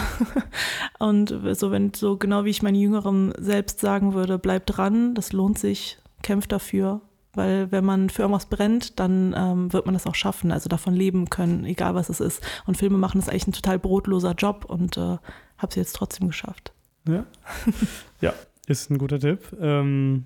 und 1.00 1.34
so, 1.54 1.72
wenn 1.72 1.94
so 1.94 2.18
genau 2.18 2.46
wie 2.46 2.50
ich 2.50 2.62
meinen 2.62 2.76
Jüngeren 2.76 3.34
selbst 3.38 3.80
sagen 3.80 4.14
würde, 4.14 4.38
bleib 4.38 4.66
dran, 4.68 5.16
das 5.16 5.34
lohnt 5.34 5.58
sich, 5.58 5.98
kämpft 6.22 6.52
dafür. 6.52 7.02
Weil 7.36 7.72
wenn 7.72 7.84
man 7.84 8.12
für 8.12 8.22
irgendwas 8.22 8.46
brennt, 8.46 9.00
dann 9.00 9.34
ähm, 9.36 9.74
wird 9.74 9.86
man 9.88 9.94
das 9.94 10.06
auch 10.06 10.14
schaffen, 10.14 10.52
also 10.52 10.70
davon 10.70 10.94
leben 10.94 11.32
können, 11.32 11.66
egal 11.66 11.96
was 11.96 12.10
es 12.10 12.20
ist. 12.20 12.44
Und 12.68 12.78
Filme 12.78 13.00
machen 13.00 13.20
ist 13.20 13.30
eigentlich 13.30 13.48
ein 13.48 13.54
total 13.54 13.80
brotloser 13.80 14.34
Job 14.34 14.66
und 14.66 14.98
äh, 14.98 15.18
habe 15.58 15.70
es 15.70 15.76
jetzt 15.76 15.96
trotzdem 15.96 16.28
geschafft. 16.28 16.74
Ja. 17.08 17.26
ja, 18.22 18.34
ist 18.68 18.92
ein 18.92 19.00
guter 19.00 19.20
Tipp. 19.20 19.40
Ähm, 19.60 20.26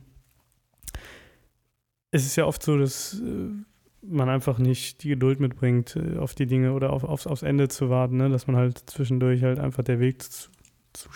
es 2.12 2.26
ist 2.26 2.36
ja 2.36 2.46
oft 2.46 2.62
so, 2.62 2.78
dass 2.78 3.22
äh, 3.22 3.52
man 4.02 4.30
einfach 4.30 4.58
nicht 4.58 5.04
die 5.04 5.10
Geduld 5.10 5.40
mitbringt, 5.40 5.96
äh, 5.96 6.18
auf 6.18 6.36
die 6.36 6.46
Dinge 6.46 6.74
oder 6.74 6.94
auf, 6.94 7.04
aufs, 7.04 7.28
aufs 7.28 7.44
Ende 7.44 7.68
zu 7.68 7.90
warten, 7.90 8.18
ne? 8.18 8.30
dass 8.30 8.48
man 8.48 8.56
halt 8.56 8.90
zwischendurch 8.90 9.44
halt 9.44 9.60
einfach 9.60 9.84
der 9.84 10.00
Weg 10.00 10.24
zu, 10.24 10.50
zu, 10.94 11.10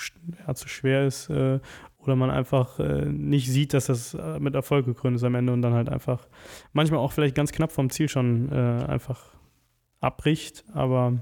ja, 0.46 0.54
zu 0.56 0.68
schwer 0.68 1.06
ist 1.06 1.30
äh, 1.30 1.60
oder 1.98 2.16
man 2.16 2.32
einfach 2.32 2.80
äh, 2.80 3.06
nicht 3.06 3.50
sieht, 3.50 3.74
dass 3.74 3.86
das 3.86 4.14
äh, 4.14 4.40
mit 4.40 4.56
Erfolg 4.56 4.86
gekrönt 4.86 5.16
ist 5.16 5.24
am 5.24 5.36
Ende 5.36 5.54
und 5.54 5.62
dann 5.62 5.74
halt 5.74 5.90
einfach 5.90 6.28
manchmal 6.74 7.00
auch 7.00 7.12
vielleicht 7.12 7.36
ganz 7.36 7.52
knapp 7.52 7.72
vom 7.72 7.90
Ziel 7.90 8.10
schon 8.10 8.52
äh, 8.52 8.56
einfach 8.56 9.32
abbricht, 10.00 10.66
aber 10.74 11.20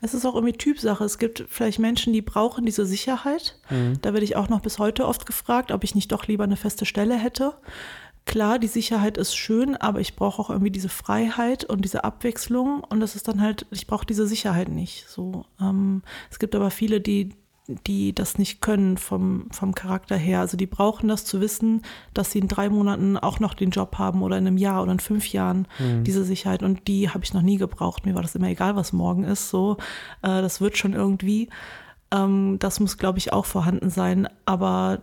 es 0.00 0.14
ist 0.14 0.24
auch 0.24 0.34
irgendwie 0.34 0.56
Typsache. 0.56 1.04
Es 1.04 1.18
gibt 1.18 1.44
vielleicht 1.48 1.78
Menschen, 1.78 2.12
die 2.12 2.22
brauchen 2.22 2.64
diese 2.64 2.86
Sicherheit. 2.86 3.58
Mhm. 3.70 3.98
Da 4.00 4.12
werde 4.12 4.24
ich 4.24 4.36
auch 4.36 4.48
noch 4.48 4.60
bis 4.60 4.78
heute 4.78 5.06
oft 5.06 5.26
gefragt, 5.26 5.72
ob 5.72 5.82
ich 5.84 5.94
nicht 5.94 6.12
doch 6.12 6.26
lieber 6.26 6.44
eine 6.44 6.56
feste 6.56 6.84
Stelle 6.84 7.16
hätte 7.16 7.54
klar, 8.28 8.58
die 8.60 8.68
Sicherheit 8.68 9.18
ist 9.18 9.34
schön, 9.34 9.74
aber 9.74 10.00
ich 10.00 10.14
brauche 10.14 10.40
auch 10.40 10.50
irgendwie 10.50 10.70
diese 10.70 10.90
Freiheit 10.90 11.64
und 11.64 11.84
diese 11.84 12.04
Abwechslung 12.04 12.84
und 12.84 13.00
das 13.00 13.16
ist 13.16 13.26
dann 13.26 13.40
halt, 13.40 13.66
ich 13.72 13.88
brauche 13.88 14.06
diese 14.06 14.26
Sicherheit 14.28 14.68
nicht. 14.68 15.08
So, 15.08 15.46
ähm, 15.60 16.02
es 16.30 16.38
gibt 16.38 16.54
aber 16.54 16.70
viele, 16.70 17.00
die 17.00 17.30
die 17.86 18.14
das 18.14 18.38
nicht 18.38 18.62
können 18.62 18.96
vom, 18.96 19.46
vom 19.50 19.74
Charakter 19.74 20.16
her. 20.16 20.40
Also 20.40 20.56
die 20.56 20.66
brauchen 20.66 21.06
das 21.06 21.26
zu 21.26 21.42
wissen, 21.42 21.82
dass 22.14 22.32
sie 22.32 22.38
in 22.38 22.48
drei 22.48 22.70
Monaten 22.70 23.18
auch 23.18 23.40
noch 23.40 23.52
den 23.52 23.68
Job 23.68 23.98
haben 23.98 24.22
oder 24.22 24.38
in 24.38 24.46
einem 24.46 24.56
Jahr 24.56 24.82
oder 24.82 24.92
in 24.92 25.00
fünf 25.00 25.30
Jahren 25.30 25.68
mhm. 25.78 26.02
diese 26.02 26.24
Sicherheit. 26.24 26.62
Und 26.62 26.88
die 26.88 27.10
habe 27.10 27.24
ich 27.24 27.34
noch 27.34 27.42
nie 27.42 27.58
gebraucht. 27.58 28.06
Mir 28.06 28.14
war 28.14 28.22
das 28.22 28.34
immer 28.34 28.48
egal, 28.48 28.74
was 28.74 28.94
morgen 28.94 29.24
ist. 29.24 29.50
So, 29.50 29.76
äh, 30.22 30.40
das 30.40 30.62
wird 30.62 30.78
schon 30.78 30.94
irgendwie. 30.94 31.50
Ähm, 32.10 32.56
das 32.58 32.80
muss, 32.80 32.96
glaube 32.96 33.18
ich, 33.18 33.34
auch 33.34 33.44
vorhanden 33.44 33.90
sein. 33.90 34.30
Aber 34.46 35.02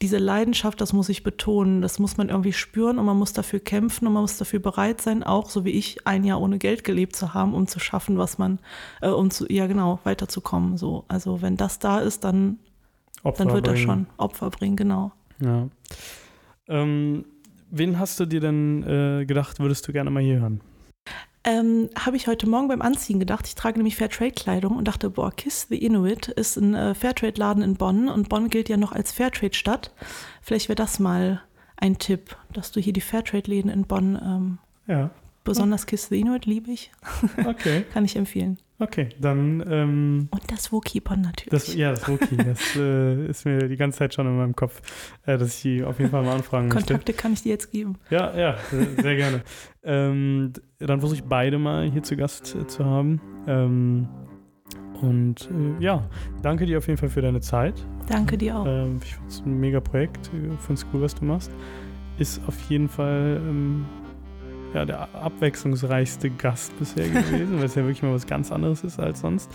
diese 0.00 0.18
Leidenschaft, 0.18 0.80
das 0.80 0.92
muss 0.92 1.08
ich 1.08 1.24
betonen, 1.24 1.82
das 1.82 1.98
muss 1.98 2.16
man 2.16 2.28
irgendwie 2.28 2.52
spüren 2.52 2.98
und 2.98 3.06
man 3.06 3.16
muss 3.16 3.32
dafür 3.32 3.58
kämpfen 3.58 4.06
und 4.06 4.12
man 4.12 4.22
muss 4.22 4.36
dafür 4.36 4.60
bereit 4.60 5.00
sein, 5.00 5.24
auch 5.24 5.50
so 5.50 5.64
wie 5.64 5.70
ich 5.70 6.06
ein 6.06 6.22
Jahr 6.24 6.40
ohne 6.40 6.58
Geld 6.58 6.84
gelebt 6.84 7.16
zu 7.16 7.34
haben, 7.34 7.52
um 7.52 7.66
zu 7.66 7.80
schaffen, 7.80 8.16
was 8.16 8.38
man, 8.38 8.60
äh, 9.02 9.08
um 9.08 9.30
zu, 9.30 9.46
ja 9.48 9.66
genau, 9.66 9.98
weiterzukommen. 10.04 10.76
So. 10.76 11.04
Also 11.08 11.42
wenn 11.42 11.56
das 11.56 11.80
da 11.80 11.98
ist, 11.98 12.22
dann, 12.22 12.58
dann 13.24 13.50
wird 13.50 13.66
er 13.66 13.76
schon 13.76 14.06
Opfer 14.18 14.50
bringen, 14.50 14.76
genau. 14.76 15.10
Ja. 15.40 15.68
Ähm, 16.68 17.24
wen 17.70 17.98
hast 17.98 18.20
du 18.20 18.26
dir 18.26 18.40
denn 18.40 18.84
äh, 18.84 19.24
gedacht, 19.26 19.58
würdest 19.58 19.88
du 19.88 19.92
gerne 19.92 20.10
mal 20.10 20.22
hier 20.22 20.40
hören? 20.40 20.60
Ähm, 21.44 21.88
habe 21.98 22.16
ich 22.16 22.26
heute 22.26 22.48
Morgen 22.48 22.68
beim 22.68 22.82
Anziehen 22.82 23.18
gedacht. 23.18 23.46
Ich 23.46 23.54
trage 23.54 23.78
nämlich 23.78 23.96
Fairtrade-Kleidung 23.96 24.76
und 24.76 24.86
dachte, 24.86 25.10
boah, 25.10 25.30
Kiss 25.30 25.66
the 25.68 25.78
Inuit 25.78 26.28
ist 26.28 26.56
ein 26.56 26.74
äh, 26.74 26.94
Fairtrade-Laden 26.94 27.62
in 27.62 27.74
Bonn 27.74 28.08
und 28.08 28.28
Bonn 28.28 28.50
gilt 28.50 28.68
ja 28.68 28.76
noch 28.76 28.92
als 28.92 29.12
Fairtrade-Stadt. 29.12 29.92
Vielleicht 30.42 30.68
wäre 30.68 30.76
das 30.76 30.98
mal 30.98 31.42
ein 31.76 31.98
Tipp, 31.98 32.36
dass 32.52 32.72
du 32.72 32.80
hier 32.80 32.92
die 32.92 33.00
Fairtrade-Läden 33.00 33.70
in 33.70 33.84
Bonn 33.84 34.18
ähm, 34.22 34.58
ja. 34.86 35.10
Besonders 35.44 35.86
Kiss 35.86 36.08
the 36.08 36.20
Inuit 36.20 36.44
liebe 36.44 36.70
ich. 36.70 36.90
Okay. 37.46 37.84
Kann 37.92 38.04
ich 38.04 38.16
empfehlen. 38.16 38.58
Okay, 38.80 39.08
dann. 39.20 39.64
Ähm, 39.68 40.28
und 40.30 40.52
das 40.52 40.70
Wokipon 40.70 41.20
natürlich. 41.20 41.50
Das, 41.50 41.74
ja, 41.74 41.90
das 41.90 42.08
Woki. 42.08 42.36
das 42.36 42.60
äh, 42.76 43.26
ist 43.26 43.44
mir 43.44 43.68
die 43.68 43.76
ganze 43.76 43.98
Zeit 43.98 44.14
schon 44.14 44.26
in 44.26 44.36
meinem 44.36 44.54
Kopf, 44.54 44.80
äh, 45.26 45.36
dass 45.36 45.56
ich 45.56 45.62
die 45.62 45.82
auf 45.82 45.98
jeden 45.98 46.10
Fall 46.10 46.22
mal 46.22 46.36
anfragen 46.36 46.68
Kontakte 46.68 46.94
möchte. 46.94 47.12
kann 47.12 47.32
ich 47.32 47.42
dir 47.42 47.50
jetzt 47.50 47.72
geben. 47.72 47.96
Ja, 48.10 48.36
ja, 48.36 48.56
sehr, 48.70 48.86
sehr 49.02 49.16
gerne. 49.16 49.42
ähm, 49.82 50.52
dann 50.78 51.00
versuche 51.00 51.18
ich 51.18 51.24
beide 51.24 51.58
mal 51.58 51.90
hier 51.90 52.02
zu 52.04 52.16
Gast 52.16 52.54
äh, 52.54 52.66
zu 52.68 52.84
haben. 52.84 53.20
Ähm, 53.48 54.08
und 55.00 55.48
äh, 55.50 55.82
ja, 55.82 56.08
danke 56.42 56.66
dir 56.66 56.78
auf 56.78 56.86
jeden 56.86 56.98
Fall 56.98 57.08
für 57.08 57.22
deine 57.22 57.40
Zeit. 57.40 57.84
Danke 58.08 58.38
dir 58.38 58.58
auch. 58.58 58.66
Ähm, 58.66 59.00
ich 59.02 59.14
finde 59.14 59.28
es 59.28 59.40
ein 59.40 59.58
mega 59.58 59.80
Projekt. 59.80 60.26
Ich 60.26 60.60
finde 60.60 60.74
es 60.74 60.86
cool, 60.92 61.02
was 61.02 61.14
du 61.14 61.24
machst. 61.24 61.50
Ist 62.18 62.40
auf 62.46 62.60
jeden 62.68 62.88
Fall 62.88 63.40
ähm, 63.40 63.86
ja, 64.74 64.84
der 64.84 65.08
abwechslungsreichste 65.14 66.30
Gast 66.30 66.78
bisher 66.78 67.08
gewesen, 67.08 67.58
weil 67.58 67.64
es 67.64 67.74
ja 67.74 67.82
wirklich 67.82 68.02
mal 68.02 68.12
was 68.12 68.26
ganz 68.26 68.52
anderes 68.52 68.84
ist 68.84 68.98
als 68.98 69.20
sonst. 69.20 69.50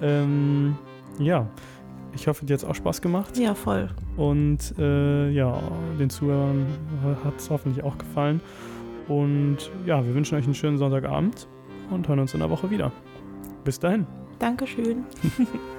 Ähm, 0.00 0.76
ja, 1.18 1.46
ich 2.14 2.28
hoffe, 2.28 2.46
dir 2.46 2.54
hat 2.54 2.62
es 2.62 2.64
auch 2.64 2.74
Spaß 2.74 3.02
gemacht. 3.02 3.36
Ja, 3.36 3.54
voll. 3.54 3.88
Und 4.16 4.74
äh, 4.78 5.30
ja, 5.30 5.60
den 5.98 6.10
Zuhörern 6.10 6.66
hat 7.24 7.38
es 7.38 7.50
hoffentlich 7.50 7.84
auch 7.84 7.98
gefallen. 7.98 8.40
Und 9.08 9.70
ja, 9.84 10.04
wir 10.04 10.14
wünschen 10.14 10.38
euch 10.38 10.44
einen 10.44 10.54
schönen 10.54 10.78
Sonntagabend 10.78 11.48
und 11.90 12.08
hören 12.08 12.20
uns 12.20 12.34
in 12.34 12.40
der 12.40 12.50
Woche 12.50 12.70
wieder. 12.70 12.92
Bis 13.64 13.78
dahin. 13.78 14.06
Dankeschön. 14.38 15.04